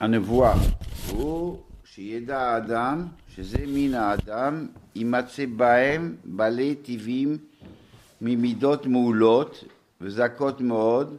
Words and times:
הנבואה 0.00 0.54
הוא 1.10 1.58
שידע 1.84 2.38
האדם 2.38 3.06
שזה 3.28 3.58
מין 3.66 3.94
האדם 3.94 4.66
יימצא 4.94 5.44
בהם 5.56 6.16
בעלי 6.24 6.74
טבעים 6.74 7.38
ממידות 8.20 8.86
מעולות 8.86 9.64
וזכות 10.00 10.60
מאוד 10.60 11.16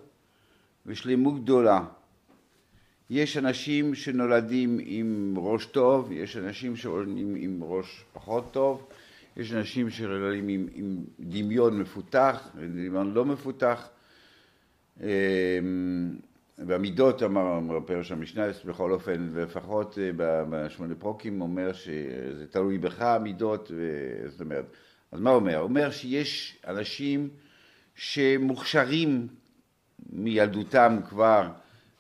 ושלמות 0.86 1.44
גדולה. 1.44 1.86
יש 3.10 3.38
אנשים 3.38 3.96
שנולדים 3.96 4.80
עם 4.82 5.34
ראש 5.38 5.66
טוב, 5.66 6.12
יש 6.12 6.38
אנשים 6.38 6.76
שנולדים 6.76 7.36
עם 7.38 7.60
ראש 7.64 8.06
פחות 8.14 8.52
טוב, 8.52 8.88
יש 9.38 9.54
אנשים 9.54 9.90
שנולדים 9.90 10.48
עם, 10.48 10.68
עם 10.74 10.98
דמיון 11.20 11.80
מפותח, 11.80 12.48
דמיון 12.56 13.14
לא 13.14 13.26
מפותח. 13.26 13.90
והמידות, 16.68 17.24
אמר 17.24 17.80
פרש 17.86 18.12
המשנה, 18.12 18.44
בכל 18.66 18.92
אופן, 18.92 19.30
לפחות 19.36 19.98
אה, 20.02 20.12
בשמונה 20.50 20.96
פרוקים 20.96 21.42
אומר 21.42 21.74
שזה 21.74 22.48
תלוי 22.50 22.78
בך 22.78 23.02
המידות, 23.02 23.72
זאת 24.28 24.42
אומרת, 24.42 24.66
אז 25.12 25.20
מה 25.20 25.30
אומר? 25.30 25.60
אומר 25.60 25.92
שיש 25.92 26.58
אנשים 26.68 27.30
שמוכשרים 27.96 29.28
מילדותם 30.10 31.00
כבר 31.10 31.50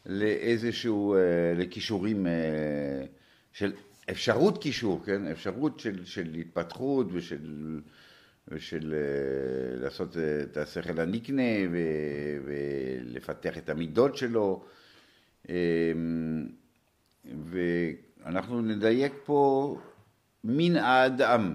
לאיזשהו, 0.05 1.15
אה, 1.15 1.19
לכישורים 1.55 2.27
אה, 2.27 2.31
של 3.53 3.73
אפשרות 4.09 4.61
קישור, 4.61 5.01
כן? 5.05 5.27
אפשרות 5.27 5.79
של, 5.79 6.05
של 6.05 6.33
התפתחות 6.33 7.07
ושל, 7.11 7.79
ושל 8.49 8.93
אה, 8.93 9.83
לעשות 9.83 10.17
את 10.17 10.57
השכל 10.57 10.99
הנקנה 10.99 11.67
ו, 11.71 11.77
ולפתח 12.45 13.57
את 13.57 13.69
המידות 13.69 14.17
שלו. 14.17 14.65
ואנחנו 17.25 18.61
נדייק 18.61 19.13
פה 19.25 19.77
מן 20.43 20.75
האדם, 20.75 21.53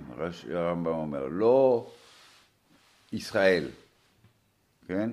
הרמב"ם 0.51 0.87
אומר, 0.87 1.29
לא 1.29 1.91
ישראל, 3.13 3.69
כן? 4.89 5.11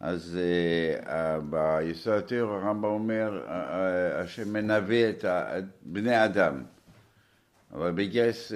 אז 0.00 0.38
uh, 0.38 1.06
ביסוד 1.50 2.12
התיאור 2.12 2.52
הרמב"ם 2.52 2.84
אומר, 2.84 3.46
השם 4.22 4.52
מנבא 4.52 5.10
את 5.10 5.24
בני 5.82 6.14
האדם. 6.14 6.62
אבל 7.74 7.92
בגרס, 7.92 8.52
uh, 8.52 8.54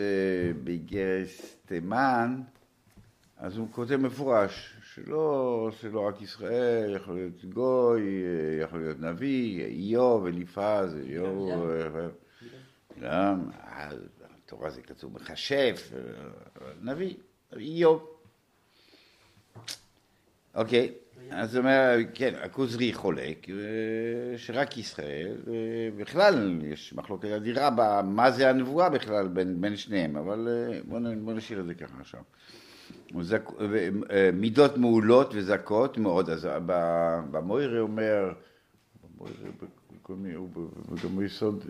בגרס 0.65 1.57
תימן, 1.67 2.43
אז 3.37 3.57
הוא 3.57 3.69
כותב 3.71 3.97
מפורש, 3.97 4.77
שלא, 4.95 5.71
שלא 5.81 6.01
רק 6.01 6.23
ישראל, 6.23 6.97
יכול 6.97 7.15
להיות 7.15 7.45
גוי, 7.45 8.03
יכול 8.63 8.81
להיות 8.81 9.01
נביא, 9.01 9.65
איוב, 9.65 10.27
אליפז, 10.27 10.97
איוב, 10.97 11.51
גם, 13.01 13.51
התורה 14.45 14.71
זה 14.71 14.83
כתוב 14.83 15.15
מכשף, 15.15 15.93
נביא, 16.83 17.15
איוב. 17.57 18.19
אוקיי. 20.55 20.95
אז 21.31 21.55
הוא 21.55 21.61
אומר, 21.61 21.97
כן, 22.15 22.35
הכוזרי 22.43 22.93
חולק, 22.93 23.47
שרק 24.37 24.79
ישראל, 24.79 25.37
בכלל 25.97 26.59
יש 26.65 26.93
מחלוקת 26.93 27.29
אדירה 27.29 27.71
במה 27.77 28.31
זה 28.31 28.51
הנבואה 28.51 28.91
בכלל 28.91 29.29
בין, 29.29 29.61
בין 29.61 29.77
שניהם, 29.77 30.17
אבל 30.17 30.49
בואו 30.89 31.03
בוא 31.25 31.33
נשאיר 31.33 31.61
את 31.61 31.67
זה 31.67 31.75
ככה 31.75 31.95
עכשיו. 32.01 32.21
מידות 34.33 34.77
מעולות 34.77 35.35
וזכות 35.35 35.99
מאוד, 35.99 36.31
אז 36.31 36.49
במוירה 37.31 37.81
אומר, 37.81 38.33
וגם 40.09 41.23
יסוד 41.23 41.65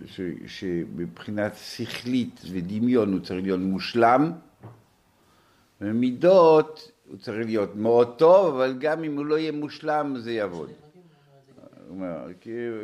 שמבחינת 0.46 1.52
שכלית 1.56 2.40
ודמיון 2.52 3.12
הוא 3.12 3.20
צריך 3.20 3.42
להיות 3.42 3.60
מושלם, 3.60 4.32
ומידות 5.80 6.90
הוא 7.08 7.16
צריך 7.16 7.46
להיות 7.46 7.74
מאוד 7.74 8.18
טוב, 8.18 8.54
אבל 8.54 8.76
גם 8.78 9.04
אם 9.04 9.16
הוא 9.16 9.26
לא 9.26 9.38
יהיה 9.38 9.52
מושלם 9.52 10.14
זה 10.18 10.32
יעבוד. 10.32 10.70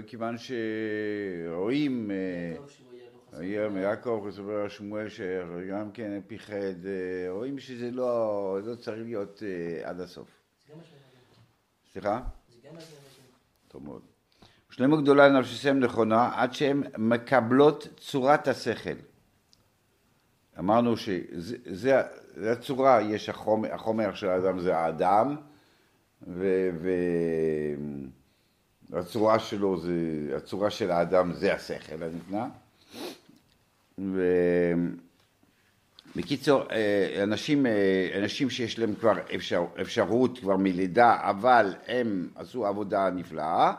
כיוון 0.06 0.36
שרואים, 0.38 2.10
היום 3.32 3.76
יעקב 3.76 4.24
מספר 4.28 4.68
שמואל 4.68 5.08
שגם 5.08 5.90
כן 5.92 6.20
פיחד, 6.26 6.74
רואים 7.28 7.58
שזה 7.58 7.90
לא, 7.90 8.58
לא 8.64 8.74
צריך 8.74 9.02
להיות 9.02 9.42
עד 9.84 10.00
הסוף. 10.00 10.28
סליחה? 11.92 12.20
טוב 13.68 13.84
מאוד. 13.84 14.02
שלמה 14.70 14.96
גדולה 14.96 15.28
לנפשם 15.28 15.78
נכונה 15.78 16.30
עד 16.34 16.52
שהן 16.52 16.82
מקבלות 16.98 17.88
צורת 17.96 18.48
השכל. 18.48 19.13
אמרנו 20.58 20.96
שזה 20.96 22.02
הצורה, 22.52 23.02
יש 23.02 23.28
החומר, 23.28 23.74
החומר 23.74 24.14
של 24.14 24.28
האדם 24.28 24.60
זה 24.60 24.76
האדם, 24.76 25.36
והצורה 28.90 29.38
שלו 29.38 29.80
זה, 29.80 29.92
הצורה 30.36 30.70
של 30.70 30.90
האדם 30.90 31.32
זה 31.32 31.54
השכל 31.54 32.02
הנקנה. 32.02 32.48
ובקיצור, 36.14 36.62
אה, 36.70 37.22
אנשים, 37.22 37.66
אה, 37.66 38.10
אנשים 38.18 38.50
שיש 38.50 38.78
להם 38.78 38.94
כבר 38.94 39.14
אפשר, 39.34 39.64
אפשרות 39.80 40.38
כבר 40.38 40.56
מלידה, 40.56 41.16
אבל 41.20 41.74
הם 41.86 42.28
עשו 42.36 42.66
עבודה 42.66 43.10
נפלאה, 43.10 43.72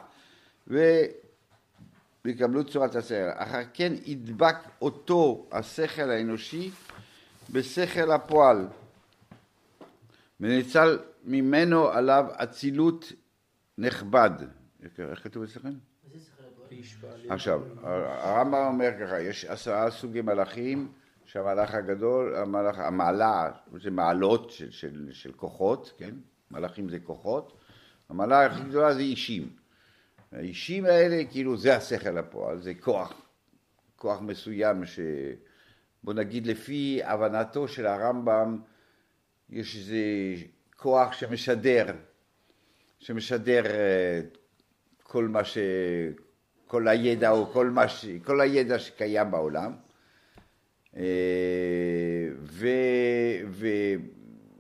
ויקבלו 2.26 2.64
צורת 2.64 2.96
השכל. 2.96 3.30
אחר 3.34 3.62
כן 3.74 3.94
ידבק 4.06 4.56
אותו 4.82 5.48
השכל 5.52 6.10
האנושי 6.10 6.72
בשכל 7.50 8.12
הפועל, 8.12 8.68
ונצל 10.40 11.00
ממנו 11.24 11.88
עליו 11.88 12.26
אצילות 12.32 13.12
נכבד. 13.78 14.32
איך 15.00 15.24
כתוב 15.24 15.44
אצלכם? 15.44 15.74
עכשיו, 17.30 17.62
הרמב"ם 17.84 18.68
אומר 18.68 18.90
ככה, 19.02 19.22
יש 19.22 19.46
עשרה 19.46 19.92
סוגי 19.92 20.22
מלאכים, 20.22 20.92
שהמלאך 21.26 21.74
הגדול, 21.74 22.36
המלאך, 22.36 22.80
המעלה, 22.80 23.52
זה 23.82 23.92
מעלות 23.92 24.52
של, 24.52 24.72
של, 24.72 25.10
של 25.12 25.32
כוחות, 25.32 25.94
כן? 25.98 26.16
מלאכים 26.52 26.90
זה 26.90 27.00
כוחות, 27.00 27.58
המעלה 28.10 28.46
הכי 28.46 28.64
גדולה 28.64 28.94
זה 28.94 29.00
אישים. 29.00 29.50
האישים 30.36 30.86
האלה, 30.86 31.24
כאילו 31.32 31.58
זה 31.58 31.76
השכל 31.76 32.18
הפועל, 32.18 32.62
זה 32.62 32.74
כוח, 32.74 33.22
כוח 33.96 34.22
מסוים 34.22 34.86
ש... 34.86 35.00
בוא 36.04 36.14
נגיד 36.14 36.48
לפי 36.48 37.00
הבנתו 37.04 37.68
של 37.68 37.86
הרמב"ם, 37.86 38.60
יש 39.50 39.76
איזה 39.76 39.98
כוח 40.78 41.14
שמשדר, 41.14 41.86
שמשדר 43.00 43.66
אה, 43.66 44.22
כל 45.04 45.28
מה 45.28 45.44
ש... 45.44 45.58
כל 46.68 46.88
הידע 46.88 47.30
או 47.30 47.46
כל, 47.46 47.70
מה 47.70 47.88
ש... 47.88 48.06
כל 48.24 48.42
הידע 48.42 48.80
שקיים 48.80 49.32
בעולם. 49.32 49.76
אה, 50.98 51.04
ו... 52.42 52.68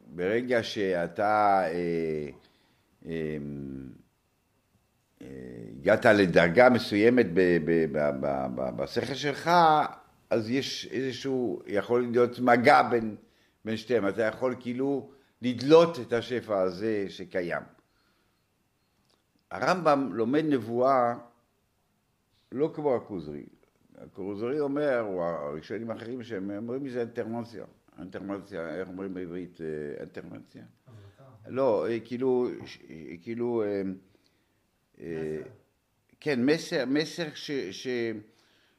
וברגע 0.09 0.63
שאתה 0.63 1.63
אה, 1.71 2.29
הגעת 5.21 6.05
לדרגה 6.05 6.69
מסוימת 6.69 7.25
בשכל 8.75 9.13
שלך, 9.13 9.51
אז 10.29 10.49
יש 10.49 10.89
איזשהו, 10.91 11.61
יכול 11.67 12.07
להיות 12.11 12.39
מגע 12.39 12.81
בין, 12.83 13.15
בין 13.65 13.77
שתיהם, 13.77 14.07
אתה 14.07 14.21
יכול 14.21 14.55
כאילו 14.59 15.09
לדלות 15.41 15.99
את 15.99 16.13
השפע 16.13 16.61
הזה 16.61 17.05
שקיים. 17.09 17.63
הרמב"ם 19.51 20.09
לומד 20.13 20.45
נבואה 20.45 21.15
לא 22.51 22.71
כמו 22.73 22.95
הכוזרי. 22.95 23.45
הכוזרי 23.97 24.59
אומר, 24.59 25.01
או 25.01 25.23
הראשונים 25.23 25.91
האחרים 25.91 26.23
שהם 26.23 26.51
אומרים 26.57 26.83
מזה 26.83 26.99
אינטרמנציה. 26.99 27.65
אינטרמנציה, 27.99 28.75
איך 28.75 28.87
אומרים 28.87 29.13
בעברית 29.13 29.59
אינטרמנציה? 29.99 30.63
לא, 31.47 31.87
אה, 31.87 31.99
כאילו, 31.99 32.47
אה, 32.89 33.17
כאילו, 33.21 33.63
אה, 33.63 33.81
כן, 36.19 36.45
מסר, 36.45 36.85
מסר 36.87 37.27
ש... 37.33 37.87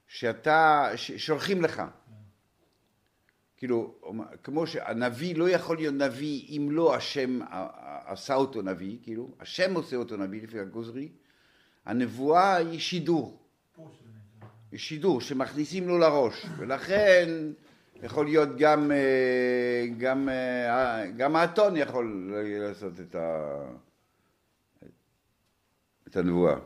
שאתה, 0.08 0.90
שולחים 0.96 1.62
לך. 1.62 1.82
כאילו, 3.56 3.94
כמו 4.42 4.66
שהנביא 4.66 5.36
לא 5.36 5.50
יכול 5.50 5.76
להיות 5.76 5.94
נביא 5.94 6.56
אם 6.56 6.68
לא 6.70 6.94
השם 6.94 7.38
עשה 8.04 8.34
אותו 8.34 8.62
נביא, 8.62 8.96
כאילו, 9.02 9.30
השם 9.40 9.74
עושה 9.74 9.96
אותו 9.96 10.16
נביא 10.16 10.42
לפי 10.42 10.60
הגוזרי, 10.60 11.08
הנבואה 11.86 12.56
היא 12.56 12.78
שידור. 12.78 13.38
היא 14.72 14.78
שידור 14.80 15.20
שמכניסים 15.20 15.88
לו 15.88 15.98
לראש, 15.98 16.46
ולכן 16.56 17.28
יכול 18.02 18.24
להיות 18.24 18.48
גם, 18.58 18.92
אה, 18.92 19.86
גם, 19.98 20.28
אה, 20.28 21.06
גם 21.16 21.36
האתון 21.36 21.76
יכול 21.76 22.32
לעשות 22.34 23.00
את, 23.00 23.14
ה, 23.14 23.58
את 26.16 26.24
הנבואה. 26.24 26.56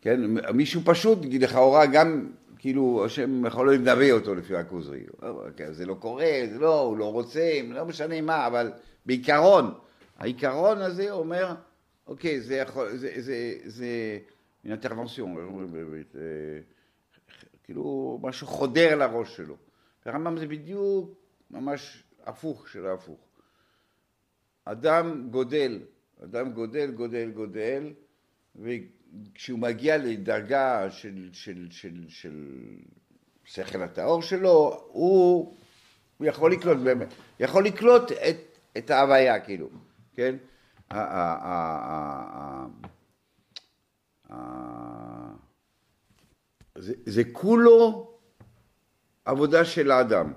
כן? 0.00 0.20
מישהו 0.54 0.80
פשוט, 0.84 1.18
לכאורה 1.40 1.86
גם, 1.86 2.32
כאילו, 2.58 3.04
השם 3.04 3.46
יכול 3.46 3.74
לנבא 3.74 4.10
אותו 4.10 4.34
לפי 4.34 4.56
הכוזרי. 4.56 5.04
אוקיי, 5.22 5.74
זה 5.74 5.86
לא 5.86 5.94
קורה, 5.94 6.30
זה 6.52 6.58
לא, 6.58 6.80
הוא 6.80 6.98
לא 6.98 7.12
רוצה, 7.12 7.60
לא 7.68 7.84
משנה 7.84 8.20
מה, 8.20 8.46
אבל 8.46 8.72
בעיקרון, 9.06 9.74
העיקרון 10.18 10.78
הזה 10.78 11.10
אומר, 11.10 11.54
אוקיי, 12.06 12.40
זה 12.40 12.54
יכול, 12.54 12.96
זה, 12.96 13.12
זה, 13.16 13.54
זה 13.64 14.18
אינטרוונסיון, 14.64 15.36
כאילו 17.64 18.18
משהו 18.22 18.46
חודר 18.46 18.96
לראש 18.96 19.36
שלו. 19.36 19.56
הרמב"ם 20.04 20.38
זה 20.38 20.46
בדיוק 20.46 21.10
ממש 21.50 22.04
הפוך 22.24 22.68
של 22.68 22.86
ההפוך. 22.86 23.20
אדם 24.64 25.28
גודל, 25.30 25.80
אדם 26.24 26.52
גודל, 26.52 26.90
גודל, 26.90 27.30
גודל, 27.30 27.92
וכשהוא 28.58 29.58
מגיע 29.58 29.98
לדרגה 29.98 30.90
של, 30.90 31.28
של, 31.32 31.66
של, 31.70 32.04
של 32.08 32.54
שכל 33.44 33.82
הטהור 33.82 34.22
שלו, 34.22 34.86
הוא, 34.88 35.56
הוא 36.16 36.26
יכול 36.26 36.52
לקלוט 36.52 36.78
באמת, 36.78 37.08
יכול 37.40 37.64
לקלוט 37.66 38.12
את, 38.12 38.58
את 38.78 38.90
ההוויה 38.90 39.40
כאילו, 39.40 39.68
כן? 40.14 40.36
זה, 46.78 46.94
זה 47.06 47.22
כולו 47.32 48.10
עבודה 49.24 49.64
של 49.64 49.90
האדם. 49.90 50.32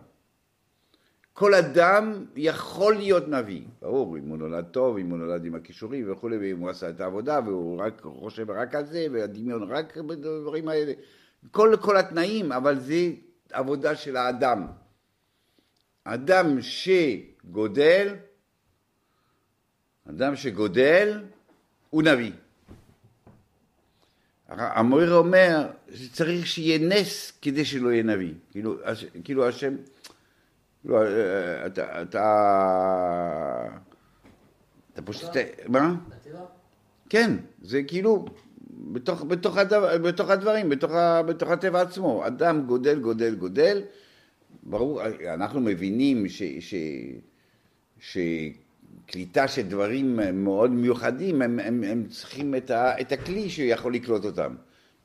כל 1.33 1.54
אדם 1.54 2.25
יכול 2.36 2.95
להיות 2.95 3.28
נביא, 3.28 3.62
ברור, 3.81 4.18
אם 4.18 4.30
הוא 4.30 4.38
נולד 4.38 4.66
טוב, 4.66 4.98
אם 4.98 5.10
הוא 5.10 5.18
נולד 5.18 5.45
עם 5.45 5.56
הכישורים 5.56 6.12
וכולי, 6.12 6.38
ואם 6.38 6.60
הוא 6.60 6.69
עשה 6.69 6.89
את 6.89 7.01
העבודה 7.01 7.39
והוא 7.45 7.81
רק 7.81 8.01
חושב 8.01 8.51
רק 8.51 8.75
על 8.75 8.86
זה, 8.86 9.06
והדמיון 9.12 9.63
רק 9.63 9.98
בדברים 9.98 10.68
האלה, 10.68 10.94
כל, 11.51 11.75
כל 11.81 11.98
התנאים, 11.98 12.51
אבל 12.51 12.80
זה 12.80 13.12
עבודה 13.51 13.95
של 13.95 14.18
האדם. 14.18 14.68
אדם 16.04 16.57
שגודל, 16.62 18.16
אדם 20.10 20.36
שגודל 20.36 21.24
הוא 21.89 22.04
נביא. 22.04 22.31
המויר 24.48 25.13
אומר 25.13 25.68
שצריך 25.94 26.48
שיהיה 26.48 26.80
נס 26.80 27.34
כדי 27.42 27.66
שלא 27.66 27.89
יהיה 27.89 28.04
נביא. 28.04 28.34
כאילו, 28.51 28.75
כאילו 29.24 29.48
השם, 29.48 29.75
לא, 30.86 30.98
אתה, 31.66 32.01
אתה, 32.01 33.68
אתה 34.94 35.01
פשוט, 35.01 35.30
מה? 35.68 35.95
כן, 37.10 37.38
זה 37.62 37.83
כאילו, 37.83 38.25
בתוך, 38.69 39.24
בתוך, 39.24 39.57
הדבר, 39.57 39.98
בתוך 39.98 40.30
הדברים, 40.30 40.69
בתוך, 40.69 40.92
בתוך 41.28 41.50
הטבע 41.50 41.81
עצמו. 41.81 42.28
אדם 42.28 42.66
גודל, 42.66 43.00
גודל, 43.00 43.36
גודל. 43.36 43.81
ברור, 44.63 45.01
אנחנו 45.33 45.60
מבינים 45.60 46.30
ש, 46.30 46.44
ש, 46.60 46.75
ש, 48.00 48.18
קליטה 49.06 49.48
של 49.48 49.62
דברים 49.62 50.19
מאוד 50.34 50.72
מיוחדים, 50.72 51.42
הם, 51.42 51.60
הם, 51.60 51.84
הם 51.84 52.07
צריכים 52.07 52.56
את, 52.56 52.72
ה, 52.72 53.01
את 53.01 53.12
הכלי 53.12 53.50
שיכול 53.50 53.94
לקלוט 53.94 54.25
אותם. 54.25 54.56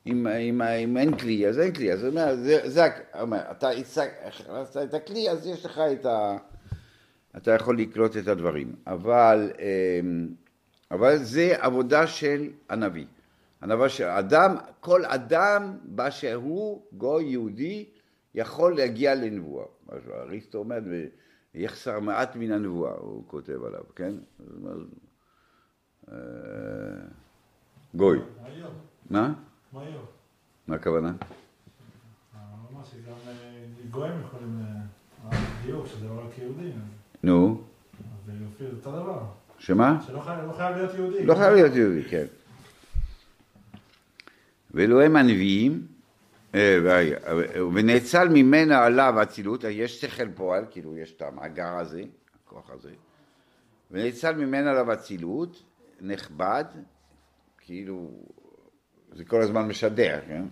אם, 0.07 0.27
אם, 0.27 0.61
אם 0.61 0.97
אין 0.97 1.17
כלי, 1.17 1.47
אז 1.47 1.59
אין 1.59 1.73
כלי. 1.73 1.93
אז 1.93 2.05
אומר, 2.05 2.35
זה, 2.35 2.69
זה 2.69 2.85
אומר, 3.21 3.41
אתה 3.51 3.69
הכנסת 3.69 4.77
את 4.77 4.93
הכלי, 4.93 5.29
אז 5.29 5.47
יש 5.47 5.65
לך 5.65 5.81
את 5.93 6.05
ה... 6.05 6.37
אתה 7.37 7.51
יכול 7.51 7.79
לקלוט 7.79 8.17
את 8.17 8.27
הדברים. 8.27 8.75
אבל, 8.87 9.51
אמ, 9.59 10.27
אבל 10.91 11.17
זה 11.17 11.55
עבודה 11.59 12.07
של 12.07 12.49
הנביא. 12.69 13.05
הנביא 13.61 13.87
של 13.87 14.03
אדם, 14.03 14.55
כל 14.79 15.05
אדם 15.05 15.77
באשר 15.83 16.35
הוא, 16.35 16.81
גוי 16.91 17.23
יהודי, 17.23 17.85
יכול 18.35 18.75
להגיע 18.75 19.15
לנבואה. 19.15 19.65
אריסטו 20.13 20.57
אומר, 20.57 20.79
יחסר 21.53 21.99
מעט 21.99 22.35
מן 22.35 22.51
הנבואה, 22.51 22.93
הוא 22.93 23.23
כותב 23.27 23.63
עליו, 23.63 23.83
כן? 23.95 24.13
אה, 26.11 26.17
גוי. 27.95 28.19
מה? 29.09 29.33
מה 29.73 30.75
הכוונה? 30.75 31.11
אה, 32.35 32.41
גויים 33.91 34.21
יכולים, 34.21 34.59
הדיוק 35.23 35.85
אה, 35.85 35.89
שזה 35.89 36.07
לא 36.07 36.21
רק 36.25 36.37
יהודים. 36.37 36.81
נו. 37.23 37.61
זה 38.25 38.31
יופיע 38.41 38.67
אותו 38.77 38.91
דבר. 38.91 39.23
שמה? 39.59 39.99
שלא 40.07 40.19
חייב 40.57 40.75
להיות 40.75 40.93
יהודי. 40.95 41.25
לא 41.25 41.35
חייב 41.35 41.53
להיות 41.53 41.75
יהודי, 41.75 42.03
כן. 42.03 42.25
ואלוהי 44.71 45.05
הנביאים 45.05 45.87
ונאצל 47.73 48.29
ממנה 48.29 48.85
עליו 48.85 49.21
אצילות, 49.23 49.63
יש 49.63 50.01
שכל 50.01 50.31
פועל, 50.35 50.65
כאילו 50.71 50.97
יש 50.97 51.13
את 51.13 51.21
המאגר 51.21 51.77
הזה, 51.77 52.03
הכוח 52.43 52.69
הזה, 52.69 52.91
ונאצל 53.91 54.35
ממנה 54.35 54.71
עליו 54.71 54.93
אצילות, 54.93 55.63
נכבד, 56.01 56.65
כאילו 57.57 58.09
זה 59.13 59.25
כל 59.25 59.41
הזמן 59.41 59.67
משדר, 59.67 60.19
כן? 60.27 60.43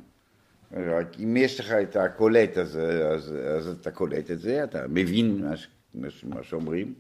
רק 0.71 1.19
אם 1.19 1.37
יש 1.37 1.59
לך 1.59 1.71
את 1.71 1.95
הקולט, 1.95 2.57
אז, 2.57 2.79
אז, 3.13 3.35
אז 3.57 3.67
אתה 3.67 3.91
קולט 3.91 4.31
את 4.31 4.39
זה, 4.39 4.63
אתה 4.63 4.87
מבין 4.87 5.41
מה, 5.41 5.53
מה 6.23 6.43
שאומרים. 6.43 6.93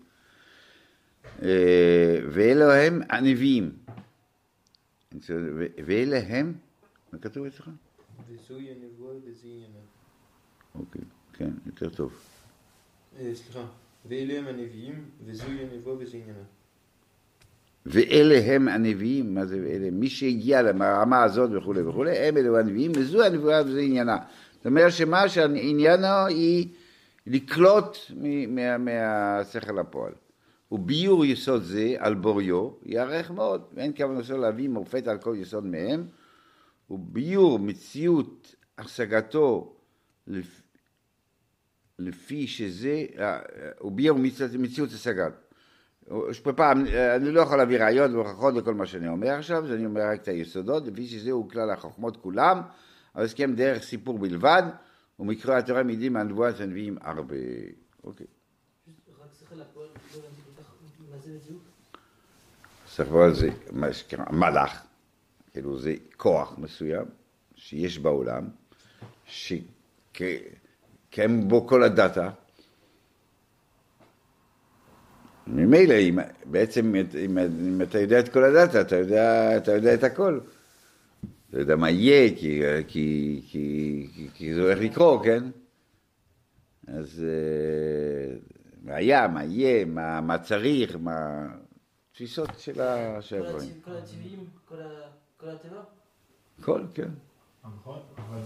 ואלה 2.31 2.85
הם 2.85 3.01
הנביאים. 3.09 3.71
ואלה 5.85 6.19
הם, 6.27 6.53
מה 7.13 7.19
כתוב 7.19 7.45
אצלך? 7.45 7.69
וזוהי 8.27 8.69
הנבואה 8.71 9.15
וזה 9.15 9.47
עניינה. 9.47 9.79
אוקיי, 10.75 11.01
כן, 11.33 11.49
יותר 11.65 11.89
טוב. 11.89 12.13
אה, 13.19 13.35
סליחה, 13.35 13.65
ואלה 14.05 14.39
הם 14.39 14.47
הנביאים 14.47 15.09
וזוהי 15.25 15.63
הנבואה 15.63 15.95
וזה 15.99 16.17
עניינה. 16.17 16.43
ואלה 17.85 18.53
הם 18.53 18.67
הנביאים, 18.67 19.35
מה 19.35 19.45
זה 19.45 19.55
אלה? 19.55 19.91
מי 19.91 20.09
שהגיע 20.09 20.61
לרמה 20.61 21.23
הזאת 21.23 21.49
וכולי 21.53 21.81
וכולי, 21.81 22.17
הם 22.17 22.37
אלו 22.37 22.59
הנביאים, 22.59 22.91
וזו 22.95 23.23
הנבואה 23.23 23.61
וזה 23.65 23.79
עניינה. 23.79 24.17
זאת 24.57 24.65
אומרת 24.65 24.91
שמה 24.91 25.29
שעניינו 25.29 26.25
היא 26.27 26.67
לקלוט 27.27 27.97
מהשכל 28.79 29.79
הפועל. 29.79 30.11
וביור 30.71 31.25
יסוד 31.25 31.63
זה 31.63 31.95
על 31.97 32.13
בוריו 32.13 32.69
יארך 32.85 33.31
מאוד, 33.31 33.61
ואין 33.73 33.91
כוונתו 33.97 34.37
להביא 34.37 34.69
מופת 34.69 35.07
על 35.07 35.17
כל 35.17 35.35
יסוד 35.39 35.65
מהם, 35.65 36.07
וביור 36.89 37.59
מציאות 37.59 38.55
השגתו 38.77 39.75
לפי 41.99 42.47
שזה, 42.47 43.05
וביור 43.81 44.19
מציאות 44.59 44.89
השגת. 44.93 45.44
פעם, 46.55 46.85
אני 47.15 47.31
לא 47.31 47.41
יכול 47.41 47.57
להביא 47.57 47.79
ראיות 47.79 48.11
והוכחות 48.11 48.53
לכל 48.53 48.73
מה 48.73 48.85
שאני 48.85 49.07
אומר 49.07 49.29
עכשיו, 49.29 49.65
אז 49.65 49.71
אני 49.71 49.85
אומר 49.85 50.01
רק 50.01 50.21
את 50.21 50.27
היסודות, 50.27 50.87
לפי 50.87 51.07
שזה 51.07 51.31
הוא 51.31 51.49
כלל 51.49 51.69
החוכמות 51.69 52.17
כולם, 52.17 52.61
אבל 53.15 53.23
הסכם 53.23 53.55
דרך 53.55 53.83
סיפור 53.83 54.19
בלבד, 54.19 54.63
ומקרא 55.19 55.57
התורה 55.57 55.83
מידים 55.83 56.13
מהנבואת 56.13 56.59
הנביאים 56.59 56.97
הרבה. 57.01 57.35
אוקיי. 58.03 58.25
שכל 62.95 63.33
זה 63.33 63.49
מלאך. 64.31 64.83
כאילו 65.53 65.79
זה 65.79 65.93
כוח 66.17 66.57
מסוים 66.57 67.05
שיש 67.55 67.99
בעולם, 67.99 68.47
שקיים 69.25 70.41
בו 71.47 71.67
כל 71.67 71.83
הדאטה. 71.83 72.29
ממילא, 75.47 75.93
אם, 75.93 76.19
בעצם 76.45 76.95
אם, 77.25 77.37
אם 77.37 77.81
אתה 77.81 77.99
יודע 77.99 78.19
את 78.19 78.29
כל 78.29 78.43
הדאטה, 78.43 78.81
אתה 78.81 78.95
יודע, 78.95 79.57
אתה 79.57 79.71
יודע 79.71 79.93
את 79.93 80.03
הכל. 80.03 80.39
אתה 81.49 81.59
יודע 81.59 81.75
מה 81.75 81.89
יהיה, 81.89 82.29
כי, 82.35 82.61
כי, 82.87 83.41
כי, 83.47 84.07
כי, 84.13 84.27
כי 84.33 84.53
זה 84.53 84.61
הולך 84.61 84.79
לקרות, 84.81 85.23
כן? 85.23 85.43
אז 86.87 87.23
אה, 87.23 88.37
מה 88.83 88.95
היה, 88.95 89.27
מה 89.27 89.43
יהיה, 89.43 89.85
מה, 89.85 90.21
מה 90.21 90.37
צריך, 90.37 90.95
מה... 90.99 91.47
תפיסות 92.11 92.49
של 92.59 92.81
הדברים. 92.81 93.69
כל 93.85 93.91
הטבעים, 93.91 94.45
כל 94.65 94.81
ה... 94.81 94.89
כל 95.37 95.49
הטבע? 95.49 95.81
כל, 96.61 96.81
כן. 96.93 97.09
נכון, 97.79 97.99
אבל 98.17 98.39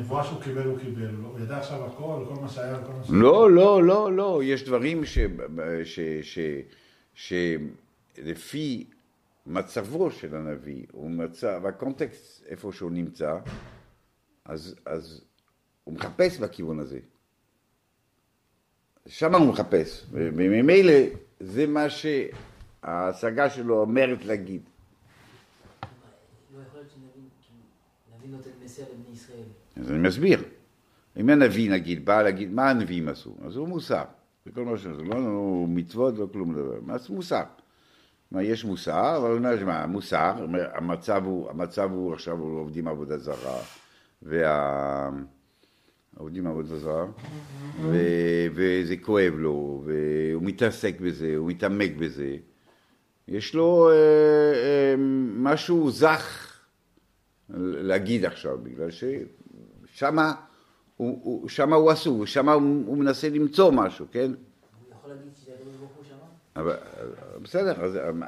נבואה 0.00 0.24
שהוא 0.24 0.42
קיבל 0.42 0.66
הוא 0.66 0.78
קיבל, 0.78 1.14
הוא 1.14 1.40
ידע 1.40 1.58
עכשיו 1.58 1.86
הכל, 1.86 2.24
כל 2.28 2.40
מה 2.40 2.48
שהיה 2.48 2.80
וכל 2.82 2.92
מה 2.92 3.04
ש... 3.04 3.10
לא, 3.10 3.50
לא, 3.50 3.82
לא, 3.84 4.12
לא, 4.12 4.40
יש 4.44 4.64
דברים 4.64 5.02
שלפי 8.14 8.86
מצבו 9.46 10.10
של 10.10 10.36
הנביא, 10.36 10.86
הוא 10.92 11.10
מצא, 11.10 11.58
והקונטקסט 11.62 12.46
איפה 12.46 12.72
שהוא 12.72 12.90
נמצא, 12.90 13.38
אז, 14.44 14.74
אז 14.86 15.24
הוא 15.84 15.94
מחפש 15.94 16.38
בכיוון 16.38 16.78
הזה. 16.78 16.98
שם 19.06 19.34
הוא 19.34 19.48
מחפש, 19.48 20.06
וממילא 20.10 20.94
זה 21.40 21.66
מה 21.66 21.86
שההשגה 21.90 23.50
שלו 23.50 23.80
אומרת 23.80 24.24
להגיד. 24.24 24.62
לא 26.54 26.62
יכול 26.62 26.80
להיות 26.80 26.92
נביא 26.96 27.22
נותן 27.22 27.30
מסר 27.30 27.54
לבני 27.54 28.08
ישראל. 28.08 28.13
אז 29.76 29.90
אני 29.90 29.98
מסביר. 29.98 30.42
אם 31.16 31.30
הנביא 31.30 31.70
נגיד 31.70 32.04
בא 32.04 32.22
להגיד 32.22 32.52
מה 32.52 32.70
הנביאים 32.70 33.08
עשו, 33.08 33.36
אז 33.46 33.56
הוא 33.56 33.68
מוסר. 33.68 34.04
זה 34.44 34.50
כל 34.52 34.64
מה 34.64 34.78
שזה, 34.78 35.02
לא 35.02 35.22
לא 35.24 35.64
מצוות, 35.68 36.18
לא 36.18 36.28
כלום 36.32 36.54
דבר. 36.54 36.78
מה 36.82 36.98
זה 36.98 37.14
מוסר? 37.14 37.42
מה, 38.30 38.42
יש 38.42 38.64
מוסר, 38.64 39.16
אבל 39.16 39.28
הוא 39.30 39.38
אומר, 39.38 39.64
מה, 39.64 39.86
מוסר, 39.86 40.46
המצב 40.74 41.22
הוא, 41.24 41.50
המצב 41.50 41.90
הוא 41.92 42.12
עכשיו 42.12 42.40
עובדים 42.40 42.88
עבודה 42.88 43.18
זרה, 43.18 43.60
וה... 44.22 45.10
עובדים 46.18 46.46
עבודה 46.46 46.78
זרה, 46.78 47.06
ו... 47.82 47.96
וזה 48.54 48.96
כואב 48.96 49.34
לו, 49.36 49.82
והוא 49.84 50.42
מתעסק 50.42 51.00
בזה, 51.00 51.32
הוא 51.36 51.48
מתעמק 51.48 51.90
בזה. 51.98 52.36
יש 53.28 53.54
לו 53.54 53.90
אה, 53.90 53.94
אה, 53.94 54.94
משהו 55.36 55.90
זך 55.90 56.43
להגיד 57.50 58.24
עכשיו, 58.24 58.58
בגלל 58.62 58.88
ששמה 58.90 60.34
הוא, 60.96 61.20
הוא, 61.22 61.48
שמה 61.48 61.76
הוא 61.76 61.90
עסוק, 61.90 62.26
שמה 62.26 62.52
הוא, 62.52 62.62
הוא 62.86 62.98
מנסה 62.98 63.28
למצוא 63.28 63.72
משהו, 63.72 64.06
כן? 64.12 64.30
הוא 64.30 64.36
יכול 64.98 65.10
להגיד 65.10 65.32
שזה 65.34 65.52
הקדוש 65.60 65.76
ברוך 65.76 65.90
הוא 65.96 66.04
שמע? 66.04 66.16
אבל 66.56 66.76
בסדר, 67.42 67.84
אז 67.84 67.98
מה- 68.14 68.26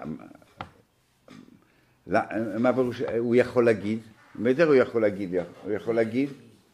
מה- 2.07 2.23
מה 2.59 2.73
פירוש, 2.73 3.01
הוא 3.19 3.35
יכול 3.37 3.65
להגיד? 3.65 3.99
בטח 4.43 4.65
הוא 4.65 4.75
יכול 4.75 5.03
להגיד, 5.03 5.35
הוא 5.65 5.73
יכול 5.73 5.95
להגיד? 5.95 6.31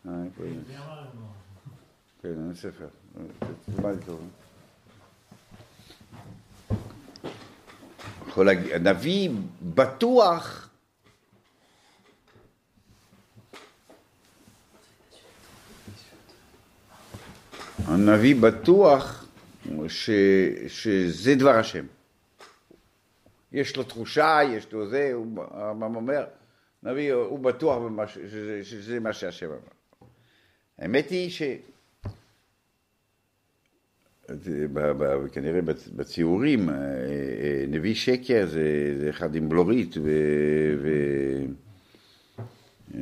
אה? 0.08 0.12
כן, 2.22 2.28
אין 2.28 2.54
ספר. 2.54 2.88
הנביא 8.74 9.30
בטוח 9.74 10.68
הנביא 17.86 18.36
בטוח 18.36 19.26
ש, 19.88 20.10
שזה 20.68 21.34
דבר 21.34 21.50
השם. 21.58 21.84
יש 23.52 23.76
לו 23.76 23.82
תחושה, 23.82 24.38
יש 24.48 24.72
לו 24.72 24.88
זה, 24.88 25.10
הוא 25.14 25.42
הרמב"ם 25.50 25.96
אומר, 25.96 26.24
נביא, 26.82 27.12
הוא 27.12 27.38
בטוח 27.38 27.78
במה 27.78 28.06
ש- 28.06 28.14
שזה, 28.18 28.60
שזה 28.62 29.00
מה 29.00 29.12
שהשם 29.12 29.46
אמר. 29.46 29.56
האמת 30.78 31.10
היא 31.10 31.30
ש... 31.30 31.42
כנראה 35.32 35.60
בצ- 35.60 35.90
בציורים, 35.96 36.68
אה, 36.68 36.74
אה, 36.74 37.64
נביא 37.68 37.94
שקר 37.94 38.46
זה, 38.46 38.94
זה 39.00 39.10
אחד 39.10 39.34
עם 39.34 39.48
בלורית 39.48 39.96
ו... 39.96 40.10
ו 40.82 40.88
אה, 42.94 43.00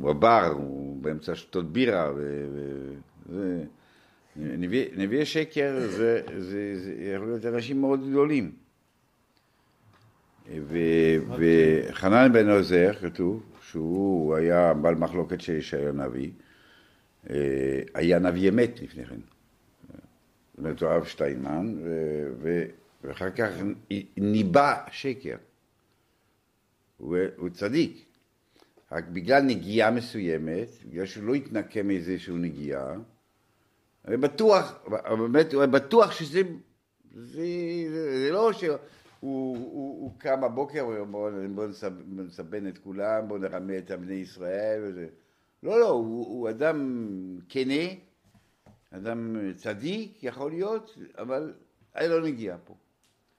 הוא 0.00 0.10
עבר, 0.10 0.52
הוא 0.54 0.81
באמצע 1.02 1.34
שתות 1.34 1.72
בירה, 1.72 2.12
ו... 2.16 2.46
ו- 2.52 2.94
זה- 3.32 3.64
נביא, 4.36 4.86
נביאי 4.96 5.24
שקר 5.26 5.80
זה, 5.88 6.22
זה, 6.38 6.78
זה 6.80 6.94
יכול 7.14 7.28
להיות 7.28 7.46
אנשים 7.46 7.80
מאוד 7.80 8.10
גדולים. 8.10 8.52
ו- 10.60 11.16
וחנן 11.38 12.32
בן 12.32 12.48
עוזר, 12.48 12.92
כתוב, 13.00 13.42
שהוא 13.62 14.34
היה 14.34 14.74
בעל 14.74 14.94
מחלוקת 14.94 15.40
של 15.40 15.52
ישעיה 15.52 15.88
הנביא, 15.88 16.30
אה, 17.30 17.36
היה 17.94 18.18
נביא 18.18 18.48
אמת 18.48 18.80
לפני 18.82 19.06
כן. 19.06 19.14
זאת 19.16 20.58
אומרת, 20.58 20.82
הוא 20.82 20.88
הרב 20.90 21.04
שטיינמן, 21.04 21.74
ו- 21.84 22.32
ו- 22.42 22.64
ואחר 23.04 23.30
כך 23.30 23.50
ניבא 24.16 24.74
שקר. 24.90 25.36
הוא, 26.98 27.16
הוא 27.36 27.48
צדיק. 27.48 28.04
רק 28.92 29.04
בגלל 29.08 29.42
נגיעה 29.42 29.90
מסוימת, 29.90 30.68
בגלל 30.88 31.06
שהוא 31.06 31.24
לא 31.24 31.34
התנקם 31.34 31.86
מאיזשהו 31.86 32.36
נגיעה, 32.36 32.94
אני 34.08 34.16
בטוח, 34.16 34.84
באמת, 35.18 35.52
הוא 35.52 35.66
בטוח 35.66 36.12
שזה, 36.12 36.42
זה, 37.14 37.46
זה, 37.90 38.26
זה 38.26 38.30
לא 38.32 38.52
שהוא 38.52 38.76
הוא, 39.20 39.56
הוא 40.00 40.10
קם 40.18 40.40
בבוקר 40.40 40.86
ואומר 40.86 41.30
בוא 41.54 41.66
נסב- 41.66 42.02
נסבן 42.08 42.66
את 42.68 42.78
כולם, 42.78 43.28
בואו 43.28 43.38
נרמה 43.38 43.78
את 43.78 43.90
בני 43.90 44.14
ישראל 44.14 44.80
וזה. 44.84 45.06
לא, 45.62 45.80
לא, 45.80 45.88
הוא, 45.88 46.26
הוא 46.26 46.50
אדם 46.50 47.08
כנה, 47.48 47.84
אדם 48.90 49.36
צדיק, 49.56 50.24
יכול 50.24 50.50
להיות, 50.50 50.98
אבל 51.18 51.52
היה 51.94 52.08
לו 52.08 52.20
נגיעה 52.26 52.58
פה. 52.58 52.74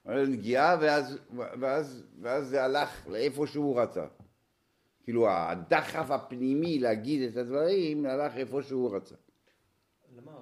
היה 0.04 0.16
לו 0.16 0.26
נגיעה 0.26 0.76
ואז, 0.80 1.18
ואז, 1.36 2.02
ואז 2.20 2.48
זה 2.48 2.64
הלך 2.64 3.06
לאיפה 3.08 3.46
שהוא 3.46 3.80
רצה. 3.80 4.04
כאילו 5.04 5.30
הדחף 5.30 6.10
הפנימי 6.10 6.78
להגיד 6.78 7.22
את 7.22 7.36
הדברים 7.36 8.06
הלך 8.06 8.32
איפה 8.36 8.62
שהוא 8.62 8.96
רצה. 8.96 9.14
למה 10.16 10.32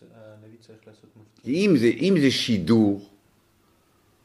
שהנביא 0.00 0.58
צריך 0.60 0.78
לעשות 0.86 1.16
מופתי? 1.16 1.42
כי 1.42 1.66
אם 1.66 1.76
זה, 1.76 1.86
אם 1.86 2.14
זה 2.20 2.30
שידור, 2.30 3.00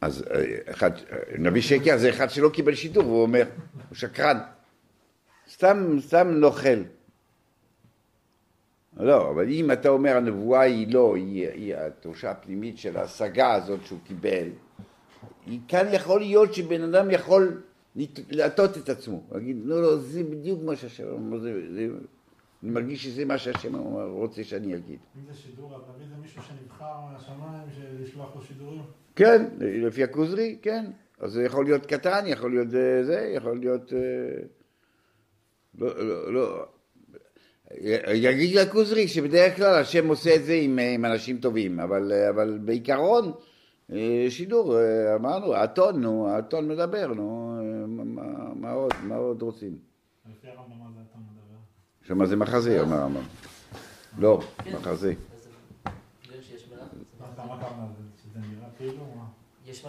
אז 0.00 0.24
אה, 0.30 0.70
אחד, 0.70 0.90
נביא 1.38 1.62
שקר 1.62 1.98
זה 1.98 2.10
אחד 2.10 2.30
שלא 2.30 2.48
קיבל 2.48 2.74
שידור, 2.74 3.06
והוא 3.06 3.22
אומר, 3.22 3.44
הוא 3.88 3.96
שקרן. 3.96 4.38
סתם, 5.50 5.96
סתם 6.00 6.28
נוכל. 6.28 6.82
לא, 8.96 9.30
אבל 9.30 9.48
אם 9.48 9.72
אתה 9.72 9.88
אומר 9.88 10.16
הנבואה 10.16 10.60
היא 10.60 10.94
לא, 10.94 11.16
היא, 11.16 11.48
היא 11.48 11.76
התחושה 11.76 12.30
הפנימית 12.30 12.78
של 12.78 12.96
ההשגה 12.96 13.54
הזאת 13.54 13.86
שהוא 13.86 13.98
קיבל, 14.04 14.48
היא 15.46 15.60
כאן 15.68 15.86
יכול 15.92 16.20
להיות 16.20 16.54
שבן 16.54 16.82
אדם 16.82 17.10
יכול 17.10 17.62
להטות 18.30 18.78
את 18.78 18.88
עצמו, 18.88 19.22
להגיד, 19.32 19.56
לא, 19.64 19.82
לא, 19.82 19.96
זה 19.96 20.24
בדיוק 20.24 20.62
מה 20.62 20.76
שהשם 20.76 21.04
אמר, 21.08 21.38
זה, 21.38 21.60
זה, 21.74 21.88
אני 22.62 22.70
מרגיש 22.70 23.04
שזה 23.04 23.24
מה 23.24 23.38
שהשם 23.38 23.74
אמר, 23.74 24.08
רוצה 24.08 24.44
שאני 24.44 24.76
אגיד. 24.76 24.98
אם 25.16 25.32
זה 25.32 25.34
שידור, 25.34 25.70
נביא 25.94 26.06
זה 26.08 26.16
מישהו 26.22 26.42
שנבחר 26.42 27.00
מהשמיים, 27.12 27.68
לשלוח 28.02 28.36
לו 28.36 28.42
שידורים? 28.42 28.82
כן, 29.16 29.46
לפי 29.60 30.04
הכוזרי, 30.04 30.58
כן. 30.62 30.86
אז 31.18 31.32
זה 31.32 31.44
יכול 31.44 31.64
להיות 31.64 31.86
קטן, 31.86 32.24
יכול 32.26 32.50
להיות 32.50 32.74
אה, 32.74 33.04
זה, 33.04 33.32
יכול 33.34 33.58
להיות... 33.58 33.92
אה, 33.92 33.98
לא, 35.78 36.04
לא, 36.04 36.32
לא. 36.32 36.66
יגיד 38.14 38.54
לכוזרי 38.56 39.08
שבדרך 39.08 39.56
כלל 39.56 39.74
השם 39.74 40.08
עושה 40.08 40.34
את 40.34 40.44
זה 40.44 40.54
עם, 40.54 40.78
אה, 40.78 40.94
עם 40.94 41.04
אנשים 41.04 41.38
טובים, 41.38 41.80
אבל, 41.80 42.12
אבל 42.30 42.58
בעיקרון, 42.64 43.32
שידור, 44.28 44.78
אה, 44.78 45.14
אמרנו, 45.14 45.54
האתון, 45.54 46.00
נו, 46.00 46.28
האתון 46.28 46.68
מדבר, 46.68 47.06
נו, 47.14 47.58
אה, 47.60 47.86
מה, 47.86 48.04
מה- 48.54 48.72
עוד, 48.72 48.92
מה 49.02 49.16
עוד 49.16 49.42
רוצים? 49.42 49.78
לפי 50.30 50.48
הרמב"ם 50.48 50.78
מה 50.78 50.90
זה 50.94 51.00
אתה 51.10 51.18
מדבר? 51.18 51.58
שמה 52.02 52.26
זה 52.26 52.36
מחזה, 52.36 52.80
אומר 52.80 52.96
הרמב"ם. 52.96 53.22
לא, 54.18 54.40
מחזה. 54.74 55.14
כאילו? 58.78 59.04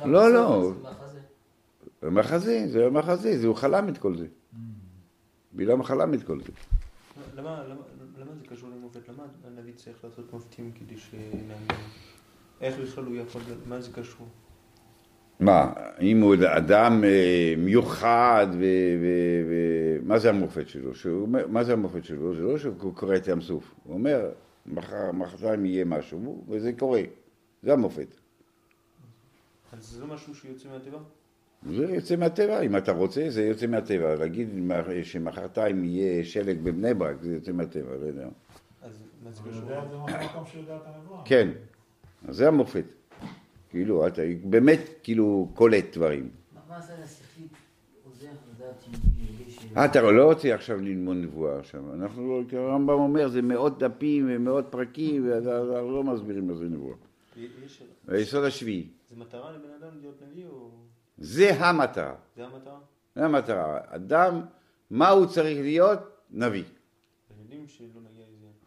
לא, 0.05 0.33
לא. 0.33 0.71
מחזה. 0.81 1.19
זה 2.69 2.89
מחזה, 2.89 3.37
זה 3.37 3.47
הוא 3.47 3.55
חלם 3.55 3.89
את 3.89 3.97
כל 3.97 4.17
זה. 4.17 4.27
בלעם 5.53 5.83
חלם 5.83 6.13
את 6.13 6.23
כל 6.23 6.39
זה. 6.41 6.51
למה, 7.35 7.63
למה, 7.63 7.81
למה 8.17 8.31
זה 8.35 8.45
קשור 8.47 8.69
למופת? 8.69 9.09
למה 9.09 9.23
הנביא 9.47 9.73
צריך 9.75 10.03
לעשות 10.03 10.33
מופתים 10.33 10.71
כדי 10.71 10.97
שנאמין? 10.97 11.67
איך 12.61 12.79
בכלל 12.79 13.03
הוא 13.05 13.15
יכול, 13.15 13.41
מה 13.65 13.81
זה 13.81 13.91
קשור? 13.93 14.27
מה, 15.39 15.73
אם 16.01 16.21
הוא 16.21 16.35
אדם 16.57 17.03
אה, 17.03 17.53
מיוחד, 17.57 18.47
ו- 18.51 18.95
ו- 19.01 19.43
ו- 19.49 19.97
מה 20.03 20.19
זה 20.19 20.29
המופת 20.29 20.67
שלו? 20.67 20.95
שהוא 20.95 21.29
מה 21.49 21.63
זה 21.63 21.73
המופת 21.73 22.05
שלו? 22.05 22.35
זה 22.35 22.41
לא 22.41 22.57
שהוא 22.57 22.93
קורא 22.93 23.15
את 23.15 23.27
ים 23.27 23.41
סוף. 23.41 23.73
הוא 23.83 23.93
אומר, 23.93 24.29
מחר, 24.65 25.11
מחרתיים 25.11 25.65
יהיה 25.65 25.85
משהו, 25.85 26.43
וזה 26.49 26.73
קורה. 26.73 27.01
זה 27.63 27.73
המופת. 27.73 28.07
אז 29.73 29.85
זה 29.85 30.01
לא 30.01 30.07
משהו 30.07 30.35
שיוצא 30.35 30.69
מהטבע? 30.69 30.97
זה 31.69 31.83
יוצא 31.95 32.15
מהטבע, 32.15 32.61
אם 32.61 32.77
אתה 32.77 32.91
רוצה, 32.91 33.25
זה 33.29 33.45
יוצא 33.45 33.67
מהטבע. 33.67 34.15
להגיד 34.15 34.49
שמחרתיים 35.03 35.83
יהיה 35.83 36.25
שלג 36.25 36.57
בבני 36.63 36.93
ברק, 36.93 37.15
זה 37.21 37.33
יוצא 37.33 37.51
מהטבע, 37.51 37.95
לא 38.01 38.05
יודע. 38.05 38.27
אז 38.81 39.03
מה 39.23 39.31
זה 39.31 39.41
קשור? 39.41 39.53
יודע 39.55 39.83
את 39.83 39.89
זה 39.89 39.97
מאותו 39.97 40.13
מקום 40.25 40.45
שיודע 40.45 40.75
את 40.75 40.81
הנבואה. 40.85 41.21
כן, 41.25 41.49
אז 42.27 42.36
זה 42.36 42.48
המופת. 42.48 42.86
כאילו, 43.69 44.07
אתה 44.07 44.22
באמת 44.43 44.79
כאילו 45.03 45.50
קולט 45.53 45.98
דברים. 45.98 46.29
מה-. 46.53 46.62
אה, 49.77 49.86
אתה 49.86 50.01
לא 50.01 50.24
רוצה 50.25 50.53
עכשיו 50.55 50.77
ללמוד 50.81 51.17
נבואה 51.17 51.60
עכשיו. 51.60 51.93
אנחנו 51.93 52.27
לא, 52.51 52.57
הרמב"ם 52.57 52.89
אומר, 52.93 53.27
זה 53.27 53.41
מאות 53.41 53.79
דפים 53.84 54.25
ומאות 54.29 54.65
פרקים, 54.69 55.29
ואנחנו 55.31 55.91
לא 55.91 56.03
מסבירים 56.03 56.48
מה 56.48 56.53
זה 56.53 56.65
נבואה. 56.65 56.96
היסוד 58.07 58.43
השביעי. 58.43 58.88
זה 59.10 59.15
מטרה 59.15 59.51
לבן 59.51 59.69
אדם 59.81 60.00
להיות 60.01 60.22
נביא 60.31 60.46
או... 60.46 60.69
זה 61.17 61.53
המטרה. 61.65 62.15
זה 62.36 62.46
המטרה? 62.46 62.79
זה 63.15 63.25
המטרה. 63.25 63.79
אדם, 63.88 64.41
מה 64.91 65.10
הוא 65.10 65.25
צריך 65.25 65.57
להיות? 65.62 66.00
נביא. 66.31 66.63
אתם 66.63 67.36
יודעים 67.41 67.67
שלא 67.67 67.88
נגיע 68.12 68.25
לזה. 68.34 68.46
לא, 68.46 68.50
אז 68.50 68.55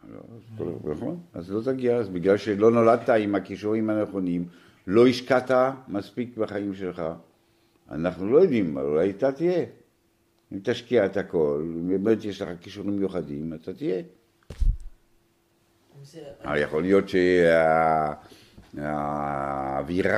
נכון? 0.83 1.19
אז 1.33 1.51
לא 1.51 1.61
תגיע, 1.61 1.95
אז 1.97 2.09
בגלל 2.09 2.37
שלא 2.37 2.71
נולדת 2.71 3.09
עם 3.09 3.35
הכישורים 3.35 3.89
הנכונים, 3.89 4.45
לא 4.87 5.07
השקעת 5.07 5.51
מספיק 5.87 6.37
בחיים 6.37 6.73
שלך, 6.73 7.03
אנחנו 7.91 8.31
לא 8.31 8.37
יודעים, 8.37 8.77
אולי 8.77 9.09
אתה 9.09 9.31
תהיה. 9.31 9.65
אם 10.53 10.59
תשקיע 10.63 11.05
את 11.05 11.17
הכל, 11.17 11.63
אם 11.65 11.87
באמת 11.87 12.25
יש 12.25 12.41
לך 12.41 12.49
כישורים 12.61 12.97
מיוחדים, 12.97 13.53
אתה 13.53 13.73
תהיה. 13.73 14.01
יכול 16.57 16.81
להיות 16.81 17.05
שהאווירה, 18.73 20.09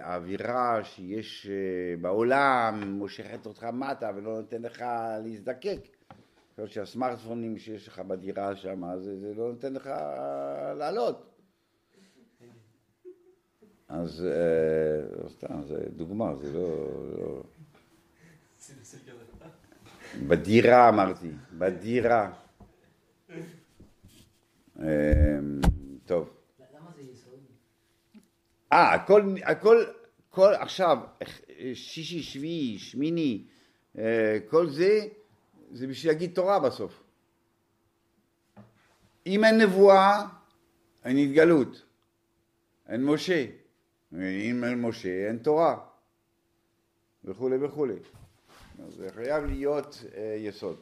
האווירה 0.00 0.84
שיש 0.84 1.46
אה, 1.50 1.96
בעולם 2.00 2.94
מושכת 2.98 3.46
אותך 3.46 3.64
מטה 3.64 4.10
ולא 4.16 4.36
נותן 4.36 4.62
לך 4.62 4.84
להזדקק. 5.24 5.99
להיות 6.60 6.72
שהסמארטפונים 6.72 7.58
שיש 7.58 7.88
לך 7.88 7.98
בדירה 7.98 8.56
שם, 8.56 8.82
זה, 8.98 9.18
זה 9.20 9.34
לא 9.34 9.48
נותן 9.52 9.72
לך 9.72 9.86
לעלות. 10.78 11.26
אז 13.88 14.26
אה, 14.26 15.28
סתם, 15.28 15.62
זה 15.62 15.76
דוגמה, 15.96 16.36
זה 16.36 16.52
לא... 16.52 16.68
לא... 17.18 17.42
בדירה 20.28 20.88
אמרתי, 20.88 21.30
בדירה. 21.58 22.32
אמ, 24.78 24.84
טוב. 26.06 26.30
למה 26.74 26.90
זה 26.96 27.02
יסוד? 27.02 27.40
אה, 28.72 28.94
הכל, 28.94 29.34
הכל, 29.42 29.84
כל 30.30 30.52
עכשיו, 30.54 30.98
שישי, 31.74 32.22
שביעי, 32.22 32.78
שמיני, 32.78 33.46
אה, 33.98 34.38
כל 34.48 34.70
זה, 34.70 35.00
זה 35.70 35.86
בשביל 35.86 36.12
להגיד 36.12 36.34
תורה 36.34 36.60
בסוף. 36.60 37.02
אם 39.26 39.44
אין 39.44 39.60
נבואה, 39.60 40.26
אין 41.04 41.16
התגלות, 41.16 41.82
אין 42.88 43.04
משה. 43.04 43.46
אם 44.12 44.64
אין 44.64 44.82
משה, 44.82 45.28
אין 45.28 45.38
תורה, 45.38 45.78
וכולי 47.24 47.56
וכולי. 47.56 47.94
אז 48.86 48.94
זה 48.94 49.08
חייב 49.14 49.44
להיות 49.44 50.04
אה, 50.14 50.36
יסוד. 50.38 50.80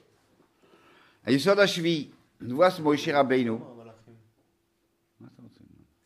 היסוד 1.24 1.58
השביעי, 1.58 2.10
נבואת 2.40 2.72
משה 2.82 3.20
רבינו. 3.20 3.74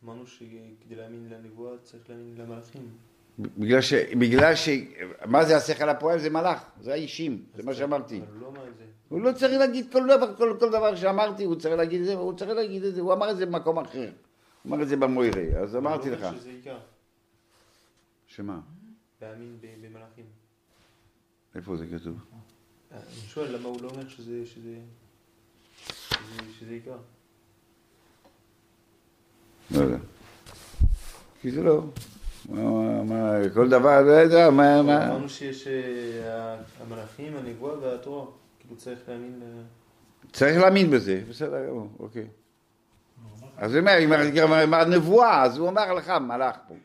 אמרנו 0.05 0.27
שכדי 0.27 0.95
להאמין 0.95 1.29
לנבואה 1.29 1.79
צריך 1.79 2.11
להאמין 2.11 2.35
למלאכים. 2.37 2.97
בגלל 3.39 3.81
ש... 3.81 3.93
בגלל 3.95 4.55
ש... 4.55 4.69
מה 5.27 5.45
זה 5.45 5.57
השכל 5.57 5.89
הפועל? 5.89 6.19
זה 6.19 6.31
מלאך, 6.31 6.63
זה 6.81 6.93
האישים, 6.93 7.45
זה 7.57 7.63
מה 7.63 7.75
שאמרתי. 7.75 8.21
אבל 8.21 8.37
הוא 8.45 8.55
לא. 8.55 8.61
הוא 9.09 9.21
לא 9.21 9.33
צריך 9.33 9.53
להגיד 9.59 9.93
כל 9.93 10.07
דבר, 10.07 10.37
כל, 10.37 10.57
כל 10.61 10.69
דבר 10.71 10.97
שאמרתי, 10.97 11.45
הוא 11.45 11.55
צריך 11.55 11.75
להגיד 11.75 12.01
את 12.01 12.07
זה, 12.07 12.15
הוא 12.15 12.33
צריך 12.37 12.51
להגיד 12.51 12.85
את 12.85 12.95
זה, 12.95 13.01
הוא 13.01 13.13
אמר 13.13 13.31
את 13.31 13.37
זה 13.37 13.47
במקום 13.47 13.79
אחר. 13.79 14.11
הוא 14.63 14.73
אמר 14.75 14.83
את 14.83 14.89
זה 14.89 14.97
במוירה, 14.97 15.61
אז 15.63 15.77
אמרתי 15.77 16.11
לך. 16.11 16.27
שמה? 18.27 18.61
להאמין 19.23 19.57
במלאכים. 19.83 20.25
איפה 21.55 21.77
זה 21.77 21.87
כתוב? 21.87 22.17
אה, 22.93 22.97
אני 22.97 23.29
שואל 23.29 23.57
למה 23.57 23.69
הוא 23.69 23.83
לא 23.83 23.89
אומר 23.89 24.09
שזה- 24.09 24.47
שזה 24.47 24.71
עיקר. 26.71 26.97
לא 29.71 29.79
יודע. 29.81 29.99
כי 31.41 31.51
זה 31.51 31.63
לא. 31.63 31.83
כל 33.55 33.69
דבר, 33.69 34.01
לא 34.01 34.13
יודע, 34.13 34.51
מה, 34.51 34.83
מה. 34.83 35.07
אמרנו 35.09 35.29
שיש 35.29 35.67
אה, 35.67 36.57
המלאכים, 36.81 37.37
הנבואה 37.37 37.79
והתורה. 37.79 38.27
כאילו 38.61 38.77
צריך 38.77 39.01
להאמין. 39.09 39.43
צריך 40.33 40.57
להאמין 40.57 40.91
בזה, 40.91 41.23
בסדר 41.29 41.67
גמור, 41.69 41.89
אוקיי. 41.99 42.27
אז 43.57 43.75
הוא 43.75 43.81
אומר, 43.81 43.99
אם 43.99 44.53
אמר 44.53 44.85
נבואה, 44.85 45.43
אז 45.43 45.59
הוא 45.59 45.69
אומר 45.69 45.95
לך, 45.95 46.09
מלאך 46.09 46.57
פה. 46.69 46.75
הוא 46.75 46.81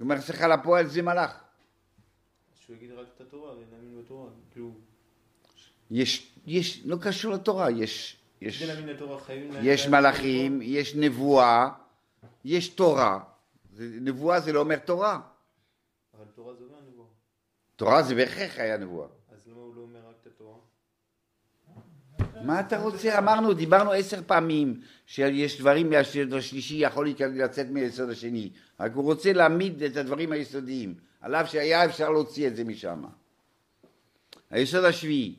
אומר, 0.00 0.20
שכל 0.20 0.52
הפועל 0.52 0.86
זה 0.86 1.02
מלאך. 1.02 1.40
שהוא 2.60 2.76
יגיד 2.76 2.90
רק 2.92 3.06
את 3.16 3.20
התורה 3.20 3.52
ונאמין 3.52 4.02
בתורה. 4.04 4.28
כאילו, 4.52 4.70
יש, 5.90 6.32
יש, 6.46 6.82
לא 6.84 6.96
קשור 7.00 7.32
לתורה, 7.32 7.70
יש, 7.70 8.16
יש, 8.40 8.62
להאמין 8.62 8.96
יש 9.62 9.86
להאמין 9.86 10.00
מלאכים, 10.00 10.60
יש 10.62 10.94
נבואה, 10.94 11.68
יש 12.44 12.68
תורה. 12.68 13.20
זה- 13.74 13.98
נבואה 14.00 14.40
זה 14.40 14.52
לא 14.52 14.60
אומר 14.60 14.76
תורה. 14.78 15.20
אבל 16.14 16.24
תורה 16.34 16.54
זה 16.54 16.64
אומר 16.64 16.78
נבואה. 16.92 17.06
תורה 17.76 18.02
זה 18.02 18.14
בהכרח 18.14 18.58
היה 18.58 18.76
נבואה. 18.76 19.08
אז 19.34 19.46
למה 19.46 19.60
הוא 19.60 19.76
לא 19.76 19.80
אומר 19.80 19.98
רק 20.08 20.14
את 20.22 20.26
התורה? 20.26 20.56
מה 22.44 22.60
אתה 22.60 22.82
רוצה? 22.82 23.18
אמרנו, 23.18 23.54
דיברנו 23.54 23.92
עשר 23.92 24.20
פעמים 24.26 24.80
שיש 25.06 25.60
דברים 25.60 25.90
מהיסוד 25.90 26.32
השלישי 26.32 26.74
יכול 26.74 27.08
לצאת 27.34 27.66
מהיסוד 27.70 28.10
השני. 28.10 28.50
רק 28.80 28.92
הוא 28.94 29.04
רוצה 29.04 29.32
להעמיד 29.32 29.82
את 29.82 29.96
הדברים 29.96 30.32
היסודיים, 30.32 30.94
על 31.20 31.34
אף 31.34 31.50
שהיה 31.50 31.84
אפשר 31.84 32.10
להוציא 32.10 32.48
את 32.48 32.56
זה 32.56 32.64
משם. 32.64 33.04
היסוד 34.50 34.84
השביעי, 34.84 35.36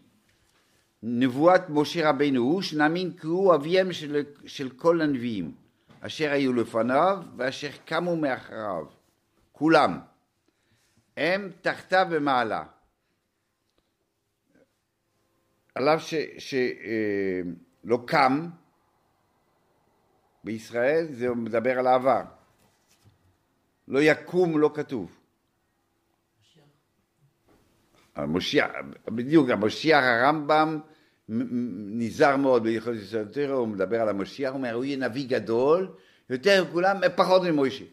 נבואת 1.04 1.62
משה 1.70 2.10
רבנו 2.10 2.42
הוא 2.42 2.62
שנאמין 2.62 3.14
כי 3.18 3.28
הוא 3.28 3.56
אביהם 3.56 3.94
של, 3.94 4.24
של 4.46 4.70
כל 4.70 5.02
הנביאים, 5.02 5.56
אשר 6.06 6.32
היו 6.32 6.54
לפניו 6.54 7.18
ואשר 7.38 7.70
קמו 7.86 8.16
מאחריו, 8.16 8.86
כולם. 9.52 10.00
הם 11.18 11.52
תחתיו 11.62 12.08
במעלה. 12.12 12.64
על 15.76 15.90
אף 15.90 16.02
שלא 16.38 18.00
קם 18.08 18.50
בישראל, 20.44 21.08
זה 21.12 21.30
מדבר 21.30 21.80
על 21.80 21.88
העבר. 21.88 22.22
לא 23.88 24.00
יקום 24.02 24.60
לא 24.60 24.72
כתוב. 24.76 25.20
המושיע, 28.16 28.68
בדיוק, 29.06 29.50
המושיח 29.50 30.04
הרמב"ם 30.04 30.80
נזהר 31.30 32.38
מאוד 32.38 32.64
ביכולת 32.64 33.02
ישראל, 33.02 33.50
הוא 33.50 33.68
מדבר 33.68 34.02
על 34.02 34.10
המושיח, 34.10 34.50
הוא 34.50 34.58
אומר, 34.58 34.74
הוא 34.74 34.86
יהיה 34.86 34.98
נביא 34.98 35.28
גדול, 35.28 35.92
יותר 36.30 36.64
מכולם, 36.64 36.98
פחות 37.16 37.42
ממוישה. 37.42 37.86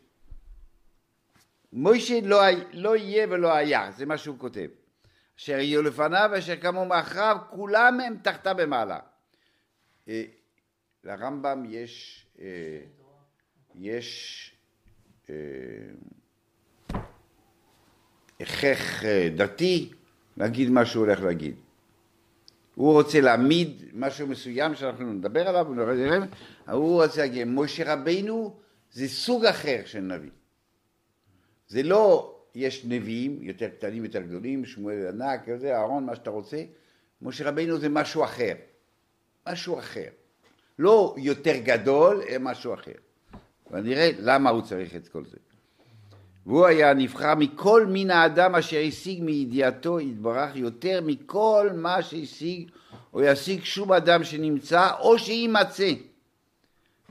מוישה 1.72 2.20
לא, 2.22 2.40
לא 2.72 2.96
יהיה 2.96 3.26
ולא 3.30 3.54
היה, 3.54 3.90
זה 3.96 4.06
מה 4.06 4.18
שהוא 4.18 4.38
כותב. 4.38 4.68
אשר 5.38 5.58
יהיו 5.58 5.82
לפניו 5.82 6.30
ואשר 6.32 6.56
קמו 6.56 6.84
מאחריו, 6.84 7.36
כולם 7.50 8.00
הם 8.00 8.16
תחתה 8.22 8.54
במעלה. 8.54 8.98
אה, 10.08 10.24
לרמב"ם 11.04 11.64
יש, 11.68 12.26
אה, 12.40 12.80
יש 13.74 14.52
אה, 15.30 15.34
הכרח 18.40 19.02
דתי 19.36 19.92
להגיד 20.36 20.70
מה 20.70 20.86
שהוא 20.86 21.06
הולך 21.06 21.20
להגיד. 21.20 21.54
הוא 22.74 22.92
רוצה 22.92 23.20
להעמיד 23.20 23.82
משהו 23.92 24.26
מסוים 24.26 24.74
שאנחנו 24.74 25.12
נדבר 25.12 25.48
עליו, 25.48 25.66
הוא 26.70 27.02
רוצה 27.02 27.20
להגיד, 27.20 27.46
משה 27.46 27.92
רבינו 27.92 28.56
זה 28.92 29.08
סוג 29.08 29.44
אחר 29.44 29.80
של 29.84 30.00
נביא. 30.00 30.30
זה 31.68 31.82
לא, 31.82 32.34
יש 32.54 32.84
נביאים 32.84 33.38
יותר 33.42 33.68
קטנים, 33.68 34.04
יותר 34.04 34.22
גדולים, 34.22 34.64
שמואל 34.64 35.06
ענק, 35.08 35.48
כזה, 35.48 35.76
אהרון, 35.76 36.06
מה 36.06 36.16
שאתה 36.16 36.30
רוצה. 36.30 36.64
משה 37.22 37.48
רבינו 37.48 37.78
זה 37.78 37.88
משהו 37.88 38.24
אחר. 38.24 38.54
משהו 39.48 39.78
אחר. 39.78 40.08
לא 40.78 41.14
יותר 41.18 41.56
גדול, 41.64 42.22
אלא 42.28 42.38
משהו 42.40 42.74
אחר. 42.74 42.92
ונראה 43.70 44.10
למה 44.18 44.50
הוא 44.50 44.62
צריך 44.62 44.96
את 44.96 45.08
כל 45.08 45.24
זה. 45.24 45.36
והוא 46.46 46.66
היה 46.66 46.94
נבחר 46.94 47.34
מכל 47.34 47.86
מין 47.86 48.10
האדם 48.10 48.54
אשר 48.54 48.76
השיג 48.88 49.22
מידיעתו 49.22 50.00
יתברך 50.00 50.56
יותר 50.56 51.00
מכל 51.02 51.70
מה 51.74 52.02
שהשיג 52.02 52.70
או 53.12 53.22
ישיג 53.22 53.64
שום 53.64 53.92
אדם 53.92 54.24
שנמצא 54.24 54.90
או 55.00 55.18
שיימצא. 55.18 55.92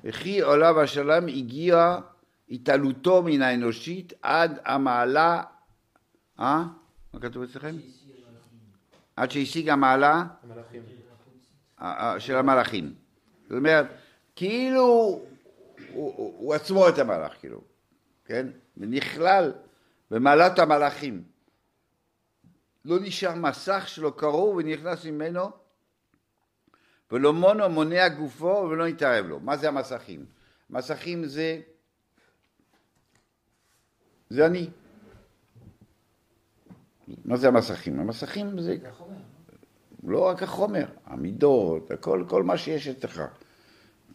וכי 0.03 0.41
עולה 0.41 0.71
והשלם 0.71 1.27
הגיע 1.27 1.97
התעלותו 2.49 3.21
מן 3.21 3.41
האנושית 3.41 4.13
עד 4.21 4.59
המעלה, 4.65 5.43
אה? 6.39 6.63
מה 7.13 7.19
כתוב 7.19 7.43
אצלכם? 7.43 7.75
עד 9.15 9.31
שהשיג 9.31 9.69
המעלה 9.69 10.23
של 12.19 12.35
המלאכים. 12.35 12.93
זאת 13.43 13.57
אומרת, 13.57 13.85
כאילו 14.35 14.83
הוא, 14.83 15.21
הוא, 15.93 16.33
הוא 16.37 16.53
עצמו 16.53 16.89
את 16.89 16.99
המלאך, 16.99 17.33
כאילו, 17.39 17.61
כן? 18.25 18.47
ונכלל 18.77 19.53
במעלת 20.11 20.59
המלאכים. 20.59 21.23
לא 22.85 22.99
נשאר 23.01 23.35
מסך 23.35 23.83
שלא 23.87 24.13
קרוב 24.17 24.55
ונכנס 24.55 25.05
ממנו 25.05 25.51
ולא 27.11 27.33
מונו 27.33 27.69
מונע 27.69 28.09
גופו 28.09 28.67
ולא 28.69 28.87
נתערב 28.87 29.25
לו. 29.25 29.39
מה 29.39 29.57
זה 29.57 29.67
המסכים? 29.67 30.25
מסכים 30.69 31.25
זה, 31.25 31.61
זה 34.29 34.45
אני. 34.45 34.69
מה 37.25 37.37
זה 37.37 37.47
המסכים? 37.47 37.99
המסכים 37.99 38.59
זה 38.61 38.77
זה 38.81 38.89
החומר. 38.89 39.17
לא 40.03 40.27
רק 40.27 40.43
החומר, 40.43 40.85
המידות, 41.05 41.91
הכל, 41.91 42.25
כל 42.29 42.43
מה 42.43 42.57
שיש 42.57 42.87
אצלך. 42.87 43.21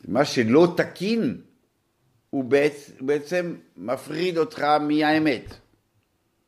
מה 0.09 0.25
שלא 0.25 0.75
תקין, 0.77 1.43
הוא 2.31 2.45
בעצם, 2.45 3.07
בעצם 3.07 3.57
מפריד 3.77 4.39
אותך 4.39 4.61
מהאמת. 4.61 5.45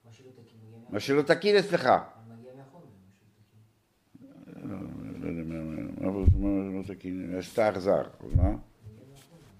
מה 0.04 0.12
שלא 0.12 0.26
הוא 0.36 0.44
יהיה 0.72 0.84
מה 0.90 1.00
שלא 1.00 1.22
תקין 1.22 1.56
אצלך. 1.56 1.88
תקין. 4.62 5.88
לא 6.00 6.72
לא 6.78 6.82
תקין, 6.86 7.34
עשתה 7.38 7.68
אכזר, 7.70 8.02
מה? 8.36 8.50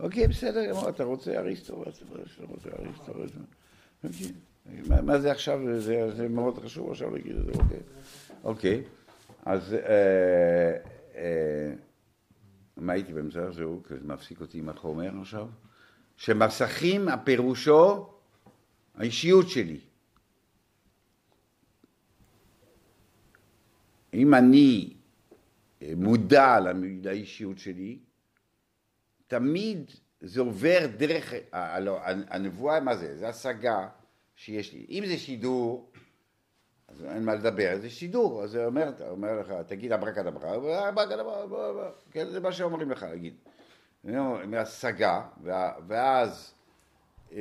אוקיי, 0.00 0.28
בסדר 0.28 0.66
גמור, 0.70 0.88
אתה 0.88 1.04
רוצה 1.04 1.38
אריסטו, 1.38 1.83
אתה 1.83 1.90
רוצה 2.48 2.68
אריסטו. 2.78 3.12
אוקיי. 4.04 4.33
מה- 4.88 5.02
מה 5.02 5.18
זה 5.20 5.31
עכשיו, 5.33 5.59
זה 5.78 6.11
זה 6.16 6.28
מאוד 6.28 6.59
חשוב 6.59 6.90
עכשיו 6.90 7.11
להגיד 7.11 7.37
את 7.37 7.44
זה, 7.44 7.52
אוקיי. 7.52 7.78
אוקיי, 8.44 8.83
אז 9.44 9.74
אה, 9.74 10.76
אה, 11.14 11.72
מה 12.76 12.92
הייתי 12.92 13.12
באמצע? 13.12 13.50
זהו, 13.50 13.83
זה 13.88 13.96
מפסיק 14.04 14.40
אותי 14.40 14.59
עם 14.59 14.68
החומר 14.68 15.20
עכשיו. 15.20 15.46
שמסכים 16.18 17.09
הפירושו 17.09 18.07
האישיות 18.94 19.48
שלי. 19.48 19.81
אם 24.14 24.35
אני 24.35 24.94
מודע 25.96 26.61
למ- 26.61 27.02
לאישיות 27.04 27.59
שלי, 27.59 27.98
תמיד 29.26 29.90
זה 30.20 30.40
עובר 30.40 30.78
דרך, 30.96 31.33
ה- 31.52 31.76
הלא, 31.76 31.98
הנבואה, 32.04 32.81
מה 32.81 32.96
זה? 32.96 33.16
זה 33.18 33.28
השגה 33.28 33.88
שיש 34.37 34.72
לי. 34.72 34.87
אם 34.88 35.04
זה 35.07 35.18
שידור, 35.18 35.90
אז 36.88 37.04
אין 37.04 37.24
מה 37.24 37.35
לדבר, 37.35 37.76
זה 37.81 37.90
שידור. 37.90 38.42
אז 38.44 38.50
זה 38.50 38.66
אומר, 38.66 38.92
אומר 39.11 39.40
לך, 39.40 39.52
תגיד 39.66 39.92
אברקדברה, 39.92 40.59
אברקדברה. 40.88 41.90
כן, 42.11 42.31
זה 42.31 42.40
מה 42.40 42.52
שאומרים 42.52 42.90
לך 42.90 43.02
להגיד. 43.02 43.35
מהשגה, 44.04 45.28
ואז 45.87 46.54
אה, 47.32 47.38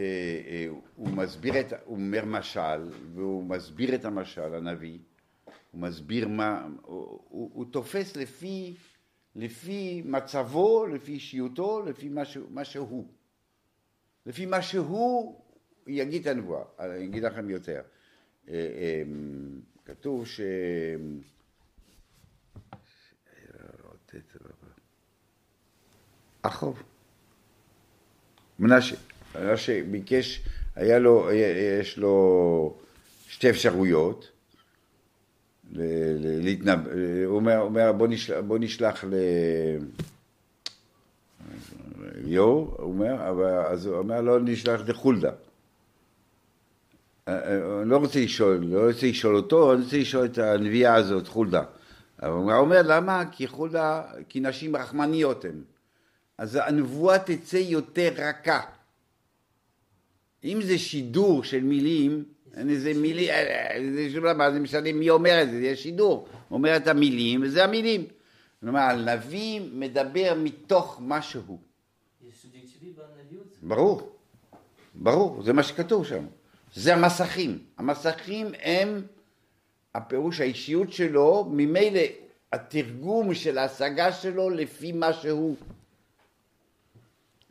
אה, 0.47 0.67
הוא 0.95 1.09
מסביר 1.09 1.59
את, 1.59 1.73
הוא 1.85 1.95
אומר 1.95 2.25
משל, 2.25 2.89
והוא 3.13 3.43
מסביר 3.43 3.95
את 3.95 4.05
המשל, 4.05 4.55
הנביא, 4.55 4.99
הוא 5.71 5.81
מסביר 5.81 6.27
מה, 6.27 6.67
הוא, 6.81 7.19
הוא, 7.29 7.65
תופס 7.71 8.15
לפי, 8.15 8.75
לפי 9.35 10.01
מצבו, 10.05 10.85
לפי 10.85 11.11
אישיותו, 11.11 11.85
לפי 11.85 12.09
מה, 12.09 12.25
שהוא, 12.25 12.51
מה 12.51 12.65
שהוא. 12.65 13.07
לפי 14.25 14.45
מה 14.45 14.61
שהוא, 14.61 14.87
הוא 14.87 15.35
יגיד 15.87 16.27
את 16.27 16.35
הנבואה. 16.35 16.63
אני 16.79 17.05
אגיד 17.05 17.23
לכם 17.23 17.49
יותר. 17.49 17.81
אה, 18.49 19.03
כתוב 19.85 20.27
ש... 20.27 20.41
אחוב. 26.47 26.83
מנשה, 28.59 28.95
מנשה 29.35 29.81
ביקש, 29.91 30.41
היה 30.75 30.99
לו, 30.99 31.29
יש 31.81 31.97
לו 31.97 32.77
שתי 33.27 33.49
אפשרויות. 33.49 34.31
להתנב... 35.71 36.79
הוא 37.25 37.35
אומר, 37.35 37.59
אומר 37.59 37.91
בוא, 37.91 38.07
נשלח, 38.07 38.37
בוא 38.47 38.57
נשלח 38.59 39.03
ל... 39.03 39.13
ליאור, 42.15 42.75
הוא 42.77 42.93
אומר, 42.93 43.29
אבל, 43.29 43.65
אז 43.65 43.85
הוא 43.85 43.97
אומר 43.97 44.21
לא 44.21 44.39
נשלח 44.39 44.81
לחולדה. 44.87 45.31
אה, 47.27 47.33
אה, 47.33 47.81
אני 47.81 47.89
לא 47.89 47.97
רוצה 47.97 48.19
לשאול, 48.19 48.57
לא 48.57 48.87
רוצה 48.87 49.07
לשאול 49.07 49.35
אותו, 49.35 49.73
אני 49.73 49.83
רוצה 49.83 49.97
לשאול 49.97 50.25
את 50.25 50.37
הנביאה 50.37 50.95
הזאת, 50.95 51.27
חולדה. 51.27 51.63
אבל 52.21 52.31
הוא 52.31 52.51
אומר, 52.51 52.81
למה? 52.85 53.23
כי 53.31 53.47
חולדה, 53.47 54.03
כי 54.29 54.39
נשים 54.39 54.75
רחמניות 54.75 55.45
הן. 55.45 55.61
אז 56.37 56.59
הנבואה 56.63 57.19
תצא 57.19 57.57
יותר 57.57 58.13
רכה. 58.17 58.61
אם 60.43 60.59
זה 60.61 60.77
שידור 60.77 61.43
של 61.43 61.63
מילים, 61.63 62.25
מילים, 62.95 63.29
אה, 63.29 63.75
אה, 63.75 63.79
זה 63.95 64.09
שום 64.13 64.23
דבר, 64.33 64.51
זה 64.51 64.59
משנה 64.59 64.93
מי 64.93 65.09
אומר 65.09 65.43
את 65.43 65.51
זה, 65.51 65.59
זה 65.61 65.75
שידור. 65.75 66.27
אומר 66.51 66.77
את 66.77 66.87
המילים, 66.87 67.41
וזה 67.43 67.63
המילים. 67.63 68.05
כלומר, 68.59 68.79
הנביא 68.79 69.61
מדבר 69.73 70.33
מתוך 70.37 71.01
משהו. 71.01 71.59
ברור, 73.63 74.15
ברור, 74.95 75.43
זה 75.43 75.53
מה 75.53 75.63
שכתוב 75.63 76.05
שם. 76.05 76.25
זה 76.75 76.93
המסכים. 76.93 77.59
המסכים 77.77 78.47
הם 78.63 79.01
הפירוש 79.95 80.41
האישיות 80.41 80.93
שלו, 80.93 81.47
ממילא 81.51 82.01
התרגום 82.53 83.33
של 83.33 83.57
ההשגה 83.57 84.11
שלו 84.11 84.49
לפי 84.49 84.91
מה 84.91 85.13
שהוא. 85.13 85.55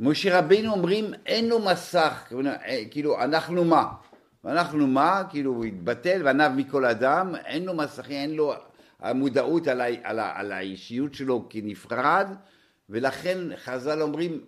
משה 0.01 0.39
רבינו 0.39 0.73
אומרים 0.73 1.05
אין 1.27 1.49
לו 1.49 1.59
מסך, 1.59 2.33
אה, 2.47 2.83
כאילו 2.91 3.23
אנחנו 3.23 3.65
מה? 3.65 3.85
אנחנו 4.45 4.87
מה? 4.87 5.23
כאילו 5.31 5.51
הוא 5.55 5.65
התבטל 5.65 6.23
וענב 6.25 6.53
מכל 6.57 6.85
אדם, 6.85 7.35
אין 7.45 7.65
לו 7.65 7.75
מסכים, 7.75 8.17
אין 8.17 8.35
לו 8.35 8.55
המודעות 9.01 9.67
על, 9.69 9.81
ה, 9.81 9.85
על, 10.03 10.19
ה, 10.19 10.33
על 10.41 10.53
האישיות 10.53 11.15
שלו 11.15 11.47
כנפרד, 11.51 12.27
ולכן 12.91 13.39
חז"ל 13.57 14.03
אומרים 14.03 14.41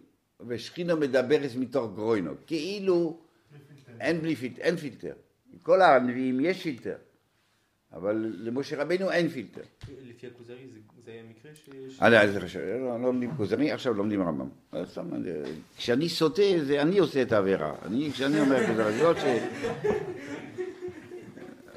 ושכינו 0.47 0.97
מדברת 0.97 1.51
מתוך 1.59 1.95
גרוינו, 1.95 2.33
כאילו 2.47 3.19
אין, 4.01 4.21
בלי 4.21 4.37
פילטר, 4.37 4.63
אין 4.63 4.77
פילטר. 4.77 5.13
כל 5.63 5.83
הנביאים 5.83 6.41
יש 6.41 6.63
פילטר, 6.63 6.97
אבל 7.93 8.35
למשה 8.39 8.83
רבינו 8.83 9.11
אין 9.11 9.29
פילטר. 9.29 9.61
לפי 10.03 10.27
הכוזרי 10.27 10.69
זה- 10.69 10.79
זה 11.09 11.21
מקרה 11.31 11.53
שיש... 11.55 12.03
לא, 12.57 12.81
לא 12.81 13.01
לומדים 13.01 13.37
כוזרי, 13.37 13.73
עכשיו 13.73 13.95
לומדים 13.95 14.23
רמב"ם. 14.23 14.49
כשאני 15.77 16.09
סוטה, 16.09 16.43
זה 16.63 16.83
אני 16.83 16.99
עושה 16.99 17.23
את 17.23 17.33
העבירה. 17.33 17.75
אני, 17.83 18.11
כשאני 18.13 18.41
אומר 18.41 18.67
כוזרי, 18.67 19.03
לא 19.03 19.15
ש... 19.15 19.23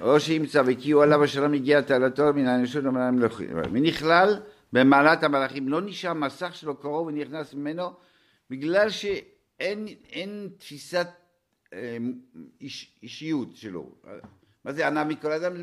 או 0.01 0.19
שימצא 0.19 0.63
וכי 0.65 0.93
עליו 0.93 1.23
השלום 1.23 1.53
הגיע 1.53 1.81
תעלתו 1.81 2.33
מן 2.33 2.47
האנושות 2.47 2.85
ומן 2.85 3.01
המלוכים. 3.01 3.49
ונכלל 3.73 4.39
במעלת 4.73 5.23
המלאכים, 5.23 5.69
לא 5.69 5.81
נשאר 5.81 6.13
מסך 6.13 6.55
שלו 6.55 6.75
קרוב 6.75 7.07
ונכנס 7.07 7.53
ממנו, 7.53 7.89
בגלל 8.49 8.89
שאין 8.89 9.87
אין 10.09 10.49
תפיסת 10.57 11.07
איש, 12.61 12.99
אישיות 13.03 13.55
שלו. 13.55 13.89
מה 14.65 14.73
זה 14.73 14.87
ענה 14.87 15.03
מכל 15.03 15.31
אדם? 15.31 15.53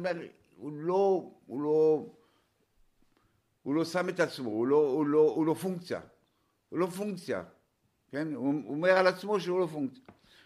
הוא 0.56 0.72
לא, 0.72 1.30
הוא 1.46 1.62
לא, 1.62 2.06
הוא 3.68 3.74
לא 3.74 3.84
שם 3.84 4.08
את 4.08 4.20
עצמו, 4.20 4.50
הוא 4.50 4.66
לא, 4.66 4.76
הוא 4.76 5.06
לא, 5.06 5.32
הוא 5.34 5.46
לא 5.46 5.54
פונקציה. 5.54 6.00
הוא 6.68 6.78
לא 6.78 6.86
פונקציה, 6.86 7.42
כן? 8.10 8.34
הוא, 8.34 8.54
הוא 8.64 8.74
אומר 8.74 8.90
על 8.90 9.06
עצמו 9.06 9.40
שהוא 9.40 9.60
לא 9.60 9.66
פונקציה. 9.66 10.02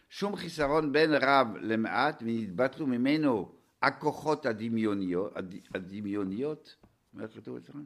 שום 0.09 0.37
חיסרון 0.37 0.93
בין 0.93 1.15
רב 1.15 1.47
למעט 1.61 2.23
ונתבטלו 2.23 2.87
ממנו 2.87 3.53
הכוחות 3.83 4.47
הדמיוניות, 4.47 5.37
הד- 5.37 5.55
הדמיוניות, 5.75 6.77
מה 7.15 7.29
כתוב 7.29 7.57
אצלכם? 7.57 7.83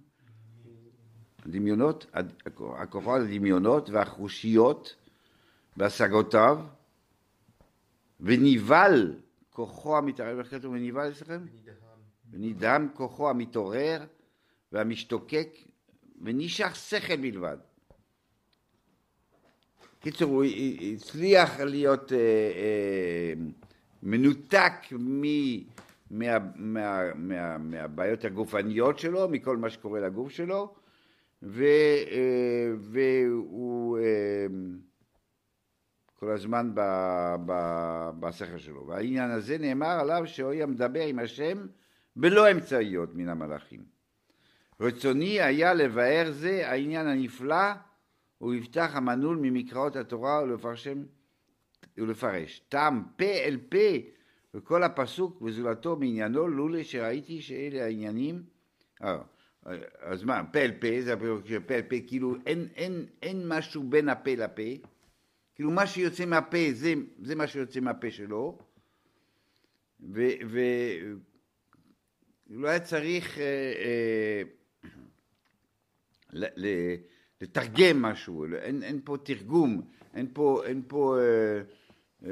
הדמיונות, 1.46 2.06
הד- 2.12 2.32
הכוחות 2.76 3.20
הדמיונות 3.20 3.90
והחושיות 3.90 4.94
בהשגותיו, 5.76 6.58
ונבהל 8.20 9.14
כוחו 9.50 9.98
המתערב, 9.98 10.38
איך 10.38 10.50
כתוב 10.50 10.72
ונבהל 10.72 11.12
אצלכם? 11.12 11.44
ונדהם 12.30 12.88
כוחו 12.94 13.30
המתעורר 13.30 14.04
והמשתוקק, 14.72 15.48
ונשאר 16.22 16.72
שכל 16.74 17.16
בלבד. 17.16 17.56
קיצור, 20.00 20.30
הוא 20.30 20.44
הצליח 20.94 21.60
להיות 21.60 22.12
אה, 22.12 22.18
אה, 22.18 23.32
מנותק 24.02 24.72
מ, 24.92 25.22
מה, 26.10 26.38
מה, 26.56 27.14
מה, 27.14 27.58
מהבעיות 27.58 28.24
הגופניות 28.24 28.98
שלו, 28.98 29.28
מכל 29.28 29.56
מה 29.56 29.70
שקורה 29.70 30.00
לגוף 30.00 30.30
שלו, 30.30 30.74
ו, 31.42 31.64
אה, 32.10 32.72
והוא 32.78 33.98
אה, 33.98 34.46
כל 36.14 36.30
הזמן 36.30 36.70
ב, 36.74 36.80
ב, 37.46 37.52
בשכל 38.20 38.58
שלו. 38.58 38.86
והעניין 38.86 39.30
הזה 39.30 39.58
נאמר 39.58 40.00
עליו 40.00 40.22
שהוא 40.26 40.50
היה 40.50 40.66
מדבר 40.66 41.02
עם 41.02 41.18
השם 41.18 41.66
בלא 42.16 42.50
אמצעיות 42.50 43.14
מן 43.14 43.28
המלאכים. 43.28 43.95
רצוני 44.80 45.40
היה 45.40 45.74
לבאר 45.74 46.30
זה 46.32 46.68
העניין 46.68 47.06
הנפלא 47.06 47.72
ויפתח 48.40 48.90
המנעול 48.94 49.36
ממקראות 49.36 49.96
התורה 49.96 50.42
ולפרשם 50.42 51.02
ולפרש. 51.98 52.62
טעם 52.68 53.02
פה 53.16 53.24
אל 53.24 53.58
פה 53.68 53.86
וכל 54.54 54.82
הפסוק 54.82 55.42
וזולתו 55.42 55.96
מעניינו 55.96 56.48
לולי 56.48 56.84
שראיתי 56.84 57.42
שאלה 57.42 57.84
העניינים. 57.84 58.42
אה, 59.02 59.18
אז 60.00 60.24
מה, 60.24 60.42
פה 60.52 60.58
אל 60.58 60.72
פה, 60.80 61.00
זה 61.00 61.16
פה 61.66 61.74
אל 61.74 61.82
פה, 61.82 61.96
כאילו 62.06 62.36
אין, 62.46 62.68
אין, 62.74 63.06
אין 63.22 63.48
משהו 63.48 63.82
בין 63.82 64.08
הפה 64.08 64.34
לפה, 64.34 64.62
כאילו 65.54 65.70
מה 65.70 65.86
שיוצא 65.86 66.26
מהפה 66.26 66.58
זה, 66.72 66.94
זה 67.22 67.34
מה 67.34 67.46
שיוצא 67.46 67.80
מהפה 67.80 68.10
שלו, 68.10 68.58
והוא 70.00 70.20
לא 72.50 72.68
היה 72.68 72.80
צריך 72.80 73.38
אה, 73.38 73.44
אה, 73.44 74.42
לתרגם 77.40 78.02
משהו, 78.02 78.44
אין, 78.54 78.82
אין 78.82 79.00
פה 79.04 79.16
תרגום, 79.22 79.82
אין 80.14 80.28
פה, 80.32 80.62
אין 80.64 80.82
פה 80.88 81.16
אה, 81.18 81.60
אה, 82.24 82.30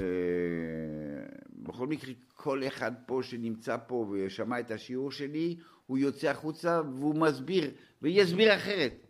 בכל 1.53 1.87
מקרה, 1.87 2.13
כל 2.35 2.63
אחד 2.67 2.93
פה 3.07 3.21
שנמצא 3.23 3.77
פה 3.87 4.07
ושמע 4.11 4.61
את 4.61 4.71
השיעור 4.71 5.13
שלי, 5.13 5.57
הוא 5.87 5.99
יוצא 5.99 6.29
החוצה 6.29 6.83
והוא 6.99 7.15
מסביר, 7.15 7.71
ויסביר 8.03 8.57
אחרת. 8.57 9.07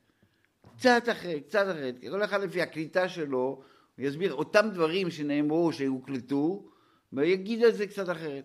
קצת 0.76 1.02
אחרת, 1.12 1.42
קצת 1.46 1.66
אחרת. 1.70 1.94
כל 2.10 2.24
אחד 2.24 2.40
לפי 2.40 2.62
הקליטה 2.62 3.08
שלו, 3.08 3.62
הוא 3.96 4.06
יסביר 4.06 4.34
אותם 4.34 4.68
דברים 4.72 5.10
שנאמרו, 5.10 5.72
שהוקלטו, 5.72 6.68
ויגיד 7.12 7.64
את 7.64 7.74
זה 7.74 7.86
קצת 7.86 8.10
אחרת. 8.10 8.44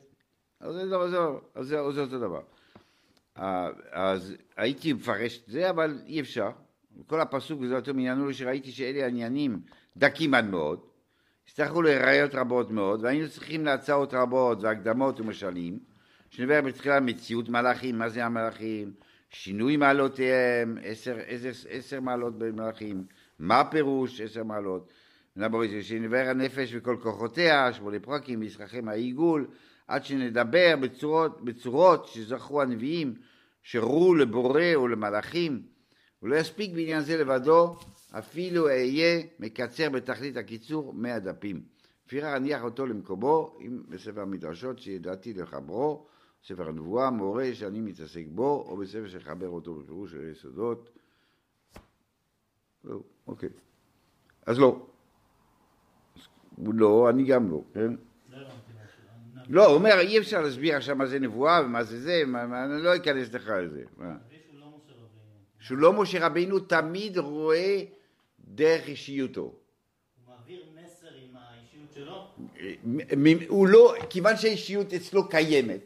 אז 0.60 0.76
זה, 0.76 0.88
זה, 0.88 0.96
זה, 1.10 1.18
זה, 1.62 1.92
זה 1.92 2.02
אותו 2.02 2.20
דבר. 2.20 2.42
אה, 3.40 3.70
אז 3.92 4.36
הייתי 4.58 4.94
מפרש 4.94 5.42
את 5.44 5.52
זה, 5.52 5.70
אבל 5.70 6.02
אי 6.06 6.20
אפשר. 6.20 6.50
כל 7.08 7.22
הפסוק, 7.22 7.62
וזאת 7.62 7.88
עניינו 7.88 8.34
שראיתי 8.34 8.72
שאלה 8.72 9.08
עניינים 9.08 9.60
דקים 9.98 10.34
עד 10.34 10.46
מאוד, 10.46 10.80
הצטרכו 11.48 11.82
לראיות 11.82 12.36
רבות 12.36 12.72
מאוד, 12.72 13.04
והיינו 13.04 13.30
צריכים 13.30 13.66
להצעות 13.66 14.14
רבות 14.14 14.64
והקדמות 14.64 15.20
ומשלים, 15.20 15.80
שנדבר 16.30 16.62
בתחילה 16.62 17.00
מציאות 17.00 17.50
מלאכים, 17.50 17.98
מה 17.98 18.10
זה 18.10 18.26
המלאכים, 18.26 18.92
שינוי 19.30 19.78
מעלותיהם, 19.78 20.78
עשר, 20.84 21.18
עשר, 21.28 21.50
עשר 21.70 22.00
מעלות 22.00 22.38
במלאכים, 22.38 23.04
מה 23.40 23.64
פירוש 23.72 24.22
עשר 24.22 24.44
מעלות, 24.44 24.92
שנדבר 25.82 26.26
הנפש 26.30 26.72
וכל 26.76 26.98
כוחותיה, 27.02 27.74
שמונה 27.74 28.00
פרקים, 28.00 28.40
וישכחם 28.40 28.90
העיגול, 28.90 29.48
עד 29.90 30.06
שנדבר 30.06 30.76
בצורות, 30.82 31.46
בצורות 31.46 32.08
שזכו 32.08 32.62
הנביאים, 32.62 33.14
שראו 33.64 34.16
לבורא 34.16 34.78
ולמלאכים, 34.84 35.62
ולא 36.24 36.36
יספיק 36.36 36.72
בעניין 36.74 37.02
זה 37.02 37.18
לבדו, 37.18 37.76
אפילו 38.12 38.68
אהיה 38.68 39.22
מקצר 39.40 39.90
בתכלית 39.90 40.38
הקיצור 40.38 40.94
מאה 40.94 41.20
דפים. 41.20 41.62
לפיכך 42.06 42.26
אניח 42.36 42.64
אותו 42.64 42.86
למקומו 42.86 43.58
בספר 43.90 44.22
המדרשות 44.22 44.80
שידעתי 44.80 45.34
לחברו, 45.34 46.08
ספר 46.44 46.68
הנבואה, 46.68 47.10
מורה 47.10 47.54
שאני 47.54 47.82
מתעסק 47.82 48.26
בו, 48.28 48.66
או 48.68 48.78
בספר 48.78 49.08
שחבר 49.08 49.50
אותו 49.50 49.76
בפירוש 49.76 50.12
של 50.12 50.30
יסודות. 50.32 50.90
אוקיי. 53.28 53.50
אז 54.46 54.60
לא. 54.60 54.86
לא, 56.74 57.10
אני 57.10 57.24
גם 57.24 57.52
לא, 57.52 57.62
כן? 57.74 58.09
לא, 59.50 59.66
הוא 59.66 59.76
אומר, 59.76 60.00
אי 60.00 60.20
אפשר 60.20 60.42
להסביר 60.42 60.76
עכשיו 60.76 60.96
מה 60.96 61.06
זה 61.06 61.20
נבואה 61.20 61.62
ומה 61.66 61.84
זה 61.84 62.02
זה, 62.02 62.24
אני 62.54 62.84
לא 62.84 62.96
אכנס 62.96 63.34
לך 63.34 63.48
לזה. 63.64 63.84
שהוא 65.60 65.78
לא 65.78 65.94
משה 65.94 66.26
רבינו 66.26 66.60
תמיד 66.60 67.18
רואה 67.18 67.84
דרך 68.40 68.88
אישיותו. 68.88 69.42
הוא 69.42 69.54
מעביר 70.28 70.66
מסר 70.76 71.08
עם 71.08 71.36
האישיות 71.36 71.94
שלו? 71.94 73.48
הוא 73.48 73.68
לא, 73.68 73.96
כיוון 74.10 74.38
שהאישיות 74.38 74.94
אצלו 74.94 75.30
קיימת, 75.30 75.80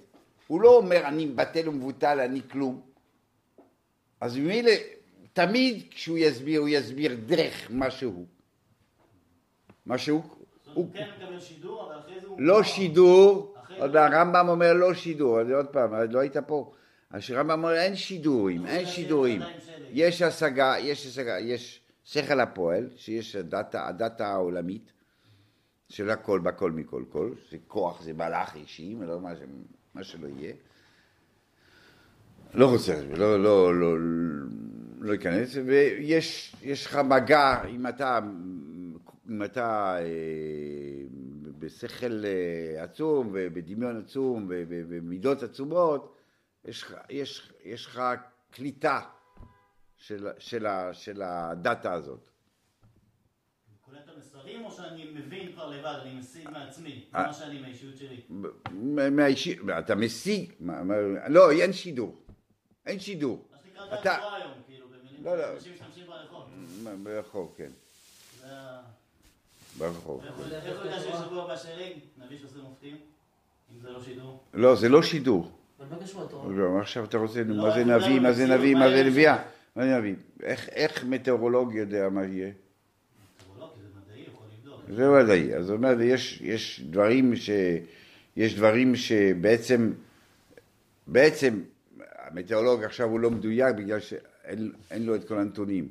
הוא 0.48 0.62
לא 0.62 0.78
אומר 0.78 1.08
אני 1.08 1.28
בטל 1.28 1.70
ומבוטל, 1.70 2.20
אני 2.20 2.42
כלום. 2.52 2.82
אז 4.22 4.38
ממילא, 4.38 4.72
תמיד 5.34 5.84
כשהוא 5.92 6.18
יסביר, 6.18 6.60
הוא 6.60 6.70
יסביר 6.70 7.16
דרך 7.26 7.68
מה 7.70 7.92
שהוא. 7.92 8.26
מה 9.86 9.98
שהוא... 9.98 10.24
הוא 10.74 10.94
כן 10.94 11.08
מקבל 11.18 11.40
שידור, 11.40 11.86
אבל 11.86 12.00
אחרי 12.00 12.20
זה 12.22 12.28
הוא... 12.28 12.42
לא 12.42 12.64
שידור, 12.64 13.53
עוד 13.84 13.96
הרמב"ם 13.96 14.50
אומר 14.50 14.74
לא 14.74 14.94
שידור, 14.94 15.40
עוד 15.40 15.68
פעם, 15.68 15.94
לא 16.10 16.20
היית 16.20 16.38
פה. 16.38 16.72
הרמב"ם 17.12 17.52
אומר 17.52 17.74
אין 17.74 17.96
שידורים, 17.96 18.66
אין 18.66 18.86
שידורים. 18.86 19.42
יש 19.92 20.22
השגה, 20.22 20.76
יש 20.80 21.08
השגה, 21.08 21.40
יש 21.40 21.82
שכל 22.04 22.40
הפועל, 22.40 22.90
שיש 22.96 23.36
הדאטה 23.36 24.28
העולמית 24.28 24.92
של 25.90 26.10
הכל 26.10 26.40
בכל 26.40 26.72
מכל 26.72 27.04
כל, 27.10 27.32
זה 27.52 27.58
כוח, 27.68 28.02
זה 28.02 28.14
מלאך 28.14 28.56
אישי, 28.56 28.96
לא 29.02 29.22
מה, 29.22 29.34
מה 29.94 30.04
שלא 30.04 30.28
יהיה. 30.28 30.54
לא 32.54 32.72
רוצה, 32.72 33.02
לא, 33.18 33.44
לא, 33.44 33.80
לא, 33.80 33.98
לא 35.00 35.16
אכנס, 35.16 35.56
ויש 35.66 36.86
לך 36.86 36.96
מגע, 36.96 37.64
אם 37.70 37.88
אתה, 37.88 38.20
אם 39.30 39.44
אתה 39.44 39.98
אה, 40.00 41.03
בשכל 41.64 42.26
אה, 42.26 42.84
עצום 42.84 43.30
ובדמיון 43.34 44.04
עצום 44.04 44.48
ובמידות 44.50 45.44
עצומות, 45.44 46.16
יש, 46.66 46.86
יש, 47.10 47.52
יש 47.64 47.86
לך 47.86 48.02
קליטה 48.52 49.02
של, 49.98 50.28
של, 50.40 50.68
של 50.92 51.22
הדאטה 51.22 51.94
הזאת. 51.94 52.30
אני 53.70 53.78
קולט 53.82 54.00
את 54.04 54.10
המסרים 54.16 54.66
או 54.66 54.72
שאני 54.72 55.12
מבין 55.14 55.52
כבר 55.52 55.70
לבד, 55.70 56.00
אני 56.02 56.14
משיג 56.20 56.50
מעצמי, 56.50 57.06
אה. 57.16 57.28
מה 57.28 57.34
שאני 57.34 57.62
מהאישיות 57.62 57.98
שלי? 57.98 58.22
מהאישיות, 59.12 59.70
אתה 59.80 59.96
משיג, 59.96 60.52
לא, 61.30 61.52
אין 61.52 61.74
שידור, 61.74 62.24
אין 62.86 63.00
שידור. 63.00 63.48
מה 63.52 63.58
שנקרא 63.64 64.02
דעת 64.04 64.22
היום, 64.34 64.54
כאילו, 64.66 64.88
במילים 64.88 65.26
לא, 65.26 65.38
לא. 65.38 65.60
שאנשים 65.60 65.74
משתמשים 65.74 66.06
ברחוב. 66.08 66.50
ברחוב, 67.04 67.54
כן. 67.58 67.72
ה... 69.76 69.80
ברחוב. 69.80 70.22
איך 70.24 70.36
הוא 70.36 70.86
יודע 70.86 71.00
שיש 71.00 71.16
שבוע 71.26 71.44
הבא 71.44 71.56
שאירים? 71.58 71.98
נביא 72.26 72.38
שעושה 72.38 72.60
מופתים? 72.70 72.98
אם 73.74 73.80
זה 73.82 73.90
לא 73.90 74.04
שידור? 74.04 74.44
לא, 74.54 74.76
זה 74.76 74.90
לא 74.90 75.04
שידור. 75.04 75.52
אבל 75.80 75.88
מה 75.90 76.04
קשור? 76.04 76.52
לא, 76.56 76.80
עכשיו 76.82 77.04
אתה 77.04 77.18
רוצה, 77.18 77.44
לא, 77.44 77.56
מה 77.64 77.74
זה 77.74 77.82
אנחנו 77.82 78.08
נביא, 78.08 78.16
לא 78.18 78.22
מה 78.24 78.32
זה 78.34 78.46
נביא, 78.48 78.76
מה 78.76 78.90
זה? 78.90 79.04
נביאה? 79.04 79.44
מה 79.76 79.84
זה 79.84 79.98
נביא? 79.98 80.16
איך- 80.44 81.04
מטאורולוג 81.04 81.76
יודע 81.76 82.10
מה 82.10 82.24
יהיה? 82.26 82.52
לא, 83.60 83.72
זה 84.90 85.12
ודאי. 85.12 85.56
אז 85.56 85.66
זאת 85.66 85.76
אומרת, 85.78 85.98
יש, 86.02 86.42
יש 86.42 86.82
דברים 86.90 87.36
ש... 87.36 87.50
יש 88.38 88.56
דברים 88.56 88.96
שבעצם, 88.96 89.92
בעצם 91.08 91.60
המטאורולוג 92.16 92.84
עכשיו 92.84 93.10
הוא 93.10 93.20
לא 93.20 93.32
מדויק 93.32 93.76
בגלל 93.76 94.00
שאין 94.00 94.72
אין 94.92 95.06
לו 95.06 95.16
את 95.16 95.28
כל 95.28 95.38
הנתונים. 95.40 95.88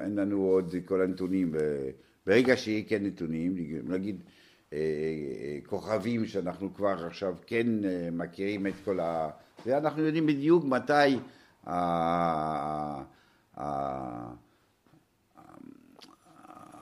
אין 0.00 0.16
לנו 0.16 0.42
עוד 0.42 0.74
כל 0.84 1.02
הנתונים. 1.02 1.54
ברגע 2.26 2.56
שיהיה 2.56 2.82
כן 2.88 3.04
נתונים, 3.04 3.54
נגיד 3.84 4.22
אה, 4.72 4.78
אה, 4.78 5.58
כוכבים 5.66 6.26
שאנחנו 6.26 6.74
כבר 6.74 7.06
עכשיו 7.06 7.34
כן 7.46 7.84
אה, 7.84 8.08
מכירים 8.12 8.66
את 8.66 8.72
כל 8.84 9.00
ה... 9.00 9.28
זה 9.64 9.78
אנחנו 9.78 10.02
יודעים 10.02 10.26
בדיוק 10.26 10.64
מתי 10.64 11.18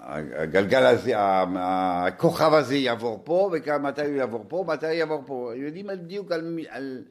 הגלגל 0.02 0.86
הזה, 0.86 1.12
הכוכב 1.16 2.54
הזה 2.54 2.74
יעבור 2.74 3.20
פה, 3.24 3.50
ומתי 3.68 4.02
הוא 4.02 4.16
יעבור 4.16 4.44
פה, 4.48 4.64
מתי 4.68 4.86
הוא 4.86 4.94
יעבור 4.94 5.22
פה. 5.26 5.52
יודעים 5.56 5.86
בדיוק 5.86 6.32
על, 6.32 6.58
על, 6.68 7.02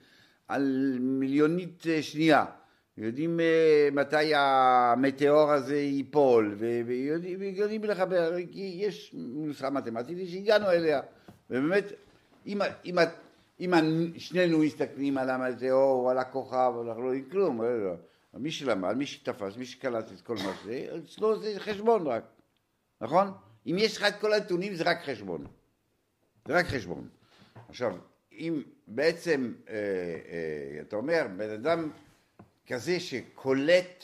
על 0.47 0.97
מיליונית 0.99 1.83
שנייה. 2.01 2.45
יודעים 2.97 3.39
אה, 3.39 3.89
מתי 3.91 4.35
המטאור 4.35 5.51
הזה 5.51 5.77
ייפול, 5.77 6.55
ויודעים, 6.59 7.39
ויודעים 7.39 7.83
לחבר, 7.83 8.35
כי 8.51 8.75
יש 8.79 9.11
נוסחה 9.13 9.69
מתמטית 9.69 10.29
שהגענו 10.29 10.71
אליה. 10.71 11.01
ובאמת, 11.49 11.91
אם, 12.45 12.61
אם, 12.85 12.97
אם 13.59 13.73
שנינו 14.17 14.59
מסתכלים 14.59 15.17
על 15.17 15.29
המטאור 15.29 16.01
או 16.01 16.09
על 16.09 16.17
הכוכב, 16.17 16.73
אנחנו 16.87 17.01
לא 17.01 17.07
יודעים 17.07 17.29
כלום. 17.29 17.61
לא, 17.61 17.83
לא. 17.83 17.93
מי 18.33 18.51
שלמד, 18.51 18.93
מי 18.97 19.05
שתפס, 19.05 19.57
מי 19.57 19.65
שקלט 19.65 20.11
את 20.11 20.21
כל 20.21 20.35
מה 20.35 20.53
שזה, 20.61 20.87
אצלו 21.05 21.39
זה 21.39 21.59
חשבון 21.59 22.07
רק. 22.07 22.23
נכון? 23.01 23.31
אם 23.67 23.75
יש 23.79 23.97
לך 23.97 24.03
את 24.03 24.19
כל 24.21 24.33
הנתונים 24.33 24.75
זה 24.75 24.83
רק 24.83 25.03
חשבון. 25.05 25.45
זה 26.47 26.53
רק 26.53 26.65
חשבון. 26.65 27.07
עכשיו, 27.69 27.95
אם 28.31 28.61
בעצם, 28.87 29.53
אה, 29.69 29.73
אה, 29.73 30.81
אתה 30.81 30.95
אומר, 30.95 31.27
בן 31.37 31.49
אדם 31.49 31.89
כזה 32.67 32.99
שקולט 32.99 34.03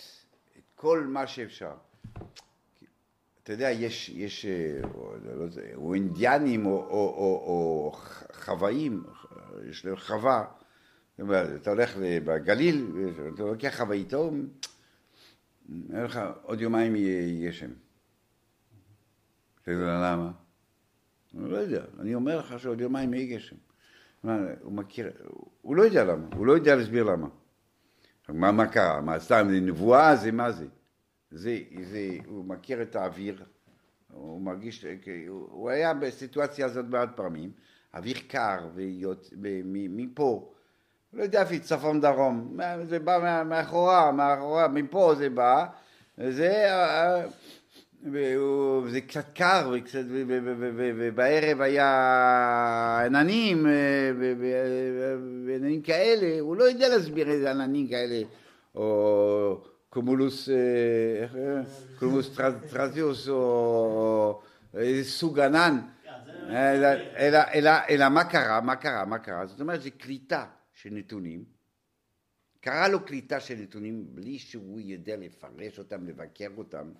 את 0.57 0.63
כל 0.75 1.05
מה 1.07 1.27
שאפשר. 1.27 1.73
אתה 3.43 3.53
יודע, 3.53 3.71
יש, 3.71 4.09
יש, 4.09 4.45
אה, 4.45 4.79
או, 4.93 5.13
לא 5.23 5.43
יודע, 5.43 5.61
או 5.75 5.93
אינדיאנים 5.93 6.65
או, 6.65 6.71
או, 6.71 6.87
או, 6.87 7.43
או 7.47 7.91
חוואים, 8.33 9.03
יש 9.69 9.85
להם 9.85 9.95
חווה, 9.95 10.45
אתה 11.55 11.69
הולך 11.69 11.97
בגליל, 12.25 12.91
אתה 13.33 13.43
לוקח 13.43 13.77
חווה 13.77 13.95
איתו, 13.95 14.31
אומר 15.89 16.05
לך, 16.05 16.19
עוד 16.43 16.61
יומיים 16.61 16.95
יהיה 16.95 17.49
גשם. 17.49 17.71
אתה 19.61 19.71
יודע 19.71 19.93
למה? 20.03 20.31
אני 21.37 21.51
לא 21.51 21.57
יודע, 21.57 21.85
אני 21.99 22.15
אומר 22.15 22.39
לך 22.39 22.59
שעוד 22.59 22.81
יומיים 22.81 23.13
יהיה 23.13 23.37
גשם. 23.37 23.55
הוא 24.61 24.73
מכיר, 24.73 25.11
הוא 25.61 25.75
לא 25.75 25.83
יודע 25.83 26.03
למה, 26.03 26.27
הוא 26.35 26.45
לא 26.45 26.53
יודע 26.53 26.75
להסביר 26.75 27.03
למה. 27.03 27.27
מה, 28.33 28.51
מה 28.51 28.67
קרה? 28.67 29.01
מה, 29.01 29.19
סתם, 29.19 29.47
זה 29.49 29.59
נבואה? 29.59 30.15
זה 30.15 30.31
מה 30.31 30.51
זה? 30.51 30.65
זה, 31.31 31.57
זה, 31.83 32.17
הוא 32.25 32.45
מכיר 32.45 32.81
את 32.81 32.95
האוויר, 32.95 33.43
הוא 34.13 34.41
מרגיש, 34.41 34.85
הוא, 35.27 35.47
הוא 35.51 35.69
היה 35.69 35.93
בסיטואציה 35.93 36.65
הזאת 36.65 36.85
מעט 36.89 37.09
פעמים, 37.15 37.51
אוויר 37.93 38.17
קר, 38.27 38.67
ויות, 38.75 39.33
מפה, 39.71 40.53
לא 41.13 41.23
יודע 41.23 41.41
אפילו 41.41 41.63
צפון 41.63 42.01
דרום, 42.01 42.57
זה 42.83 42.99
בא 42.99 43.43
מאחורה, 43.45 44.11
מאחורה, 44.11 44.67
מפה 44.67 45.13
זה 45.17 45.29
בא, 45.29 45.65
זה, 46.17 46.65
וזה 48.03 49.01
קצת 49.01 49.25
קר, 49.33 49.71
וקצת, 49.73 50.03
ובערב 50.97 51.61
היה 51.61 53.01
עננים, 53.05 53.67
אה, 53.67 54.11
ועננים 55.47 55.81
כאלה, 55.81 56.39
הוא 56.39 56.55
לא 56.55 56.63
יודע 56.63 56.89
להסביר 56.89 57.29
איזה 57.31 57.51
עננים 57.51 57.87
כאלה, 57.87 58.21
או 58.75 59.61
קומולוס, 59.89 60.49
אה, 60.49 60.55
איך, 61.23 61.35
אה? 61.35 61.61
קומולוס 61.99 62.37
טרז- 62.37 62.71
טרזיוס, 62.73 63.29
או 63.29 64.41
איזה 64.73 65.09
סוג 65.09 65.39
ענן. 65.39 65.79
זה... 66.51 66.93
אלא, 67.89 68.09
מה 68.09 68.23
קרה, 68.23 68.61
מה 68.61 68.75
קרה, 68.75 69.05
מה 69.05 69.19
קרה? 69.19 69.45
זאת 69.45 69.61
אומרת, 69.61 69.81
זו 69.81 69.89
קליטה 69.97 70.45
של 70.73 70.89
נתונים. 70.91 71.43
קרה 72.61 72.87
לו 72.87 73.05
קליטה 73.05 73.39
של 73.39 73.55
נתונים 73.55 74.05
בלי 74.09 74.39
שהוא 74.39 74.79
יודע 74.79 75.15
לפרש 75.17 75.79
אותם, 75.79 76.07
לבקר 76.07 76.47
אותם, 76.57 76.91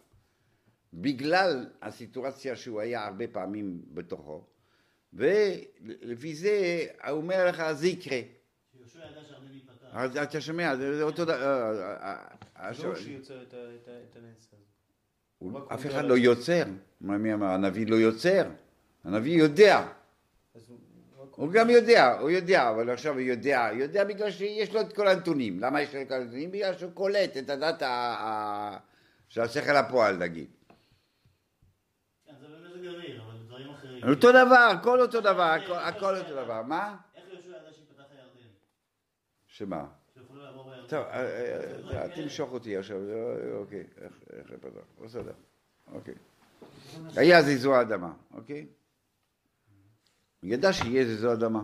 בגלל 0.94 1.66
הסיטואציה 1.82 2.56
שהוא 2.56 2.82
היה 2.82 3.06
הרבה 3.06 3.28
פעמים 3.28 3.82
בתוכו, 3.94 4.44
ולפי 5.14 6.36
זה 6.36 6.52
הוא 7.08 7.18
אומר 7.18 7.46
לך, 7.50 7.64
זה 7.72 7.88
יקרה. 7.88 8.20
שיהושע 8.72 9.00
ידע 9.00 9.24
שהרבה 9.30 9.46
להיפתח. 9.52 9.86
אז 9.92 10.18
אתה 10.18 10.42
שומע, 10.42 10.76
זה 10.76 11.04
אותו 11.04 11.26
דבר. 11.26 11.74
זה 12.72 12.88
הוא 12.88 12.96
שיוצר 12.96 13.42
את 13.44 13.54
ה- 13.54 13.58
את 13.76 13.88
ה- 13.88 13.92
את 14.12 14.16
הנס 14.16 14.48
הזה. 14.54 14.62
הוא- 15.38 15.60
אף 15.74 15.86
אחד 15.86 16.04
לא. 16.06 16.18
יוצר. 16.18 16.64
מה 17.02 17.18
מי 17.18 17.34
אמר? 17.34 17.46
הנביא 17.48 17.88
לא 17.88 17.96
יוצר. 17.96 18.50
הנביא 19.04 19.38
יודע. 19.40 19.88
אז 20.56 20.70
הוא 20.70 20.78
הוא 21.32 21.52
גם 21.52 21.70
יודע, 21.70 22.20
הוא 22.20 22.30
יודע, 22.30 22.70
אבל 22.70 22.90
עכשיו 22.90 23.14
הוא 23.14 23.22
יודע, 23.22 23.70
יודע 23.74 24.04
בגלל 24.04 24.32
שיש 24.32 24.74
לו 24.74 24.82
את 24.82 24.94
כל 24.94 25.08
הנתונים. 25.08 25.60
למה 25.60 25.82
יש 25.82 25.96
לו 25.96 26.02
את 26.02 26.08
כל 26.08 26.14
הנתונים? 26.14 26.52
בגלל 26.52 26.78
שהוא 26.78 26.92
קולט 26.92 27.38
את 27.38 27.50
הדת 27.50 27.84
של 29.30 29.42
השכל 29.42 29.76
הפועל, 29.76 30.18
נגיד. 30.18 30.48
כן, 32.26 32.34
זה 32.42 32.48
במזג 32.48 32.88
אוויר, 32.88 33.22
אבל 33.24 33.38
דברים 33.48 33.70
אחרים. 33.70 33.89
אותו 34.08 34.30
דבר, 34.32 34.70
הכל 34.80 35.02
אותו 35.02 35.22
דבר, 35.22 35.42
הכל- 35.84 36.16
אותו 36.18 36.36
דבר. 36.44 36.62
מה? 36.62 36.98
איך 37.16 37.24
יהושע 37.34 37.50
ידע 37.50 37.74
שיפתח 37.74 38.04
הירדן? 38.12 38.50
שמה? 39.48 39.86
טוב, 40.88 41.00
אה, 41.06 41.22
אה, 41.22 42.02
אה. 42.04 42.16
תמשוך 42.16 42.52
אותי 42.52 42.78
עכשיו, 42.78 42.98
אה, 42.98 43.58
אוקיי, 43.58 43.84
איך 44.34 44.52
לפתח? 44.52 44.80
בסדר, 45.06 45.32
אוקיי. 45.94 46.14
היה 47.16 47.42
זעזוע 47.44 47.82
אדמה, 47.82 48.14
אוקיי? 48.34 48.68
הוא 50.42 50.50
ידע 50.54 50.74
שיהיה 50.74 51.06
זעזוע 51.06 51.34
אדמה. 51.34 51.64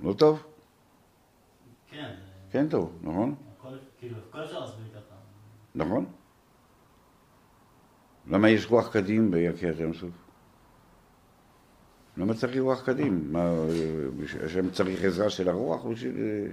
לא 0.00 0.12
טוב? 0.18 0.42
כן, 1.90 2.14
כן 2.50 2.68
טוב, 2.68 2.98
נכון? 3.02 3.34
הכל, 3.58 3.68
כאילו, 3.98 4.16
הכל 4.28 4.44
אפשר 4.44 4.60
להסביר 4.60 4.86
ככה. 4.94 5.14
נכון? 5.74 6.12
למה 8.30 8.50
יש 8.50 8.66
רוח 8.70 8.92
קדים 8.92 9.30
ביקר 9.30 9.80
ים 9.82 9.94
סוף? 9.94 10.10
למה 12.16 12.34
צריך 12.34 12.58
רוח 12.60 12.86
קדים? 12.86 13.32
מה, 13.32 13.50
השם 14.44 14.70
צריך 14.70 15.04
עזרה 15.04 15.30
של 15.30 15.48
הרוח 15.48 15.84
בשביל... 15.86 16.14
אה, 16.18 16.52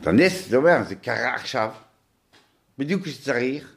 את 0.00 0.06
הנס, 0.06 0.48
זה 0.48 0.56
אומר, 0.56 0.82
זה 0.88 0.94
קרה 0.94 1.34
עכשיו, 1.34 1.72
בדיוק 2.78 3.02
כשצריך, 3.02 3.76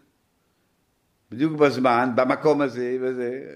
בדיוק 1.32 1.54
בזמן, 1.54 2.10
במקום 2.16 2.62
הזה 2.62 2.98
וזה. 3.02 3.56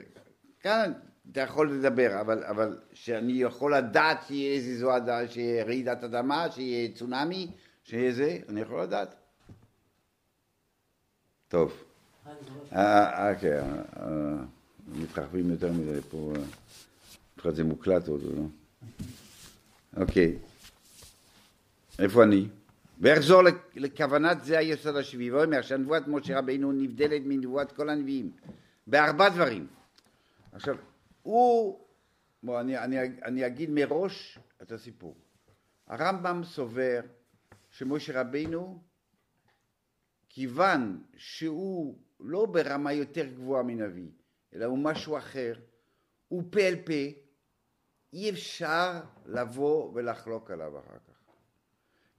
כאן 0.60 0.92
אתה 1.32 1.42
יכול 1.42 1.72
לדבר, 1.72 2.22
אבל, 2.22 2.44
אבל 2.44 2.80
שאני 2.94 3.32
יכול 3.34 3.76
לדעת 3.76 4.18
שיהיה 4.28 4.56
איזה 4.56 4.78
זו 4.78 4.98
אד- 4.98 5.28
שיהיה 5.30 5.64
רעידת 5.64 6.04
אדמה, 6.04 6.52
שיהיה 6.52 6.90
צונאמי, 6.96 7.52
שיהיה 7.84 8.12
זה, 8.12 8.38
אני 8.50 8.62
יכול 8.62 8.82
לדעת. 8.82 9.16
טוב. 11.52 11.84
לא- 12.26 12.32
אה, 12.74 13.28
אה, 13.28 13.36
כן, 13.36 13.64
אה, 13.98 14.44
מתרחבים 14.88 15.52
יותר 15.52 15.72
מדי 15.72 16.02
פה, 16.10 16.34
אה, 16.36 16.42
בכל 17.38 17.52
זה 17.52 17.64
מוקלט 17.64 18.08
עוד, 18.08 18.22
לא? 18.24 18.44
אוקיי. 19.98 20.38
איפה 22.00 22.24
אני? 22.24 22.48
ואחזור 23.00 23.42
לכוונת 23.76 24.44
זה 24.44 24.58
היסוד 24.58 24.96
השביעי, 24.96 25.32
ואומר 25.32 25.62
שהנבואת 25.62 26.08
משה 26.08 26.40
רבינו 26.40 26.72
נבדלת 26.72 27.22
מנבואת 27.26 27.72
כל 27.72 27.90
הנביאים, 27.90 28.32
בארבע 28.88 29.30
דברים. 29.30 29.68
עכשיו, 30.52 30.76
הוא, 31.24 31.80
בוא, 32.44 32.60
אני, 32.60 32.78
אני, 32.78 32.98
אני 33.26 33.46
אגיד 33.46 33.70
מראש 33.70 34.40
את 34.62 34.72
הסיפור. 34.72 35.16
הרמב"ם 35.88 36.42
סובר 36.44 37.02
שמשה 37.70 38.22
רבינו 38.22 38.82
כיוון 40.34 41.04
שהוא 41.18 41.98
לא 42.20 42.46
ברמה 42.46 42.94
יותר 42.94 43.26
גבוהה 43.26 43.64
מנביא, 43.64 44.10
אלא 44.54 44.66
הוא 44.66 44.78
משהו 44.78 45.18
אחר, 45.18 45.54
הוא 46.28 46.44
פה 46.50 46.60
אל 46.60 46.76
פה, 46.86 47.20
אי 48.14 48.30
אפשר 48.30 48.92
לבוא 49.26 49.92
ולחלוק 49.94 50.52
עליו 50.52 50.80
אחר 50.80 50.98
כך. 51.08 51.34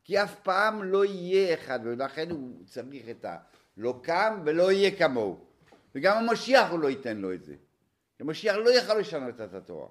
כי 0.04 0.22
אף 0.22 0.40
פעם 0.40 0.82
לא 0.82 1.04
יהיה 1.04 1.54
אחד, 1.54 1.80
ולכן 1.82 2.30
הוא 2.30 2.64
צריך 2.66 3.08
את 3.08 3.24
ה... 3.24 3.36
לא 3.76 4.00
קם 4.02 4.42
ולא 4.44 4.72
יהיה 4.72 4.96
כמוהו. 4.96 5.44
וגם 5.94 6.16
המשיח 6.16 6.70
הוא 6.70 6.78
לא 6.78 6.90
ייתן 6.90 7.16
לו 7.16 7.34
את 7.34 7.44
זה. 7.44 7.54
המשיח 8.20 8.56
לא 8.56 8.70
יכל 8.70 8.94
לשנות 8.94 9.40
את 9.40 9.54
התורה. 9.54 9.88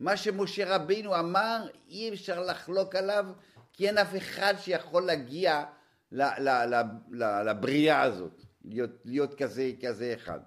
מה 0.00 0.16
שמשה 0.16 0.76
רבינו 0.76 1.18
אמר, 1.18 1.66
אי 1.88 2.08
אפשר 2.08 2.40
לחלוק 2.40 2.94
עליו, 2.94 3.26
כי 3.72 3.88
אין 3.88 3.98
אף 3.98 4.16
אחד 4.16 4.54
שיכול 4.58 5.02
להגיע 5.02 5.64
לבריאה 6.12 8.02
הזאת, 8.02 8.44
להיות, 8.64 8.90
להיות 9.04 9.34
כזה, 9.34 9.72
כזה 9.82 10.14
אחד. 10.14 10.40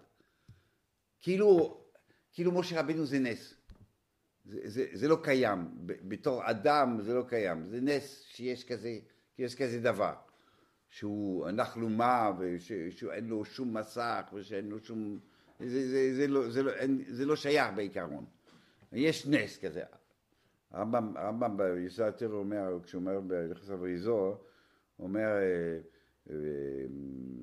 כאילו, 1.19 1.77
כאילו 2.31 2.51
משה 2.51 2.79
רבינו 2.79 3.05
זה 3.05 3.19
נס. 3.19 3.53
זה, 4.45 4.59
זה, 4.63 4.85
זה 4.93 5.07
לא 5.07 5.17
קיים. 5.23 5.67
בתור 5.85 6.49
אדם 6.49 6.97
זה 7.01 7.13
לא 7.13 7.23
קיים. 7.27 7.67
זה 7.67 7.81
נס 7.81 8.21
שיש 8.21 8.63
כזה, 8.63 8.99
שיש 9.35 9.55
כזה 9.55 9.79
דבר. 9.79 10.13
שהוא 10.89 11.49
אנחנו 11.49 11.89
מה, 11.89 12.31
ושאין 12.39 13.27
לו 13.27 13.45
שום 13.45 13.77
מסך, 13.77 14.29
ושאין 14.33 14.69
לו 14.69 14.79
שום... 14.79 15.19
זה, 15.59 15.89
זה, 15.89 16.15
זה, 16.15 16.27
לא, 16.27 16.49
זה, 16.49 16.63
לא, 16.63 16.71
אין, 16.71 17.03
זה 17.07 17.25
לא 17.25 17.35
שייך 17.35 17.67
בעיקרון. 17.75 18.25
יש 18.91 19.27
נס 19.27 19.57
כזה. 19.57 19.83
הרמב"ם, 20.71 21.17
הרמב"ם 21.17 21.57
ביסוד 21.57 22.05
התיאור 22.05 22.33
אומר, 22.33 22.79
כשהוא 22.83 22.99
אומר 22.99 23.19
בלכס 23.19 23.69
אבריזור, 23.69 24.43
אומר 25.01 25.27
אה, 25.27 25.77
אה, 26.29 26.35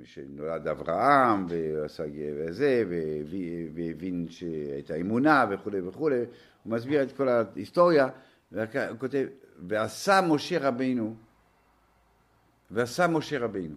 שנולד 0.05 0.69
אברהם 0.69 1.47
ועשה 1.49 2.05
וזה, 2.37 2.85
והבין 3.75 4.27
שהייתה 4.29 4.95
אמונה 4.97 5.45
וכולי 5.51 5.81
וכולי, 5.81 6.17
הוא 6.63 6.73
מסביר 6.73 7.03
את 7.03 7.13
כל 7.13 7.29
ההיסטוריה, 7.29 8.09
והוא 8.53 8.67
כותב, 8.99 9.27
ועשה 9.59 10.21
משה 10.29 10.69
רבינו, 10.69 11.15
ועשה 12.71 13.07
משה 13.07 13.39
רבינו, 13.39 13.75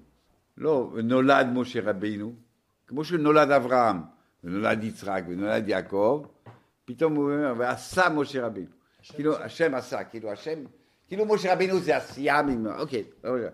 לא 0.57 0.91
נולד 1.03 1.47
משה 1.53 1.79
רבינו, 1.83 2.33
כמו 2.87 3.03
שנולד 3.03 3.51
אברהם, 3.51 3.97
ונולד 4.43 4.83
יצחק, 4.83 5.23
ונולד 5.27 5.67
יעקב, 5.69 6.25
פתאום 6.85 7.15
הוא 7.15 7.31
אומר, 7.31 7.53
ועשה 7.57 8.09
משה 8.09 8.45
רבינו. 8.45 8.67
כאילו, 9.13 9.37
השם 9.37 9.75
עשה, 9.75 10.03
כאילו 10.03 10.31
השם, 10.31 10.59
כאילו 11.07 11.25
משה 11.25 11.53
רבינו 11.53 11.79
זה 11.79 11.97
עשייה 11.97 12.41
אוקיי. 12.79 13.03
אוקיי. 13.23 13.49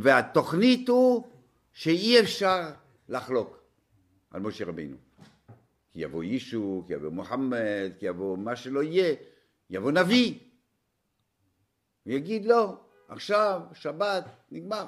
והתוכנית 0.00 0.88
הוא 0.88 1.24
שאי 1.72 2.20
אפשר 2.20 2.70
לחלוק 3.08 3.62
על 4.30 4.40
משה 4.40 4.64
רבינו. 4.64 4.96
כי 5.92 6.00
יבוא 6.00 6.24
ישו, 6.24 6.84
כי 6.86 6.92
יבוא 6.92 7.10
מוחמד, 7.10 7.92
כי 7.98 8.06
יבוא 8.06 8.38
מה 8.38 8.56
שלא 8.56 8.82
יהיה, 8.82 9.14
יבוא 9.70 9.92
נביא. 9.92 10.38
יגיד 12.06 12.44
לא, 12.44 12.80
עכשיו, 13.08 13.60
שבת, 13.72 14.24
נגמר. 14.50 14.86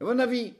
יבוא 0.00 0.14
נביא. 0.14 0.52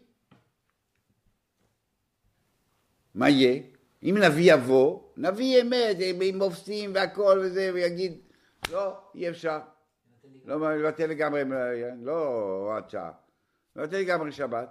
מה 3.14 3.30
יהיה? 3.30 3.62
אם 4.02 4.16
נביא 4.18 4.54
יבוא, 4.54 5.00
נביא 5.16 5.62
אמת, 5.62 5.96
עם 6.22 6.38
מופסים 6.38 6.94
והכל 6.94 7.40
וזה, 7.44 7.70
ויגיד, 7.74 8.18
לא, 8.70 8.96
אי 9.14 9.28
אפשר. 9.28 9.58
לא, 10.44 10.76
לבטל 10.76 11.06
לגמרי, 11.06 11.42
לא 12.02 12.26
הוראת 12.26 12.90
שעה. 12.90 13.12
לבטל 13.76 13.96
לגמרי 13.96 14.32
שבת. 14.32 14.68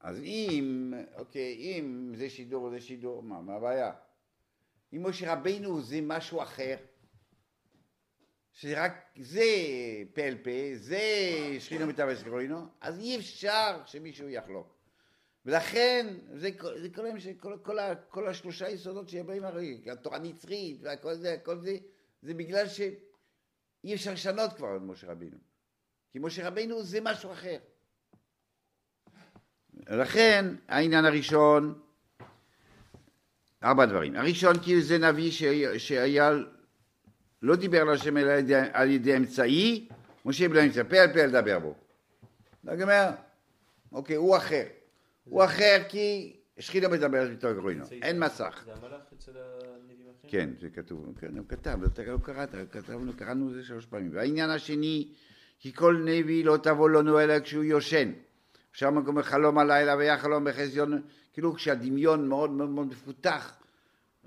אז 0.00 0.20
אם, 0.22 0.94
אוקיי, 1.14 1.54
אם 1.56 2.12
זה 2.16 2.30
שידור 2.30 2.70
זה 2.70 2.80
שידור, 2.80 3.22
מה, 3.22 3.40
מה 3.40 3.54
הבעיה? 3.54 3.92
אם 4.92 5.06
משה 5.06 5.32
רבינו 5.32 5.80
זה 5.80 5.98
משהו 6.02 6.42
אחר, 6.42 6.76
שרק 8.52 8.92
זה 9.20 9.44
פה 10.14 10.22
אל 10.22 10.36
פה, 10.44 10.50
זה 10.74 11.00
שכינו 11.58 11.86
מתאבס 11.86 12.22
קרוינו, 12.22 12.66
אז 12.80 12.98
אי 12.98 13.16
אפשר 13.16 13.80
שמישהו 13.86 14.28
יחלוק. 14.28 14.74
ולכן, 15.46 16.06
זה, 16.34 16.50
זה 16.76 16.88
כל, 16.90 17.12
כל, 17.40 17.56
כל, 17.62 17.78
כל, 18.08 18.28
השלושה 18.28 18.68
יסודות 18.68 19.08
שבאים 19.08 19.44
הרי, 19.44 19.80
התורה 19.92 20.16
הנצרית 20.16 20.78
והכל 20.82 21.14
זה, 21.14 21.32
הכל 21.32 21.58
זה, 21.58 21.76
זה 22.22 22.34
בגלל 22.34 22.68
שאי 23.88 23.94
אפשר 23.94 24.12
לשנות 24.12 24.52
כבר 24.52 24.76
את 24.76 24.82
משה 24.82 25.10
רבינו. 25.10 25.36
כי 26.12 26.18
משה 26.18 26.46
רבינו 26.46 26.82
זה 26.82 27.00
משהו 27.00 27.32
אחר. 27.32 27.56
לכן 29.86 30.54
העניין 30.68 31.04
הראשון, 31.04 31.80
ארבע 33.62 33.86
דברים. 33.86 34.16
הראשון 34.16 34.58
כאילו 34.62 34.80
זה 34.80 34.98
נביא. 34.98 35.30
שהיה, 35.78 36.30
לא 37.42 37.56
דיבר 37.56 37.80
על 37.80 37.90
השם 37.90 38.16
אלא 38.16 38.30
על 38.30 38.38
ידי, 38.38 38.54
על 38.72 38.90
ידי 38.90 39.16
אמצעי, 39.16 39.88
משה 40.24 40.48
בלא 40.48 40.62
נמצא, 40.62 40.82
פה 40.82 40.96
על 40.96 41.12
פה 41.12 41.26
לדבר 41.26 41.58
בו. 41.58 41.74
אומר, 42.82 43.10
אוקיי, 43.92 44.16
הוא 44.16 44.36
אחר. 44.36 44.64
הוא 45.24 45.44
אחר 45.44 45.82
כי 45.88 46.36
שכינה 46.58 46.88
מדברת 46.88 47.30
איתו 47.30 47.48
גרוינו, 47.54 47.84
אין 48.02 48.20
מסך. 48.20 48.62
זה 48.64 48.72
המלאך 48.72 49.00
אצל 49.18 49.30
הנביאים 49.36 50.08
האחרים? 50.08 50.30
כן, 50.30 50.50
זה 50.60 50.70
כתוב, 50.70 51.14
כן, 51.20 51.38
הוא 51.38 51.46
כתב, 51.48 51.78
אתה 51.84 52.02
לא 52.02 52.18
קראת, 52.22 52.54
כתבנו, 52.72 53.12
קראנו 53.16 53.48
את 53.48 53.54
זה 53.54 53.64
שלוש 53.64 53.86
פעמים. 53.86 54.10
והעניין 54.14 54.50
השני, 54.50 55.08
כי 55.58 55.72
כל 55.72 56.02
נביא 56.04 56.44
לא 56.44 56.56
תבוא 56.56 56.90
לנו 56.90 57.20
אלא 57.20 57.40
כשהוא 57.40 57.64
יושן. 57.64 58.12
עכשיו 58.70 58.92
מקום 58.92 59.22
חלום 59.22 59.58
הלילה 59.58 59.96
והיה 59.96 60.18
חלום 60.18 60.44
בחזיון, 60.44 61.02
כאילו 61.32 61.54
כשהדמיון 61.54 62.28
מאוד 62.28 62.50
מאוד 62.50 62.68
מאוד 62.68 62.86
מפותח, 62.86 63.56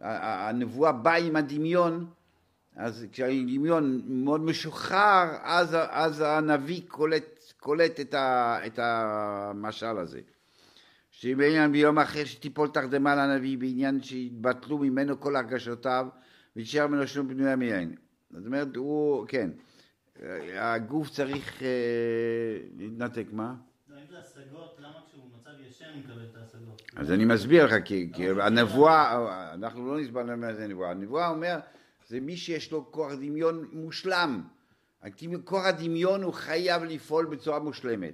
הנבואה 0.02 0.92
באה 0.92 1.18
עם 1.18 1.36
הדמיון, 1.36 2.10
אז 2.76 3.06
כשהדמיון 3.12 4.02
מאוד 4.08 4.42
משוחרר, 4.42 5.38
אז, 5.44 5.78
אז 5.90 6.24
הנביא 6.28 6.82
קולט, 6.88 7.54
קולט 7.60 8.00
את, 8.00 8.14
ה, 8.14 8.58
את 8.66 8.80
המשל 8.82 9.98
הזה. 9.98 10.22
שבעניין 11.22 11.72
ביום 11.72 12.00
אחר 12.00 12.26
שתיפול 12.26 12.68
תרדמה 12.68 13.16
לנביא 13.16 13.58
בעניין 13.58 14.04
שיתבטלו 14.04 14.78
ממנו 14.78 15.20
כל 15.20 15.36
הרגשותיו 15.36 16.08
וישאר 16.56 16.88
ממנו 16.88 17.08
שום 17.08 17.30
פנויה 17.34 17.56
מיין. 17.56 17.96
זאת 18.32 18.46
אומרת, 18.46 18.76
הוא, 18.76 19.26
כן, 19.28 19.50
הגוף 20.54 21.10
צריך 21.10 21.64
אה, 21.64 21.68
להתנתק, 22.78 23.26
מה? 23.32 23.56
לא? 26.66 26.74
אז 26.96 27.12
אני 27.12 27.26
מסביר 27.26 27.66
לך, 27.66 27.74
כי, 27.86 28.30
הנבואה, 28.42 29.54
אנחנו 29.54 29.88
לא 29.88 30.02
נסבלנו 30.02 30.38
מה 30.38 30.54
זה 30.54 30.68
נבואה, 30.68 30.92
הנבואה 30.92 31.30
אומר, 31.30 31.60
זה 32.08 32.20
מי 32.20 32.38
שיש 32.38 32.72
לו 32.72 32.92
כוח 32.92 33.14
דמיון 33.14 33.68
מושלם. 33.72 34.44
כוח 35.44 35.66
הדמיון 35.66 36.24
הוא 36.24 36.34
חייב 36.34 36.84
לפעול 36.84 37.26
בצורה 37.26 37.60
מושלמת. 37.60 38.14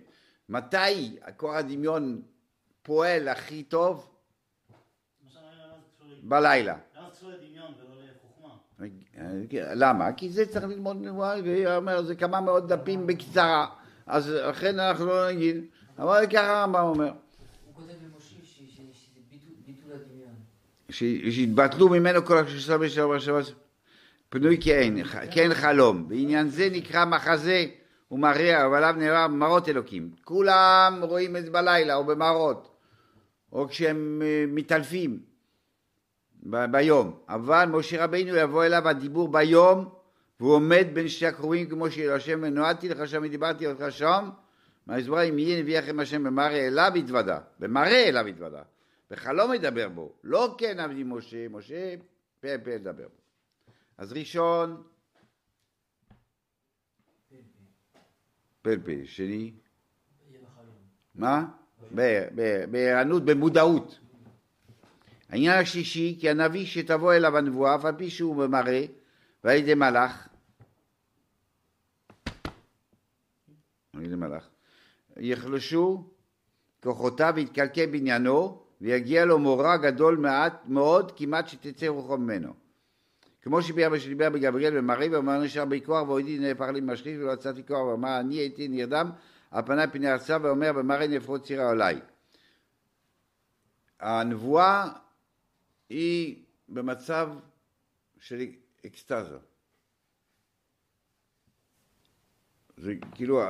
מתי 0.50 1.18
כוח 1.38 1.56
הדמיון 1.56 2.22
פועל 2.88 3.28
הכי 3.28 3.64
טוב? 3.64 4.10
בלילה. 6.24 6.76
למה? 9.54 10.14
כי 10.14 10.30
זה 10.30 10.46
צריך 10.46 10.66
ללמוד 10.66 10.98
נבואה, 11.02 11.42
והיא 11.44 11.68
אומרת, 11.68 12.06
זה 12.06 12.16
כמה 12.16 12.42
מאות 12.42 12.68
דפים 12.68 13.08
בקצרה, 13.08 13.68
אז 14.06 14.30
לכן 14.30 14.80
אנחנו 14.80 15.06
לא 15.06 15.32
נגיד, 15.32 15.66
אבל 16.00 16.26
ככה 16.34 16.60
הרמב"ם 16.60 16.84
אומר, 16.84 17.12
שהתבטלו 20.90 21.90
ממנו 21.90 22.26
כל 22.26 22.38
הקשור 22.38 22.78
בשלום 22.78 23.12
השבוע, 23.12 23.42
פנוי 24.30 24.58
כאין, 24.62 25.04
כאין 25.32 25.54
חלום, 25.54 26.10
בעניין 26.10 26.50
זה 26.50 26.70
נקרא 26.72 27.06
מחזה 27.06 27.66
ומראה, 28.12 28.66
אבל 28.66 28.76
עליו 28.76 28.96
נראה 28.98 29.28
מראות 29.28 29.70
אלוקים, 29.70 30.12
כולם 30.24 31.00
רואים 31.02 31.38
את 31.38 31.46
זה 31.46 31.52
בלילה 31.52 31.96
או 31.96 32.04
במראות, 32.04 32.77
או 33.52 33.68
כשהם 33.68 34.22
אה, 34.26 34.46
מתעלפים 34.48 35.20
ביום, 36.72 37.20
אבל 37.30 37.66
משה 37.66 38.04
רבינו 38.04 38.36
יבוא 38.36 38.66
אליו 38.66 38.88
הדיבור 38.88 39.32
ביום 39.32 39.90
והוא 40.40 40.54
עומד 40.54 40.88
בין 40.94 41.08
שתי 41.08 41.26
הקרובים 41.26 41.70
כמו 41.70 41.92
שאל 41.92 42.12
השם 42.12 42.40
ונועדתי 42.44 42.90
לך 42.90 43.08
שם 43.08 43.22
ודיברתי 43.24 43.68
אותך 43.68 43.86
שם 43.90 44.30
מהזמרה 44.86 45.22
אם 45.22 45.40
יהיה 45.40 45.62
נביא 45.62 45.80
לכם 45.80 46.00
השם 46.00 46.24
במראה 46.24 46.68
אליו 46.68 46.92
התוודה 46.96 47.40
במראה 47.60 48.10
אליו 48.10 48.26
התוודה 48.28 48.64
בחלום 49.12 49.54
ידבר 49.54 49.90
בו. 49.90 50.14
לא 50.24 50.56
כן 50.58 50.80
עבדי 50.80 51.04
משה 51.04 51.48
משה 51.50 51.96
פה 52.40 52.48
פה 52.64 52.76
לדבר 52.76 53.08
בו. 53.08 53.22
אז 53.98 54.14
ראשון 54.14 54.84
פה 58.62 58.72
שני. 59.06 59.54
מה? 61.16 61.46
בערנות, 62.72 63.26
במודעות. 63.26 64.00
העניין 65.30 65.60
השלישי, 65.60 66.18
כי 66.20 66.30
הנביא 66.30 66.66
שתבוא 66.66 67.14
אליו 67.14 67.38
הנבואה, 67.38 67.76
אף 67.76 67.86
על 67.86 67.96
פי 67.98 68.10
שהוא 68.10 68.36
במראה, 68.36 68.86
ועל 69.44 69.58
ידי 69.58 69.74
מלאך, 69.74 70.28
על 73.94 74.04
ידי 74.04 74.16
מלאך, 74.16 74.50
יחלשו 75.18 76.04
כוחותיו 76.84 77.34
ויתקלקל 77.36 77.86
בניינו, 77.86 78.62
ויגיע 78.82 79.26
לו 79.26 79.40
מורא 79.40 79.78
גדול 79.78 80.18
מעט 80.18 80.54
מאוד, 80.68 81.12
כמעט 81.16 81.48
שתצא 81.48 81.88
רוחו 81.88 82.18
ממנו. 82.18 82.54
כמו 83.42 83.62
שביאבא 83.62 84.00
שדיבר 84.00 84.30
בגבריאל 84.30 84.78
במראה, 84.78 85.08
ואומר 85.12 85.44
נשאר 85.44 85.66
בי 85.66 85.82
כוח, 85.82 86.08
ואודי 86.08 86.40
נהפך 86.40 86.66
לי 86.74 86.82
משחית, 86.82 87.20
ולא 87.20 87.32
יצאתי 87.32 87.68
כוח, 87.68 87.80
ואמר 87.80 88.20
אני 88.20 88.36
הייתי 88.36 88.68
נרדם, 88.68 89.10
על 89.52 89.64
פניי 89.66 89.88
פני 89.88 90.12
ארצה, 90.12 90.38
ואומר 90.42 90.74
במראה 90.74 91.08
נפחות 91.08 91.44
צירה 91.44 91.70
עליי. 91.70 92.02
הנבואה 94.00 94.90
היא 95.90 96.44
במצב 96.70 97.30
של 98.20 98.46
אקסטזה. 98.86 99.38
זה 102.78 102.94
כאילו, 103.12 103.42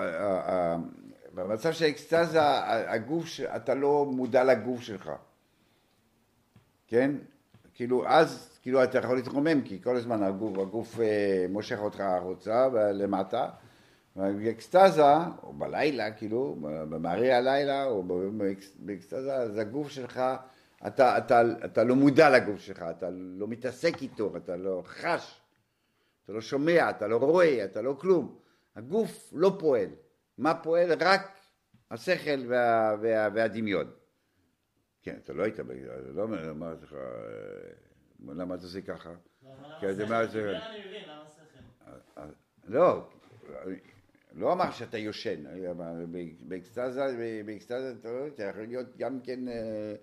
במצב 1.33 1.71
של 1.73 1.85
אקסטזה, 1.85 2.39
הגוף, 2.93 3.25
אתה 3.55 3.75
לא 3.75 4.05
מודע 4.11 4.43
לגוף 4.43 4.81
שלך, 4.81 5.11
כן? 6.87 7.11
כאילו, 7.73 8.07
אז, 8.07 8.59
כאילו, 8.61 8.83
אתה 8.83 8.97
יכול 8.97 9.15
להתרומם, 9.15 9.61
כי 9.61 9.81
כל 9.83 9.95
הזמן 9.95 10.23
הגוף, 10.23 10.57
הגוף 10.57 10.99
אה, 10.99 11.45
מושך 11.49 11.77
אותך 11.79 11.99
החוצה 11.99 12.67
ולמטה, 12.73 13.49
באקסטזה, 14.18 15.03
או 15.43 15.53
בלילה, 15.53 16.11
כאילו, 16.11 16.55
במראה 16.61 17.38
הלילה, 17.38 17.86
או 17.86 18.03
באקס- 18.38 18.76
באקסטזה, 18.80 19.36
אז 19.36 19.57
הגוף 19.57 19.89
שלך, 19.89 20.22
אתה, 20.88 21.18
אתה, 21.18 21.41
אתה 21.65 21.84
לא 21.84 21.95
מודע 21.95 22.30
לגוף 22.30 22.59
שלך, 22.59 22.86
אתה 22.97 23.09
לא 23.11 23.47
מתעסק 23.47 24.01
איתו, 24.01 24.38
אתה 24.38 24.55
לא 24.55 24.82
חש, 24.86 25.41
אתה 26.24 26.34
לא 26.34 26.41
שומע, 26.41 26.89
אתה 26.89 27.07
לא 27.07 27.18
רואה, 27.18 27.65
אתה 27.65 27.82
לא 27.82 27.95
כלום. 27.99 28.39
הגוף 28.76 29.30
לא 29.36 29.55
פועל. 29.59 29.89
מה 30.38 30.53
פועל? 30.63 30.89
רק 30.99 31.38
השכל 31.91 32.45
וה, 32.47 32.95
וה, 33.01 33.30
והדמיון. 33.34 33.91
כן, 35.01 35.15
אתה 35.24 35.34
לא 35.34 35.43
היית, 35.43 35.59
ב- 35.59 35.72
לא 36.15 36.22
אומר, 36.22 36.76
לך, 36.84 36.93
אה, 36.93 36.99
למה 38.34 38.55
אתה 38.55 38.63
עושה 38.63 38.82
ככה? 38.82 39.09
לא, 39.43 39.49
למה 39.89 40.24
אתה 40.24 40.32
שכל? 40.32 40.39
אני 40.39 40.80
מבין, 40.88 41.03
למה 41.09 41.24
שכל? 41.36 42.22
לא, 42.68 43.07
לא 44.38 44.53
אמר 44.53 44.71
שאתה 44.71 44.97
יושן, 44.97 45.43
באקסטזה, 46.47 47.15
באקסטזה 47.45 47.93
אתה 48.35 48.43
יכול 48.43 48.61
להיות 48.63 48.97
גם 48.97 49.19
כן 49.23 49.47
אה, 49.47 49.95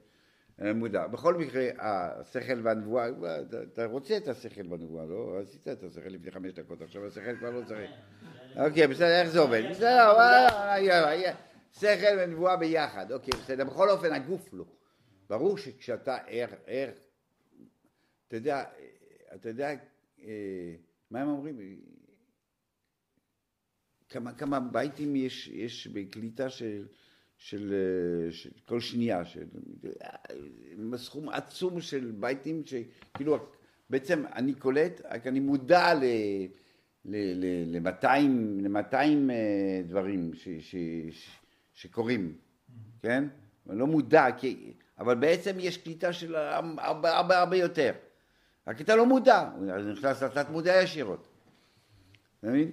אה, 0.63 0.73
מודע. 0.75 1.07
בכל 1.07 1.35
מקרה, 1.35 1.69
השכל 1.79 2.61
והנבואה, 2.63 3.09
אתה- 3.09 3.63
אתה 3.63 3.85
רוצה 3.85 4.17
את 4.17 4.29
השכל 4.29 4.67
והנבואה, 4.73 5.05
לא? 5.07 5.39
עשית 5.43 5.69
את 5.69 5.83
השכל 5.83 6.09
לפני 6.09 6.31
חמש 6.31 6.53
דקות, 6.53 6.83
עכשיו 6.83 7.07
השכל 7.07 7.37
כבר 7.37 7.51
לא 7.51 7.65
צריך. 7.65 7.91
אוקיי, 8.57 8.87
בסדר, 8.87 9.21
איך 9.21 9.29
זה 9.29 9.39
עובד? 9.39 9.63
בסדר. 9.71 10.13
שכל 11.73 12.19
ונבואה 12.19 12.57
ביחד, 12.57 13.13
אוקיי, 13.13 13.41
בסדר. 13.43 13.65
בכל 13.65 13.91
אופן, 13.91 14.13
הגוף 14.13 14.49
לא. 14.53 14.65
ברור 15.31 15.59
שכשאתה 15.59 16.17
ער, 16.27 16.49
ער, 16.67 16.91
אתה 18.29 18.37
יודע, 18.37 18.65
אתה 19.35 19.49
יודע, 19.49 19.71
אה, 20.23 20.75
מה 21.11 21.21
הם 21.21 21.29
אומרים? 21.29 21.57
כמה, 24.09 24.33
כמה 24.33 24.61
בייטים 24.61 25.17
יש, 25.17 25.49
יש 25.49 25.87
בקליטה 25.87 26.51
של, 26.51 26.87
של, 27.37 27.75
אה, 27.75 28.33
של 28.33 28.51
כל 28.67 28.81
שנייה, 28.81 29.25
של 29.25 29.45
סכום 30.97 31.29
עצום 31.29 31.81
של 31.81 32.13
בייטים 32.19 32.63
שכאילו 32.67 33.39
בעצם 33.91 34.25
אני 34.35 34.55
קולט, 34.55 35.01
רק 35.11 35.27
אני 35.27 35.41
מודע 35.41 35.95
ל... 35.95 36.05
ל-200 37.05 38.95
אה, 38.95 39.83
דברים 39.87 40.31
ש, 40.35 40.49
ש, 40.49 40.77
ש, 41.11 41.29
שקורים, 41.75 42.37
כן? 43.03 43.25
אני 43.71 43.79
לא 43.79 43.87
מודע, 43.87 44.27
כי, 44.39 44.73
אבל 44.99 45.15
בעצם 45.15 45.57
יש 45.59 45.77
קליטה 45.77 46.13
של 46.13 46.35
הרבה 46.79 47.17
הרבה 47.17 47.39
הרבה 47.39 47.57
יותר. 47.57 47.93
רק 48.67 48.81
אתה 48.81 48.97
לא 48.97 49.07
מודע, 49.07 49.51
אז 49.75 49.87
נכנס 49.87 50.23
לתת 50.23 50.51
מודע 50.51 50.83
ישירות. 50.83 51.29
אתה 52.39 52.47
מבין? 52.47 52.71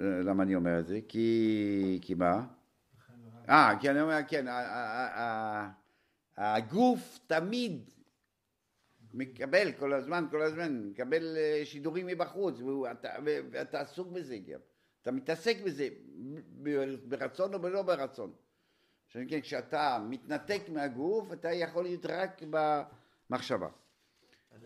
למה 0.00 0.42
אני 0.42 0.54
אומר 0.54 0.78
את 0.80 0.86
זה? 0.86 1.00
כי, 1.08 1.98
כי 2.02 2.14
מה? 2.14 2.46
אה, 3.48 3.72
כי 3.80 3.90
אני 3.90 4.00
אומר, 4.00 4.18
כן, 4.28 4.46
הגוף 6.36 7.18
תמיד 7.26 7.90
מקבל 9.14 9.72
כל 9.72 9.92
הזמן, 9.92 10.24
כל 10.30 10.42
הזמן, 10.42 10.88
מקבל 10.90 11.36
אה, 11.36 11.62
שידורים 11.64 12.06
מבחוץ, 12.06 12.60
והוא- 12.60 12.88
אתה- 12.90 13.08
ו- 13.26 13.38
ואתה 13.50 13.80
עסוק 13.80 14.08
בזה 14.08 14.38
גם. 14.38 14.60
אתה 15.02 15.10
מתעסק 15.12 15.56
בזה 15.64 15.88
ברצון 17.08 17.54
או 17.54 17.58
בלא 17.58 17.82
ברצון. 17.82 18.32
כן, 19.28 19.40
כשאתה 19.40 19.98
מתנתק 20.08 20.60
מהגוף, 20.68 21.32
אתה 21.32 21.52
יכול 21.52 21.84
להיות 21.84 22.06
רק 22.06 22.40
במחשבה. 22.50 23.68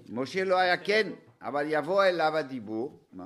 משה 0.09 0.45
לא 0.45 0.59
היה 0.59 0.77
כן, 0.77 1.13
אבל 1.43 1.65
יבוא 1.69 2.05
אליו 2.05 2.37
הדיבור, 2.37 3.01
מה? 3.13 3.25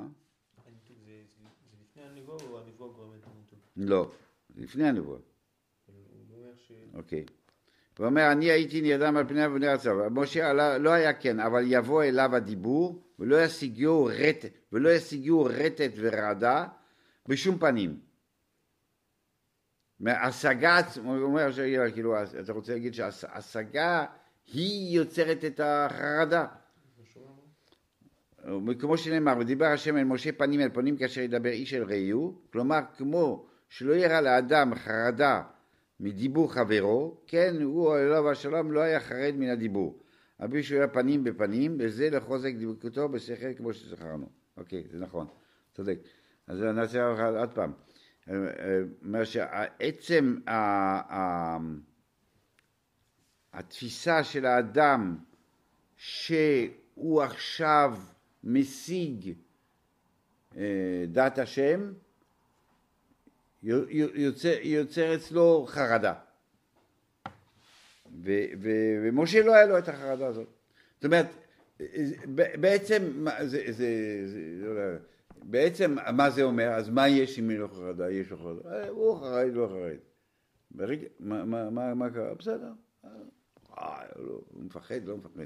הניתוק 0.66 0.96
זה 1.06 1.12
זה- 1.42 1.48
זה 1.70 1.76
לפני 1.82 2.02
הנבואה 2.02 2.44
או 2.50 2.60
הנבואה 2.60 2.92
גורמת 2.92 3.20
לניתוק? 3.26 3.58
לא, 3.78 4.10
לפני 4.56 4.88
הנבואה. 4.88 5.18
אוקיי. 6.94 7.24
הוא 7.98 8.06
אומר, 8.06 8.32
אני 8.32 8.44
הייתי 8.50 8.80
נרדם 8.80 9.16
על 9.16 9.28
פני 9.28 9.46
אבני 9.46 9.68
ארצה. 9.68 9.92
משה 10.10 10.50
עלה- 10.50 10.78
לא 10.78 10.90
היה 10.90 11.12
כן, 11.12 11.40
אבל 11.40 11.62
יבוא 11.66 12.04
אליו 12.04 12.36
הדיבור, 12.36 13.02
ולא 13.18 13.44
ישיגו 13.44 14.04
רטט, 14.04 14.52
ולא 14.72 14.90
רטט 15.48 15.90
ורעדה 15.96 16.66
בשום 17.28 17.58
פנים. 17.58 18.00
מהשגה, 20.00 20.78
עצ- 20.80 20.98
הוא 21.04 21.22
אומר, 21.22 21.50
כאילו, 21.92 22.14
אתה 22.40 22.52
רוצה 22.52 22.72
להגיד 22.72 22.94
שהשגה 22.94 24.04
היא 24.52 24.96
יוצרת 24.98 25.44
את 25.44 25.60
החרדה. 25.64 26.46
כמו 28.78 28.96
שנאמר, 28.98 29.34
ודיבר 29.40 29.66
השם 29.66 29.96
אל 29.96 30.04
משה 30.04 30.32
פנים 30.32 30.60
אל 30.60 30.68
פנים 30.68 30.96
כאשר 30.96 31.20
ידבר 31.20 31.50
איש 31.50 31.74
אל 31.74 31.82
רעהו, 31.82 32.38
כלומר 32.52 32.78
כמו 32.96 33.47
שלא 33.68 33.94
יראה 33.94 34.20
לאדם 34.20 34.74
חרדה 34.74 35.42
מדיבור 36.00 36.52
חברו, 36.52 37.20
כן 37.26 37.54
הוא 37.62 37.96
עליו 37.96 38.30
השלום 38.30 38.72
לא 38.72 38.80
היה 38.80 39.00
חרד 39.00 39.34
מן 39.36 39.48
הדיבור. 39.48 40.02
רבי 40.40 40.62
שהוא 40.62 40.78
היה 40.78 40.88
פנים 40.88 41.24
בפנים, 41.24 41.76
וזה 41.78 42.10
לחוזק 42.10 42.52
דבקותו 42.58 43.08
בשכל 43.08 43.54
כמו 43.54 43.72
שזכרנו. 43.72 44.28
אוקיי, 44.56 44.84
זה 44.90 44.98
נכון, 44.98 45.26
צודק. 45.74 45.98
אז 46.46 46.60
נעשה 46.60 47.06
עוד 47.38 47.50
פעם. 47.50 47.72
אה, 48.30 48.34
אה, 48.34 48.80
אומר 49.04 49.24
שעצם 49.24 50.36
התפיסה 53.52 54.24
של 54.24 54.46
האדם 54.46 55.18
שהוא 55.96 57.22
עכשיו 57.22 57.98
משיג 58.44 59.32
אה, 60.56 61.04
דת 61.08 61.38
השם, 61.38 61.92
יוצר, 63.62 64.54
יוצר 64.62 65.14
אצלו 65.14 65.66
חרדה. 65.68 66.14
ו, 68.24 68.30
ו, 68.62 68.70
ומשה 69.02 69.42
לא 69.42 69.54
היה 69.54 69.66
לו 69.66 69.78
את 69.78 69.88
החרדה 69.88 70.26
הזאת. 70.26 70.48
זאת 70.94 71.04
אומרת, 71.04 71.26
בעצם, 72.60 73.26
זה, 73.42 73.62
זה, 73.72 74.22
זה, 74.26 74.40
לא 74.60 74.80
בעצם 75.42 75.96
מה 76.12 76.30
זה 76.30 76.42
אומר? 76.42 76.68
אז 76.68 76.88
מה 76.88 77.08
יש 77.08 77.38
אם 77.38 77.50
אין 77.50 77.58
לו 77.58 77.68
חרדה? 77.68 78.10
יש 78.10 78.30
לו 78.30 78.36
חרדה. 78.36 78.70
אה, 78.70 78.88
הוא 78.88 79.20
חרד, 79.20 79.50
לא 79.52 79.66
חרד. 79.66 79.96
ברגע, 80.70 81.06
מה, 81.20 81.44
מה, 81.44 81.70
מה, 81.70 81.94
מה 81.94 82.10
קרה? 82.10 82.34
בסדר. 82.34 82.72
אה, 83.78 84.02
לא, 84.16 84.40
הוא 84.52 84.64
מפחד, 84.64 85.04
לא 85.04 85.16
מפחד. 85.16 85.40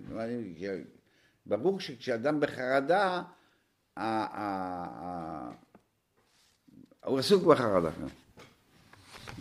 ברור 1.46 1.80
שכשאדם 1.80 2.40
בחרדה, 2.40 3.22
הוא 7.04 7.18
עסוק 7.18 7.44
בחרדה. 7.44 7.90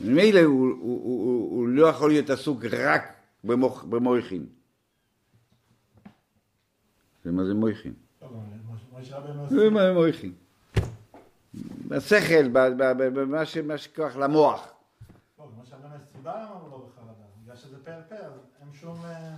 ממילא 0.02 0.40
הוא, 0.40 0.70
הוא, 0.70 1.04
הוא, 1.04 1.58
הוא, 1.58 1.68
לא 1.68 1.88
יכול 1.88 2.10
להיות 2.10 2.30
עסוק 2.30 2.66
רק 2.66 3.14
במוח, 3.44 3.84
במויכין. 3.84 4.46
ומה 7.26 7.46
זה 7.46 7.54
מויכין? 7.54 7.94
רבנו 9.12 9.50
זה. 9.50 9.70
מה 9.70 9.94
מויכין. 9.94 10.34
בשכל, 11.88 12.48
במה 12.48 13.44
מה 13.64 13.78
שכוח 13.78 14.16
למוח. 14.16 14.74
לא, 15.40 15.46
יש 15.64 15.70
סיבה 16.12 16.36
למה 16.36 16.50
הוא 16.50 16.72
לא 16.72 16.88
בחרדה. 16.88 17.12
בגלל 17.44 17.56
שזה 17.56 17.78
פה, 17.86 18.16
אז 18.16 18.32
אין 18.62 18.74
שום... 18.74 19.06
אה, 19.06 19.36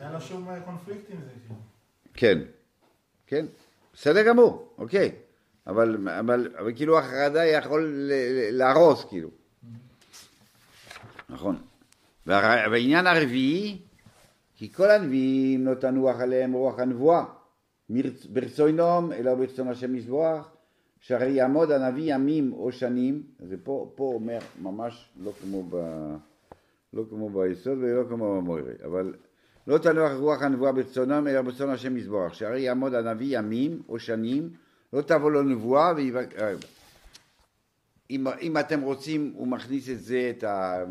אין 0.00 0.12
לו 0.12 0.20
שום 0.20 0.48
אה, 0.48 0.60
קונפליקט 0.60 1.10
עם 1.10 1.20
זה, 1.20 1.30
כאילו. 1.46 1.60
כן, 2.14 2.38
כן, 3.26 3.46
בסדר 3.94 4.28
גמור, 4.28 4.74
אוקיי. 4.78 5.27
אבל, 5.68 6.08
אבל, 6.08 6.48
אבל 6.58 6.72
כאילו 6.76 6.98
החרדה 6.98 7.46
יכול 7.46 8.10
להרוס, 8.50 9.04
כאילו. 9.04 9.28
נכון. 11.28 11.56
והעניין 12.26 13.06
הרביעי, 13.06 13.78
כי 14.56 14.72
כל 14.72 14.90
הנביאים 14.90 15.66
לא 15.66 15.74
תנוח 15.74 16.20
עליהם 16.20 16.52
רוח 16.52 16.78
הנבואה. 16.78 17.24
ברצונם, 18.32 19.10
אלא 19.16 19.34
ברצון 19.34 19.68
השם 19.68 19.96
יזבוח, 19.96 20.50
שהרי 21.00 21.30
יעמוד 21.30 21.70
הנביא 21.70 22.14
ימים 22.14 22.52
או 22.52 22.72
שנים, 22.72 23.22
זה 23.38 23.56
פה, 23.62 23.92
פה 23.94 24.12
אומר 24.14 24.38
ממש 24.62 25.08
לא 25.24 25.32
כמו, 25.42 25.62
ב, 25.70 25.76
לא 26.92 27.04
כמו 27.10 27.30
ביסוד 27.30 27.78
ולא 27.78 28.04
כמו 28.08 28.36
במוירי, 28.36 28.74
אבל 28.84 29.14
לא 29.66 29.78
תנוח 29.78 30.12
רוח 30.12 30.42
הנבואה 30.42 30.72
ברצונם, 30.72 31.26
אלא 31.28 31.42
ברצון 31.42 31.70
השם 31.70 31.96
יזבוח, 31.96 32.34
שהרי 32.34 32.60
יעמוד 32.60 32.94
הנביא 32.94 33.38
ימים 33.38 33.82
או 33.88 33.98
שנים, 33.98 34.50
לא 34.92 35.02
תבוא 35.02 35.30
לו 35.30 35.42
נבואה 35.42 35.92
ויבק... 35.96 36.34
אה, 36.38 36.54
אם, 38.10 38.26
אם 38.40 38.58
אתם 38.58 38.80
רוצים, 38.80 39.32
הוא 39.36 39.48
מכניס 39.48 39.88
את 39.88 40.00
זה, 40.00 40.32
את 40.36 40.44
ה... 40.44 40.84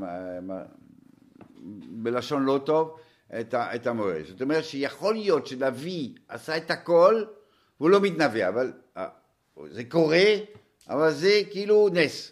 בלשון 1.89 2.43
לא 2.43 2.61
טוב, 2.65 2.99
את, 3.39 3.53
ה, 3.53 3.75
את 3.75 3.87
המורה. 3.87 4.19
זאת 4.27 4.41
אומרת 4.41 4.63
שיכול 4.63 5.15
להיות 5.15 5.47
שנביא 5.47 6.09
עשה 6.27 6.57
את 6.57 6.71
הכל 6.71 7.23
והוא 7.79 7.89
לא 7.89 8.01
מתנבא, 8.01 8.49
אבל 8.49 8.73
אה, 8.97 9.07
זה 9.69 9.83
קורה, 9.83 10.25
אבל 10.89 11.11
זה 11.11 11.41
כאילו 11.51 11.89
נס. 11.93 12.31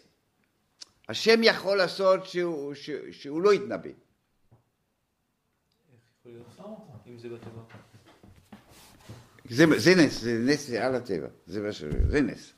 השם 1.08 1.40
יכול 1.42 1.76
לעשות 1.76 2.26
שהוא, 2.26 2.74
שהוא, 2.74 2.98
שהוא 3.10 3.42
לא 3.42 3.54
יתנבא. 3.54 3.88
איך 3.88 3.96
יכול 6.20 6.32
להיות? 6.32 6.46
אם 7.06 7.18
זה 7.18 7.28
בטבע. 7.28 7.62
זה, 9.50 9.64
זה 9.76 9.94
נס, 9.94 10.20
זה 10.22 10.38
נס 10.44 10.70
על 10.70 10.94
הטבע, 10.94 11.26
זה, 11.46 11.60
מה 11.62 11.72
ש- 11.72 11.84
זה 12.08 12.20
נס. 12.20 12.52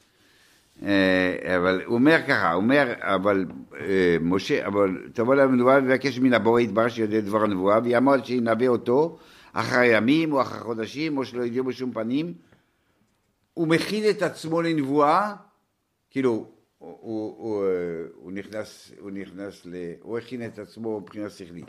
אה, 0.83 1.57
אבל 1.57 1.83
הוא 1.85 1.95
אומר 1.95 2.19
ככה, 2.29 2.53
הוא 2.53 2.63
אומר, 2.63 2.95
אבל 2.99 3.47
אה, 3.81 4.17
משה, 4.21 4.67
אבל 4.67 5.09
תבוא 5.13 5.35
אליו 5.35 5.49
נבואה 5.49 5.77
ויבקש 5.83 6.19
מן 6.19 6.33
הבורא 6.35 6.61
יתברר 6.61 6.89
שיודע 6.89 7.21
דבר 7.21 7.45
הנבואה, 7.45 7.79
ויעמוד 7.85 8.25
שינבא 8.25 8.69
אותו 8.69 9.19
אחר 9.53 9.83
ימים 9.83 10.33
או 10.33 10.41
אחר 10.43 10.59
חודשים, 10.59 11.19
או 11.19 11.25
שלא 11.25 11.43
ידעו 11.43 11.65
בשום 11.65 11.93
פנים. 11.93 12.35
הוא 13.55 13.69
מכין 13.69 14.11
את 14.11 14.23
עצמו 14.23 14.63
לנבואה, 14.63 15.35
כאילו, 16.11 16.31
הוא, 16.31 16.99
הוא, 17.01 17.37
הוא, 17.39 17.65
אה, 17.65 17.71
הוא 18.15 18.33
נכנס, 18.33 18.93
הוא 18.99 19.11
נכנס 19.11 19.63
ל... 19.67 19.75
הוא 20.01 20.19
הכין 20.19 20.47
את 20.47 20.59
עצמו 20.59 21.01
מבחינה 21.01 21.31
שכלית, 21.31 21.67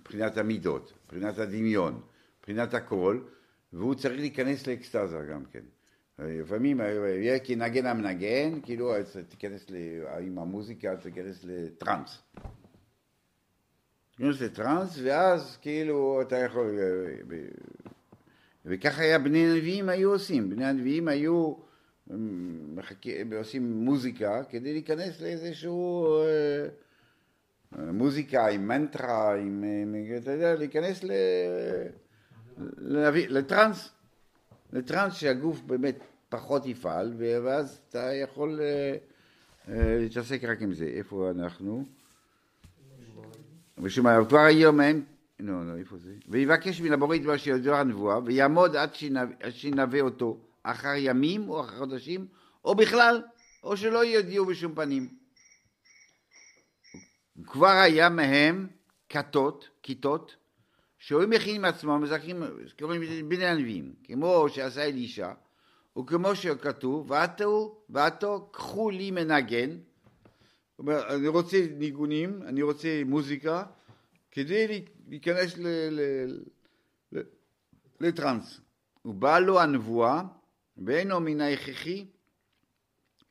מבחינת 0.00 0.38
המידות, 0.38 0.92
מבחינת 1.06 1.38
הדמיון, 1.38 2.00
מבחינת 2.40 2.74
הכל, 2.74 3.18
והוא 3.72 3.94
צריך 3.94 4.20
להיכנס 4.20 4.66
לאקסטזה 4.66 5.18
גם 5.30 5.44
כן. 5.44 5.60
לפעמים 6.18 6.80
אה, 6.80 6.86
יהיה 7.08 7.38
כנגן 7.38 7.86
המנגן, 7.86 8.60
כאילו 8.62 8.92
תיכנס 9.28 9.70
ל... 9.70 9.76
עם 10.20 10.38
המוזיקה, 10.38 10.96
תיכנס 10.96 11.44
לטראנס. 11.44 12.22
תיכנס 14.16 14.40
לטראנס, 14.40 14.98
ואז 15.04 15.56
כאילו 15.56 16.22
אתה 16.22 16.36
יכול... 16.36 16.78
אה, 16.78 17.36
וככה 18.66 19.02
היה 19.02 19.18
בני 19.18 19.50
הנביאים 19.50 19.88
היו 19.88 20.12
עושים. 20.12 20.50
בני 20.50 20.64
הנביאים 20.64 21.08
היו 21.08 21.54
מחכה- 22.74 23.36
עושים 23.38 23.72
מוזיקה 23.72 24.44
כדי 24.50 24.72
להיכנס 24.72 25.20
לאיזשהו... 25.20 26.06
אה, 26.22 26.66
מוזיקה 27.92 28.46
עם 28.46 28.68
מנטרה, 28.68 29.34
עם... 29.34 29.64
אה, 29.64 30.16
אתה 30.16 30.30
יודע, 30.30 30.54
להיכנס 30.54 31.04
ל... 31.04 31.10
להביא- 32.78 33.28
לטראנס. 33.28 33.90
לטראנס 34.72 35.14
שהגוף 35.14 35.60
באמת 35.60 35.96
פחות 36.28 36.66
יפעל, 36.66 37.14
ואז 37.18 37.80
אתה 37.88 38.10
יכול 38.14 38.60
אה, 38.60 38.96
להתעסק 39.98 40.44
רק 40.44 40.62
עם 40.62 40.72
זה. 40.72 40.84
איפה 40.84 41.30
אנחנו? 41.30 41.84
ושוב, 43.78 44.06
כבר 44.28 44.38
היום 44.38 44.80
אין, 44.80 45.04
לא, 45.40 45.66
לא, 45.66 45.76
איפה 45.76 45.96
זה? 45.96 46.14
ויבקש 46.28 46.80
מן 46.80 46.92
הבורא 46.92 47.16
דבר 47.16 47.36
שיודע 47.36 47.78
הנבואה, 47.80 48.18
ויעמוד 48.24 48.76
עד 48.76 48.90
שינבא 49.50 50.00
אותו 50.00 50.38
אחר 50.62 50.94
ימים 50.96 51.48
או 51.48 51.60
אחר 51.60 51.78
חודשים, 51.78 52.26
או 52.64 52.74
בכלל, 52.74 53.22
או 53.62 53.76
שלא 53.76 54.04
יודיעו 54.04 54.46
בשום 54.46 54.74
פנים. 54.74 55.08
כבר 57.46 57.68
היה 57.68 58.08
מהם 58.08 58.68
כתות, 59.08 59.68
כיתות, 59.82 60.36
שהיו 61.02 61.28
מכינים 61.28 61.64
עצמם, 61.64 62.02
מזכים, 62.02 62.42
קוראים 62.78 63.28
בני 63.28 63.46
הנביאים, 63.46 63.94
כמו 64.04 64.46
שעשה 64.48 64.84
אלישע, 64.84 65.32
וכמו 65.98 66.36
שכתוב, 66.36 67.10
ועתו, 67.10 67.82
ועתו, 67.88 68.48
קחו 68.52 68.90
לי 68.90 69.10
מנגן, 69.10 69.78
אומר, 70.78 71.14
אני 71.14 71.28
רוצה 71.28 71.56
ניגונים, 71.78 72.42
אני 72.42 72.62
רוצה 72.62 73.02
מוזיקה, 73.06 73.64
כדי 74.30 74.84
להיכנס 75.08 75.58
ל, 75.58 75.66
ל, 75.66 76.00
ל, 77.12 77.20
לטראנס. 78.00 78.60
ובא 79.04 79.38
לו 79.38 79.60
הנבואה, 79.60 80.22
ואינו 80.86 81.20
מן 81.20 81.40
ההכרחי, 81.40 82.06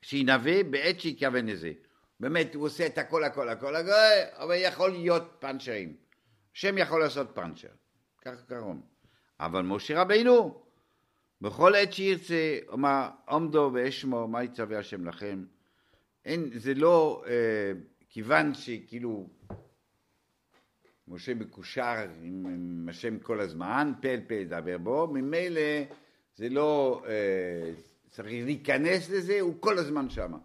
שינבא 0.02 0.64
בעת 0.70 1.00
שיכוון 1.00 1.46
לזה. 1.46 1.72
באמת, 2.20 2.56
הוא 2.56 2.66
עושה 2.66 2.86
את 2.86 2.98
הכל, 2.98 3.24
הכל, 3.24 3.50
הכל, 3.50 3.76
הכל, 3.76 3.92
אבל 4.36 4.56
יכול 4.58 4.92
להיות 4.92 5.24
פאנצ'רים. 5.40 6.11
השם 6.56 6.78
יכול 6.78 7.00
לעשות 7.00 7.28
פאנצ'ר, 7.34 7.68
ככה 8.22 8.42
קרום. 8.48 8.82
אבל 9.40 9.62
משה 9.62 10.02
רבינו, 10.02 10.62
בכל 11.42 11.76
עת 11.76 11.94
שירצה, 11.94 12.60
אמר, 12.74 13.10
עומדו 13.28 13.72
ואשמו, 13.74 14.28
מה 14.28 14.44
יצווה 14.44 14.80
השם 14.80 15.06
לכם? 15.06 15.44
אין, 16.26 16.50
זה 16.56 16.74
לא, 16.74 17.24
אה, 17.28 17.72
כיוון 18.10 18.54
שכאילו 18.54 19.30
משה 21.08 21.34
מקושר 21.34 22.08
עם, 22.22 22.46
עם 22.46 22.88
השם 22.90 23.20
כל 23.20 23.40
הזמן, 23.40 23.94
פה 24.02 24.08
אל 24.08 24.22
פה 24.28 24.34
ידבר 24.34 24.78
בו, 24.78 25.08
ממילא 25.08 25.62
זה 26.36 26.50
לא 26.50 27.04
אה, 27.08 27.72
צריך 28.10 28.28
להיכנס 28.46 29.10
לזה, 29.10 29.42
הוא 29.42 29.56
כל 29.60 29.78
הזמן 29.78 30.10
שמה. 30.10 30.38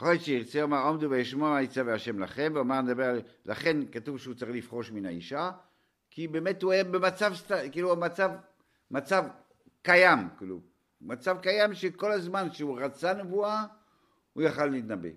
יכול 0.00 0.12
להיות 0.12 0.22
שירצה, 0.22 0.62
אומר 0.62 0.82
עומדו 0.86 1.10
וישמוע 1.10 1.62
יצווה 1.62 1.94
השם 1.94 2.18
לכם, 2.18 2.52
ואומר 2.54 2.80
נדבר, 2.80 3.18
לכן 3.44 3.76
כתוב 3.92 4.18
שהוא 4.18 4.34
צריך 4.34 4.50
לפרוש 4.50 4.90
מן 4.90 5.06
האישה, 5.06 5.50
כי 6.10 6.28
באמת 6.28 6.62
הוא 6.62 6.72
היה 6.72 6.84
במצב, 6.84 7.32
כאילו 7.72 7.96
מצב, 7.96 8.30
מצב 8.90 9.24
קיים, 9.82 10.18
כאילו, 10.38 10.60
מצב 11.00 11.38
קיים 11.42 11.74
שכל 11.74 12.12
הזמן 12.12 12.52
שהוא 12.52 12.80
רצה 12.80 13.14
נבואה, 13.14 13.64
הוא 14.32 14.42
יכל 14.42 14.66
להתנבא. 14.66 15.08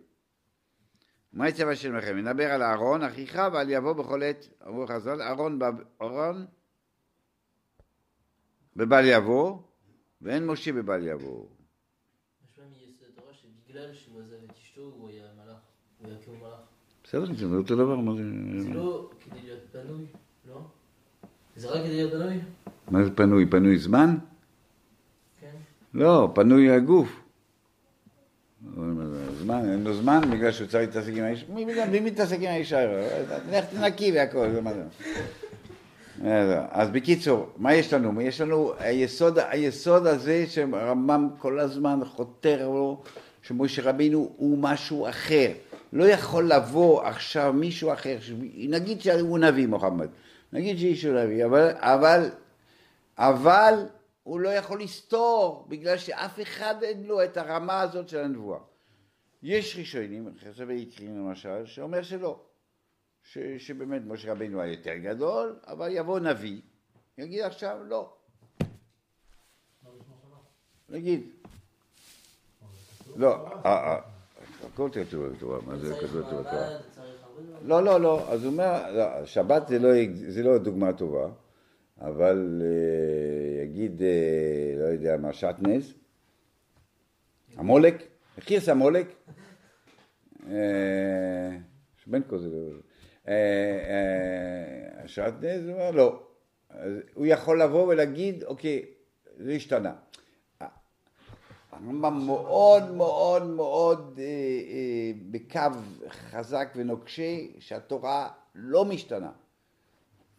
מה 1.34 1.49
יצווה 1.49 1.71
השם 1.71 1.95
לכם? 1.95 2.17
נדבר 2.17 2.51
על 2.51 2.63
אהרון, 2.63 3.03
אחיך, 3.03 3.41
ועל 3.53 3.69
יבוא 3.69 3.93
בכל 3.93 4.23
עת, 4.23 4.47
אמרו 4.67 4.88
חז"ל, 4.88 5.21
אהרון, 5.21 5.59
אהרון 6.01 6.45
בבל 8.75 9.03
יבוא, 9.05 9.59
ואין 10.21 10.47
משה 10.47 10.71
בבל 10.71 11.07
יבוא. 11.07 11.47
משמע 12.43 12.63
מיסוד 12.65 13.07
התורה 13.13 13.34
שבגלל 13.34 13.93
שהוא 13.93 14.21
עזב 14.21 14.43
את 14.43 14.51
אשתו 14.57 14.81
הוא 14.81 15.09
היה 15.09 15.34
מלאך, 16.04 16.18
הוא 16.28 16.36
מלאך. 16.41 16.60
בסדר, 17.04 17.36
זה 17.36 17.47
לא 17.47 17.58
אותו 17.58 17.76
דבר, 17.76 17.95
מה 17.95 18.12
זה... 18.16 18.24
זה 18.64 18.70
לא 18.74 19.10
כדי 19.26 19.39
להיות 19.43 19.60
פנוי, 19.72 20.06
לא? 20.49 20.62
זה 21.56 21.70
רק 21.70 21.82
כדי 21.86 21.95
להיות 21.95 22.12
פנוי? 22.12 22.39
מה 22.91 23.04
זה 23.04 23.12
פנוי? 23.12 23.45
פנוי 23.45 23.78
זמן? 23.78 24.18
כן. 25.41 25.47
לא, 25.93 26.32
פנוי 26.36 26.72
הגוף. 26.72 27.20
זמן, 29.39 29.70
אין 29.72 29.84
לו 29.84 29.93
זמן 29.93 30.22
בגלל 30.32 30.51
שהוא 30.51 30.68
צריך 30.68 30.88
להתעסק 30.88 31.12
עם 31.16 31.24
האישה. 31.24 31.45
מי 31.49 31.66
מי 31.91 31.99
מתעסק 31.99 32.38
עם 32.38 32.49
האישה? 32.49 33.04
לך 33.51 33.66
תנקי 33.66 34.12
והכל, 34.12 34.51
זה 34.51 34.62
מה 34.62 34.72
זה. 34.74 34.84
אז 36.72 36.89
בקיצור, 36.89 37.49
מה 37.58 37.74
יש 37.74 37.93
לנו? 37.93 38.22
יש 38.22 38.41
לנו 38.41 38.74
היסוד, 38.80 39.39
היסוד 39.39 40.08
הזה 40.08 40.45
שרמב"ם 40.47 41.30
כל 41.38 41.60
הזמן 41.60 41.99
חותר 42.06 42.68
לו, 42.68 43.01
שמשה 43.41 43.82
רבינו 43.89 44.32
הוא 44.38 44.58
משהו 44.58 45.10
אחר. 45.10 45.51
לא 45.94 46.04
יכול 46.04 46.52
לבוא 46.52 47.02
עכשיו 47.04 47.54
מישהו 47.54 47.94
אחר, 47.94 48.18
נגיד 48.56 49.02
שהוא 49.02 49.39
נביא 49.39 49.68
מוחמד, 49.68 50.10
נגיד 50.54 50.78
שאיש 50.78 51.06
הוא 51.06 51.20
נביא, 51.20 51.46
אבל, 51.46 51.72
אבל, 51.78 52.30
אבל 53.18 53.74
הוא 54.24 54.39
לא 54.39 54.50
יכול 54.50 54.82
לסתור, 54.82 55.66
בגלל 55.70 55.98
שאף 55.98 56.41
אחד 56.41 56.76
אין 56.84 57.04
לו 57.04 57.24
את 57.24 57.38
הרמה 57.38 57.82
הזאת 57.82 58.10
של 58.10 58.20
הנבואה. 58.20 58.60
יש 59.44 59.78
ראשונים, 59.80 60.30
חסר 60.39 60.64
ויקרין 60.68 61.18
למשל, 61.18 61.66
שאומר 61.66 62.04
שלא. 62.04 62.39
ש, 63.24 63.38
שבאמת 63.58 64.02
משה 64.06 64.32
רבינו 64.32 64.62
היה 64.62 64.72
יותר 64.72 64.98
גדול, 64.98 65.60
אבל 65.68 65.89
יבוא 65.91 66.20
נביא, 66.20 66.62
יגיד 67.18 67.41
עכשיו 67.41 67.78
לא. 67.84 68.14
נגיד. 70.89 71.30
לא, 73.16 73.46
הכל 74.64 74.89
כתוב 74.93 75.26
בתורה, 75.26 75.59
מה 75.66 75.78
זה 75.78 75.95
כתוב 75.95 76.20
בתורה? 76.20 76.70
לא, 77.66 77.84
לא, 77.84 78.01
לא, 78.01 78.32
אז 78.32 78.43
הוא 78.43 78.51
אומר, 78.51 78.91
לא, 78.91 79.26
שבת 79.26 79.68
זה 79.68 79.80
לא, 79.80 79.89
זה 80.28 80.43
לא 80.43 80.57
דוגמה 80.57 80.93
טובה, 80.93 81.30
אבל 82.01 82.61
אה, 82.66 83.64
יגיד, 83.64 84.01
אה, 84.01 84.76
לא 84.78 84.84
יודע 84.84 85.18
מה, 85.18 85.34
שעטנז, 85.34 85.93
המולק, 87.55 88.03
חירס 88.39 88.70
המולק, 88.70 89.07
אה, 90.49 91.49
שבין 92.03 92.22
כזה, 92.30 92.49
שעטנז, 95.05 95.68
הוא 95.68 95.74
אומר 95.74 95.91
לא, 95.91 96.24
הוא 97.14 97.26
יכול 97.26 97.61
לבוא 97.61 97.88
ולהגיד, 97.88 98.43
אוקיי, 98.43 98.86
זה 99.38 99.51
השתנה. 99.51 99.93
הרמב"ם 101.74 102.26
מאוד 102.26 102.91
מאוד 102.91 103.47
מאוד 103.47 104.19
אה, 104.19 104.24
אה, 104.24 105.11
בקו 105.32 105.80
חזק 106.09 106.74
ונוקשה 106.76 107.38
שהתורה 107.59 108.30
לא 108.55 108.86
משתנה, 108.86 109.32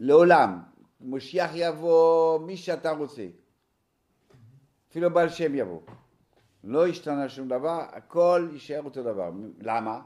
לעולם. 0.01 0.63
משיח 1.01 1.51
יבוא 1.55 2.39
מי 2.39 2.57
שאתה 2.57 2.91
רוצה, 2.91 3.27
אפילו 4.91 5.11
בעל 5.11 5.29
שם 5.29 5.55
יבוא. 5.55 5.81
לא 6.65 6.87
השתנה 6.87 7.29
שום 7.29 7.49
דבר, 7.49 7.85
הכל 7.93 8.49
יישאר 8.53 8.83
אותו 8.83 9.03
דבר. 9.03 9.31
למה? 9.61 10.01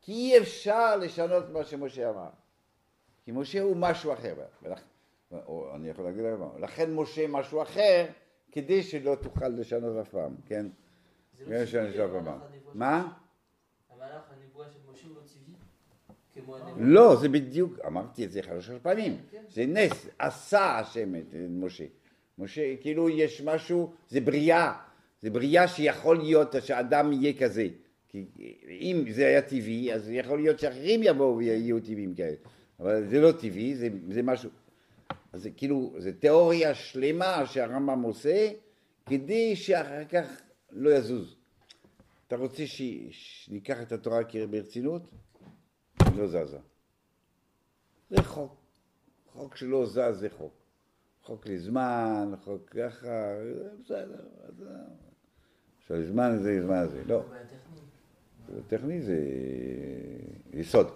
כי 0.00 0.12
אי 0.12 0.38
אפשר 0.38 0.96
לשנות 0.96 1.44
מה 1.52 1.64
שמשה 1.64 2.10
אמר. 2.10 2.28
כי 3.24 3.32
משה 3.32 3.60
הוא 3.60 3.76
משהו 3.76 4.12
אחר. 4.12 4.34
ולכ... 4.62 4.80
או, 5.32 5.74
אני 5.74 5.88
יכול 5.88 6.04
להגיד 6.04 6.24
לך, 6.24 6.40
לכן 6.58 6.94
משה 6.94 7.26
משהו 7.28 7.62
אחר, 7.62 8.06
כדי 8.52 8.82
שלא 8.82 9.16
תוכל 9.22 9.48
לשנות 9.48 9.96
אף 10.00 10.08
פעם, 10.08 10.34
כן? 10.46 10.66
זה 11.38 11.44
לא 11.60 11.64
ציווי, 11.66 11.92
של- 11.92 12.08
מה? 12.74 13.12
המהלך 13.90 14.22
הנבואה 14.30 14.66
של 14.72 14.78
משה 14.92 15.06
לא 15.08 15.20
ציווי? 15.24 15.54
לא, 16.78 17.16
זה 17.16 17.28
בדיוק, 17.28 17.78
אמרתי 17.86 18.24
את 18.24 18.32
זה 18.32 18.40
שלוש 18.42 18.70
פעמים, 18.82 19.16
כן. 19.30 19.42
זה 19.48 19.66
נס, 19.66 20.06
עשה 20.18 20.78
השם 20.78 21.14
את 21.14 21.20
את 21.28 21.34
משה. 21.50 21.84
משה, 22.38 22.76
כאילו 22.80 23.08
יש 23.08 23.40
משהו, 23.42 23.92
זה 24.08 24.20
בריאה, 24.20 24.72
זה 25.22 25.30
בריאה 25.30 25.68
שיכול 25.68 26.16
להיות 26.16 26.54
שאדם 26.60 27.12
יהיה 27.12 27.32
כזה. 27.38 27.68
כי 28.08 28.24
אם 28.68 29.04
זה 29.10 29.26
היה 29.26 29.42
טבעי, 29.42 29.94
אז 29.94 30.10
יכול 30.10 30.38
להיות 30.38 30.58
שאחרים 30.58 31.00
יבואו 31.02 31.36
ויהיו 31.36 31.80
טבעיים 31.80 32.14
כאלה. 32.14 32.36
אבל 32.80 33.06
זה 33.08 33.20
לא 33.20 33.32
טבעי, 33.32 33.74
זה, 33.74 33.88
זה 34.08 34.22
משהו... 34.22 34.50
אז 35.32 35.42
זה 35.42 35.50
כאילו, 35.50 35.94
זה 35.98 36.12
תיאוריה 36.12 36.74
שלמה 36.74 37.46
שהרמב"ם 37.46 38.02
עושה, 38.02 38.50
כדי 39.06 39.56
שאחר 39.56 40.04
כך 40.04 40.40
לא 40.70 40.90
יזוז. 40.90 41.36
אתה 42.26 42.36
רוצה 42.36 42.66
ש... 42.66 42.82
שניקח 43.10 43.82
את 43.82 43.92
התורה 43.92 44.20
ברצינות? 44.50 45.10
היא 46.00 46.18
לא 46.18 46.26
זזה. 46.26 46.58
זה 48.10 48.22
חוק. 48.22 48.56
חוק 49.32 49.56
שלא 49.56 49.86
זז 49.86 50.18
זה 50.20 50.28
חוק. 50.30 50.54
חוק 51.22 51.46
לזמן, 51.46 52.34
חוק 52.44 52.70
ככה, 52.70 53.34
זה 53.54 53.68
בסדר. 53.82 54.24
אז, 54.48 54.64
עכשיו 55.80 56.04
זמן 56.04 56.38
זה 56.42 56.62
זמן 56.62 56.86
זה, 56.90 57.02
לא. 57.06 57.24
זה 58.54 58.62
טכני 58.68 59.02
זה 59.02 59.18
יסוד, 60.52 60.86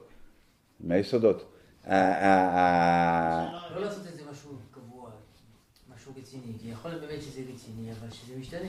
מהיסודות. 0.80 1.52
לא 1.86 1.94
לעשות 3.80 4.06
את 4.06 4.14
זה 4.14 4.22
משהו 4.30 4.50
קבוע, 4.70 5.10
משהו 5.94 6.12
רציני, 6.16 6.52
כי 6.60 6.68
יכול 6.68 6.90
להיות 6.90 7.02
באמת 7.02 7.22
שזה 7.22 7.40
רציני, 7.54 7.92
אבל 7.92 8.10
שזה 8.10 8.38
משתנה. 8.38 8.68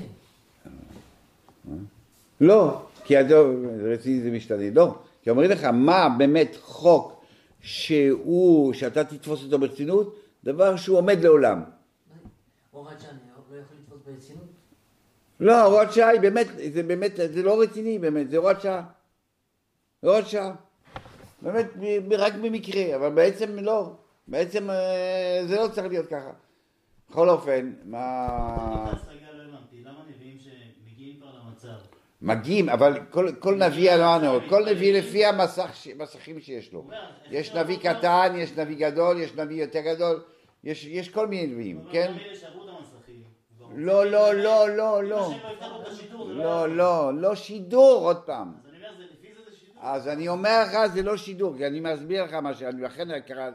לא, 2.41 2.85
כי 3.03 3.17
הדור, 3.17 3.47
רציני 3.93 4.21
זה 4.21 4.31
משתנה, 4.31 4.69
לא. 4.75 4.95
כי 5.21 5.29
אומרים 5.29 5.51
לך, 5.51 5.63
מה 5.63 6.09
באמת 6.17 6.57
חוק 6.61 7.23
שהוא, 7.61 8.73
שאתה 8.73 9.03
תתפוס 9.03 9.43
אותו 9.43 9.59
ברצינות, 9.59 10.15
דבר 10.43 10.75
שהוא 10.75 10.97
עומד 10.97 11.17
לעולם. 11.21 11.63
הוראת 12.71 13.01
שעה, 13.01 13.11
לא 13.51 13.57
יכול 13.57 13.77
לתפוס 13.79 13.99
ברצינות? 14.05 14.43
לא, 15.39 15.63
הוראת 15.63 15.93
שעה 15.93 16.09
היא 16.09 16.21
באמת, 16.21 16.47
זה 16.73 16.83
באמת, 16.83 17.11
זה 17.15 17.43
לא 17.43 17.61
רציני 17.61 17.99
באמת, 17.99 18.29
זה 18.29 18.37
הוראת 18.37 18.61
שעה. 18.61 18.83
הוראת 20.01 20.27
שעה. 20.27 20.55
באמת, 21.43 21.67
רק 22.17 22.33
במקרה, 22.33 22.95
אבל 22.95 23.09
בעצם 23.09 23.59
לא. 23.59 23.91
בעצם 24.27 24.69
אה, 24.69 25.41
זה 25.47 25.55
לא 25.55 25.67
צריך 25.67 25.87
להיות 25.87 26.07
ככה. 26.07 26.31
בכל 27.09 27.29
אופן, 27.29 27.73
מה... 27.85 28.27
לא 29.85 29.91
מגיעים, 32.21 32.69
אבל 32.69 32.99
כל, 33.09 33.29
כל 33.39 33.55
נביא, 33.55 33.95
אמרנו, 33.95 34.39
כל 34.49 34.65
נביא 34.71 34.99
לפי 34.99 35.25
המסך, 35.25 35.69
ש- 35.73 35.87
מסכים 35.87 36.39
שיש 36.39 36.73
לו. 36.73 36.87
יש 37.31 37.55
נביא 37.55 37.77
קטן, 37.77 38.33
יש 38.37 38.57
נביא 38.57 38.89
גדול, 38.89 39.19
יש 39.19 39.33
נביא 39.35 39.61
יותר 39.61 39.79
גדול, 39.81 40.21
יש, 40.63 40.85
יש 40.85 41.09
כל 41.09 41.27
מיני 41.27 41.47
נביאים, 41.53 41.81
כן? 41.91 42.13
המסכים. 42.69 43.23
לא, 43.75 44.05
לא, 44.05 44.33
לא, 44.33 44.69
לא, 44.69 45.03
לא. 45.03 45.03
לא 45.03 45.33
לא, 46.27 46.43
יעבוד. 46.43 46.69
לא, 46.71 47.13
לא 47.13 47.35
שידור 47.35 48.05
עוד 48.05 48.17
פעם. 48.21 48.51
אז 48.65 48.69
אני 48.69 48.77
אומר, 48.77 48.97
זה- 48.97 49.03
לפי 49.13 49.27
זה 49.35 49.51
זה 49.51 49.57
שידור. 49.57 49.72
אז 49.85 50.07
אני 50.07 50.27
אומר 50.27 50.63
לך, 50.65 50.93
זה 50.93 51.01
לא 51.01 51.17
שידור, 51.17 51.57
כי 51.57 51.67
אני 51.67 51.79
מסביר 51.79 52.23
לך 52.23 52.33
מה 52.33 52.53
ש... 52.53 52.63
אני 52.63 52.81
לכן, 52.81 53.07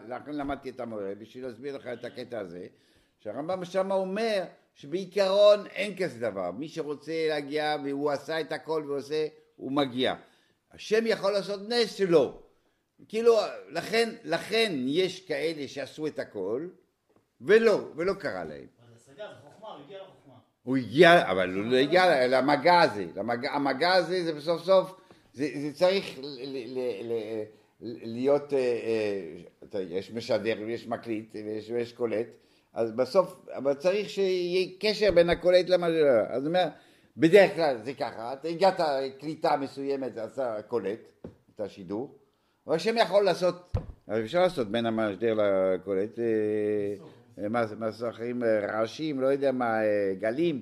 לכן 0.09 0.33
למדתי 0.33 0.71
את 0.71 0.81
המורה, 0.81 1.15
בשביל 1.19 1.47
להסביר 1.47 1.77
לך 1.77 1.87
את 1.87 2.05
הקטע 2.05 2.39
הזה, 2.39 2.67
שהרמב"ם 3.19 3.65
שם 3.65 3.93
אומר 3.93 4.45
שבעיקרון 4.75 5.67
אין 5.67 5.97
כזה 5.97 6.21
דבר. 6.21 6.51
מי 6.51 6.69
שרוצה 6.69 7.13
להגיע 7.29 7.77
והוא 7.85 8.11
עשה 8.11 8.41
את 8.41 8.53
הכל 8.53 8.85
ועושה, 8.89 9.27
הוא 9.57 9.73
מגיע. 9.73 10.15
השם 10.73 11.07
יכול 11.07 11.33
לעשות 11.33 11.61
נס 11.69 11.95
שלו. 11.95 12.43
כאילו, 13.09 13.37
לכן, 13.69 14.15
לכן 14.25 14.73
יש 14.77 15.27
כאלה 15.27 15.69
שעשו 15.69 16.07
את 16.07 16.19
הכל, 16.19 16.69
ולא, 17.41 17.81
ולא 17.97 18.13
קרה 18.13 18.45
להם. 18.45 18.67
אבל 18.81 18.95
השגה 18.97 19.25
זה 19.29 19.49
חוכמה, 19.51 19.69
הוא 19.69 19.85
הגיע 19.85 19.99
לחוכמה. 19.99 20.35
הוא 20.63 20.77
הגיע, 20.77 21.31
אבל 21.31 21.55
הוא 21.55 21.65
לא 21.65 21.77
הגיע 21.77 22.27
למגע 22.27 22.81
הזה. 22.81 23.07
למגע, 23.15 23.53
המגע 23.53 23.93
הזה 23.93 24.25
זה 24.25 24.33
בסוף 24.33 24.63
סוף, 24.63 24.95
זה, 25.35 25.49
זה 25.55 25.73
צריך 25.73 26.19
ל, 26.19 26.27
ל, 26.27 26.79
ל, 26.79 26.79
ל, 27.03 27.45
להיות, 27.81 28.53
אה, 28.53 28.59
אה, 29.75 29.81
יש 29.81 30.13
משדר 30.13 30.55
ויש 30.67 30.89
מקליט 30.89 31.35
ויש, 31.35 31.71
ויש 31.71 31.93
קולט, 31.93 32.27
אז 32.75 32.93
בסוף, 32.93 33.47
אבל 33.57 33.75
צריך 33.75 34.11
שיהיה 34.11 34.69
קשר 34.81 35.11
בין 35.11 35.31
הקולט 35.31 35.69
למשדר. 35.69 36.25
אז 36.29 36.43
הוא 36.43 36.49
אומר, 36.49 36.69
בדרך 37.17 37.55
כלל 37.55 37.77
זה 37.85 37.95
ככה, 37.95 38.33
אתה 38.33 38.49
הגעת 38.49 38.81
קליטה 39.19 39.57
מסוימת, 39.57 40.19
עשה 40.19 40.63
קולט, 40.63 41.01
את 41.55 41.61
השידור, 41.61 42.15
אבל 42.67 42.77
השם 42.77 42.97
יכול 42.97 43.25
לעשות, 43.25 43.77
אפשר 44.25 44.41
לעשות 44.41 44.69
בין 44.69 44.87
המשדר 44.87 45.35
לקולט, 45.35 46.19
אה, 46.19 47.49
מסכים 47.79 48.43
רעשים, 48.45 49.21
לא 49.21 49.27
יודע 49.27 49.53
מה, 49.53 49.79
גלים, 50.21 50.61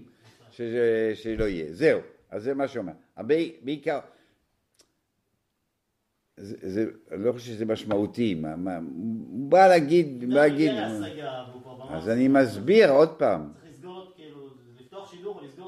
שלא 1.15 1.45
יהיה. 1.45 1.67
זהו, 1.73 2.01
אז 2.31 2.43
זה 2.43 2.55
מה 2.55 2.69
שאומר. 2.69 2.93
בעיקר, 3.63 3.99
זה, 6.37 6.57
זה, 6.61 6.87
אני 7.13 7.25
לא 7.25 7.33
חושב 7.33 7.47
שזה 7.47 7.65
משמעותי, 7.65 8.35
מה, 8.35 8.57
מה, 8.57 8.77
הוא 8.77 9.51
בא 9.51 9.69
להגיד, 9.69 10.23
הוא 10.23 10.33
להגיד, 10.33 10.71
והוא 10.73 11.63
כבר 11.63 11.75
במקום. 11.75 11.93
אז 11.93 12.09
אני 12.09 12.29
מסביר 12.29 12.91
עוד 12.91 13.09
פעם, 13.09 13.53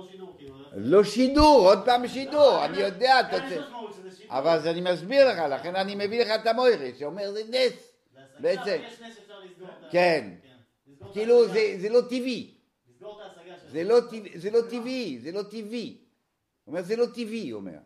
כאילו, 0.09 0.35
כאילו... 0.39 0.55
לא 0.77 1.05
שידור, 1.05 1.69
עוד 1.69 1.79
פעם 1.85 2.09
שידור, 2.09 2.65
אני 2.65 2.79
יודע, 2.79 3.21
צריך, 3.31 3.45
משמעות 3.45 3.95
שזה 3.95 4.17
שידור. 4.17 4.39
אבל 4.39 4.51
אז 4.51 4.67
אני 4.67 4.81
מסביר 4.81 5.29
לך, 5.29 5.39
לכן 5.39 5.77
אני 5.77 5.95
מביא 5.95 6.25
לך 6.25 6.29
את 6.41 6.47
המוירה, 6.47 6.87
שאומר 6.99 7.33
זה 7.33 7.43
נס, 7.51 7.93
בעצם. 8.41 8.79
כן. 9.91 10.31
את 11.03 11.13
כאילו. 11.13 11.49
זה, 11.49 11.89
לא 11.91 12.01
טבעי. 12.01 12.55
זה 13.71 13.85
לא, 13.85 14.01
טבעי, 14.11 14.39
זה 14.39 14.51
לא 14.51 14.61
טבעי, 14.71 15.19
זה 15.23 15.33
לא 15.33 15.43
טבעי. 15.43 15.97
הוא 16.65 16.73
אומר, 16.73 16.83
זה 16.83 16.97
לא 16.97 17.07
טבעי, 17.07 17.51
הוא 17.51 17.61
אומר. 17.61 17.79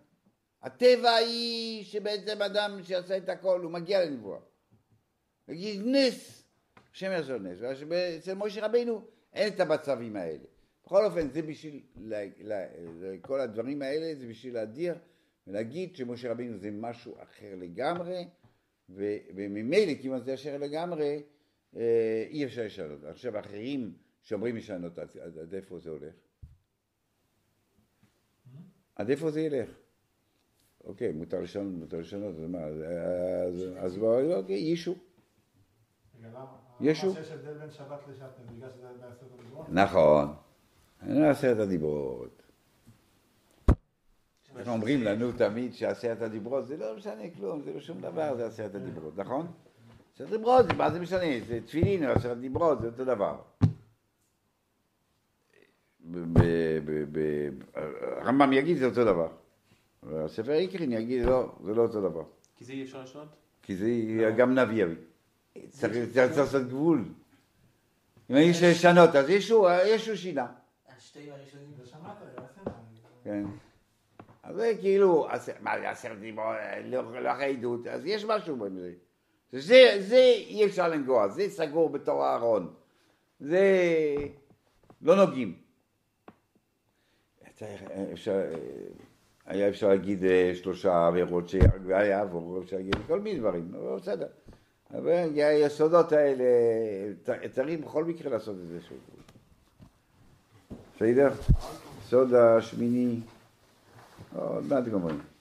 הטבע 0.63 1.15
היא 1.15 1.85
שבעצם 1.85 2.43
אדם 2.43 2.81
שעשה 2.83 3.17
את 3.17 3.29
הכל, 3.29 3.61
הוא 3.61 3.73
מגיע 3.73 4.05
לנבואה. 4.05 4.41
יגיד 5.49 5.81
נס, 5.85 6.45
השם 6.93 7.11
יעזור 7.11 7.39
נס. 7.39 7.59
ואצל 7.89 8.35
משה 8.35 8.67
רבינו 8.67 9.05
אין 9.33 9.53
את 9.53 9.61
המצבים 9.61 10.17
האלה. 10.17 10.45
בכל 10.85 11.05
אופן, 11.05 11.31
זה 11.31 11.43
בשביל, 11.43 11.83
לה, 11.97 12.25
לה, 12.41 12.67
כל 13.21 13.41
הדברים 13.41 13.83
האלה 13.83 14.15
זה 14.15 14.27
בשביל 14.27 14.55
להדיר 14.55 14.95
ולהגיד 15.47 15.97
שמשה 15.97 16.31
רבינו 16.31 16.59
זה 16.59 16.71
משהו 16.71 17.17
אחר 17.23 17.55
לגמרי, 17.57 18.29
וממילא, 18.89 19.95
כיוון 20.01 20.21
שזה 20.21 20.35
אחר 20.35 20.59
לגמרי, 20.59 21.23
אה, 21.77 22.27
אי 22.31 22.45
אפשר 22.45 22.65
לשנות. 22.65 23.05
עכשיו, 23.05 23.41
אחרים 23.41 23.95
שאומרים 24.23 24.57
לשנות, 24.57 24.99
עד 24.99 25.55
איפה 25.55 25.79
זה 25.79 25.91
הולך? 25.91 26.15
עד 28.95 29.11
איפה 29.11 29.31
זה 29.31 29.41
ילך? 29.41 29.82
אוקיי, 30.85 31.12
מותר 31.12 31.41
לשנות, 31.41 31.72
מותר 31.72 31.99
לשנות, 31.99 32.35
אז 32.35 32.47
מה, 32.49 32.59
אז, 33.78 33.99
בואו, 33.99 34.33
אוקיי, 34.33 34.57
יישו. 34.57 34.95
רגע, 36.18 36.28
למה? 36.28 36.47
ישו? 36.80 37.14
שיש 37.14 37.30
הבדל 37.30 37.59
בין 37.59 37.70
שבת 37.70 38.01
לשבת, 38.09 38.30
בגלל 38.57 38.68
שזה 38.70 38.87
בעשרת 39.01 39.33
הדיברות? 39.35 39.66
נכון, 39.70 40.35
עשרת 41.30 41.59
הדיברות. 41.59 42.43
אומרים 44.66 45.03
לנו 45.03 45.33
תמיד 45.33 45.74
שעשרת 45.74 46.22
הדיברות 46.22 46.66
זה 46.66 46.76
לא 46.76 46.97
משנה 46.97 47.22
כלום, 47.37 47.62
זה 47.62 47.72
לא 47.72 47.80
שום 47.80 48.01
דבר, 48.01 48.37
זה 48.37 48.47
עשרת 48.47 48.74
הדיברות, 48.74 49.16
נכון? 49.16 49.47
עשרת 50.14 50.28
הדיברות, 50.28 50.66
מה 50.76 50.91
זה 50.91 51.01
משנה? 51.01 51.41
זה 51.47 51.61
תפילין, 51.66 52.05
עשרת 52.05 52.37
הדיברות, 52.37 52.80
זה 52.80 52.87
אותו 52.87 53.05
דבר. 53.05 53.41
הרמב"ם 58.20 58.53
יגיד 58.53 58.76
זה 58.76 58.87
אותו 58.87 59.05
דבר. 59.05 59.28
הספר 60.11 60.53
עיקרין 60.53 60.92
יגיד 60.92 61.24
לא, 61.24 61.53
זה 61.64 61.74
לא 61.74 61.82
אותו 61.82 62.00
דבר. 62.00 62.22
כי 62.57 62.64
זה 62.64 62.72
אי 62.72 62.82
אפשר 62.82 63.03
לשנות? 63.03 63.28
כי 63.62 63.76
זה 63.76 63.86
גם 64.36 64.59
נביא 64.59 64.82
יביא. 64.82 64.96
צריך 65.68 66.16
לעשות 66.38 66.62
גבול. 66.68 67.05
אם 68.30 68.36
יש 68.36 68.62
לשנות, 68.62 69.14
אז 69.14 69.28
ישו, 69.30 69.66
ישו 69.86 70.16
שינה. 70.16 70.46
השתיים 70.96 71.32
הראשונים. 71.32 71.68
ושמעת, 71.82 72.16
עשית. 72.36 72.64
כן. 73.24 73.44
אז 74.42 74.57
זה 74.57 74.72
כאילו, 74.80 75.28
מה 75.61 75.80
זה 75.80 75.90
עשרת 75.90 76.18
דיברות, 76.18 76.57
לא 76.84 77.22
לא 77.22 77.32
אחרי 77.32 77.57
עדות, 77.57 77.86
אז 77.86 78.07
יש 78.07 78.24
משהו 78.24 78.57
בזה. 78.57 78.92
זה, 79.53 79.96
זה 80.00 80.16
אי 80.46 80.66
אפשר 80.66 80.88
לנגוע, 80.88 81.28
זה 81.28 81.48
סגור 81.48 81.88
בתור 81.90 82.24
הארון. 82.24 82.74
זה 83.40 83.66
לא 85.03 85.16
נוגעים. 85.16 85.55
צריך- 87.57 87.82
אפשר, 88.12 88.40
היה 89.47 89.68
אפשר 89.68 89.88
להגיד 89.88 90.24
אה, 90.24 90.53
שלושה 90.55 91.07
עבירות 91.07 91.49
שהיה 91.49 92.05
יעבור, 92.05 92.61
אפשר 92.64 92.76
להגיד 92.76 92.97
כל 93.07 93.20
מיני 93.20 93.38
דברים, 93.38 93.74
אבל 93.74 93.97
בסדר. 93.97 94.26
אבל 94.95 95.28
היסודות 95.36 96.12
האלה, 96.12 96.45
צריך 97.53 97.80
בכל 97.80 98.05
מקרה 98.05 98.30
לעשות 98.30 98.57
את 98.62 98.68
זה 98.68 98.78
שוב. 98.88 98.99
בסדר? 100.97 101.30
סוד 102.09 102.34
השמיני, 102.34 103.20
עוד 104.36 104.64
מעט 104.68 104.88
גומרים. 104.88 105.32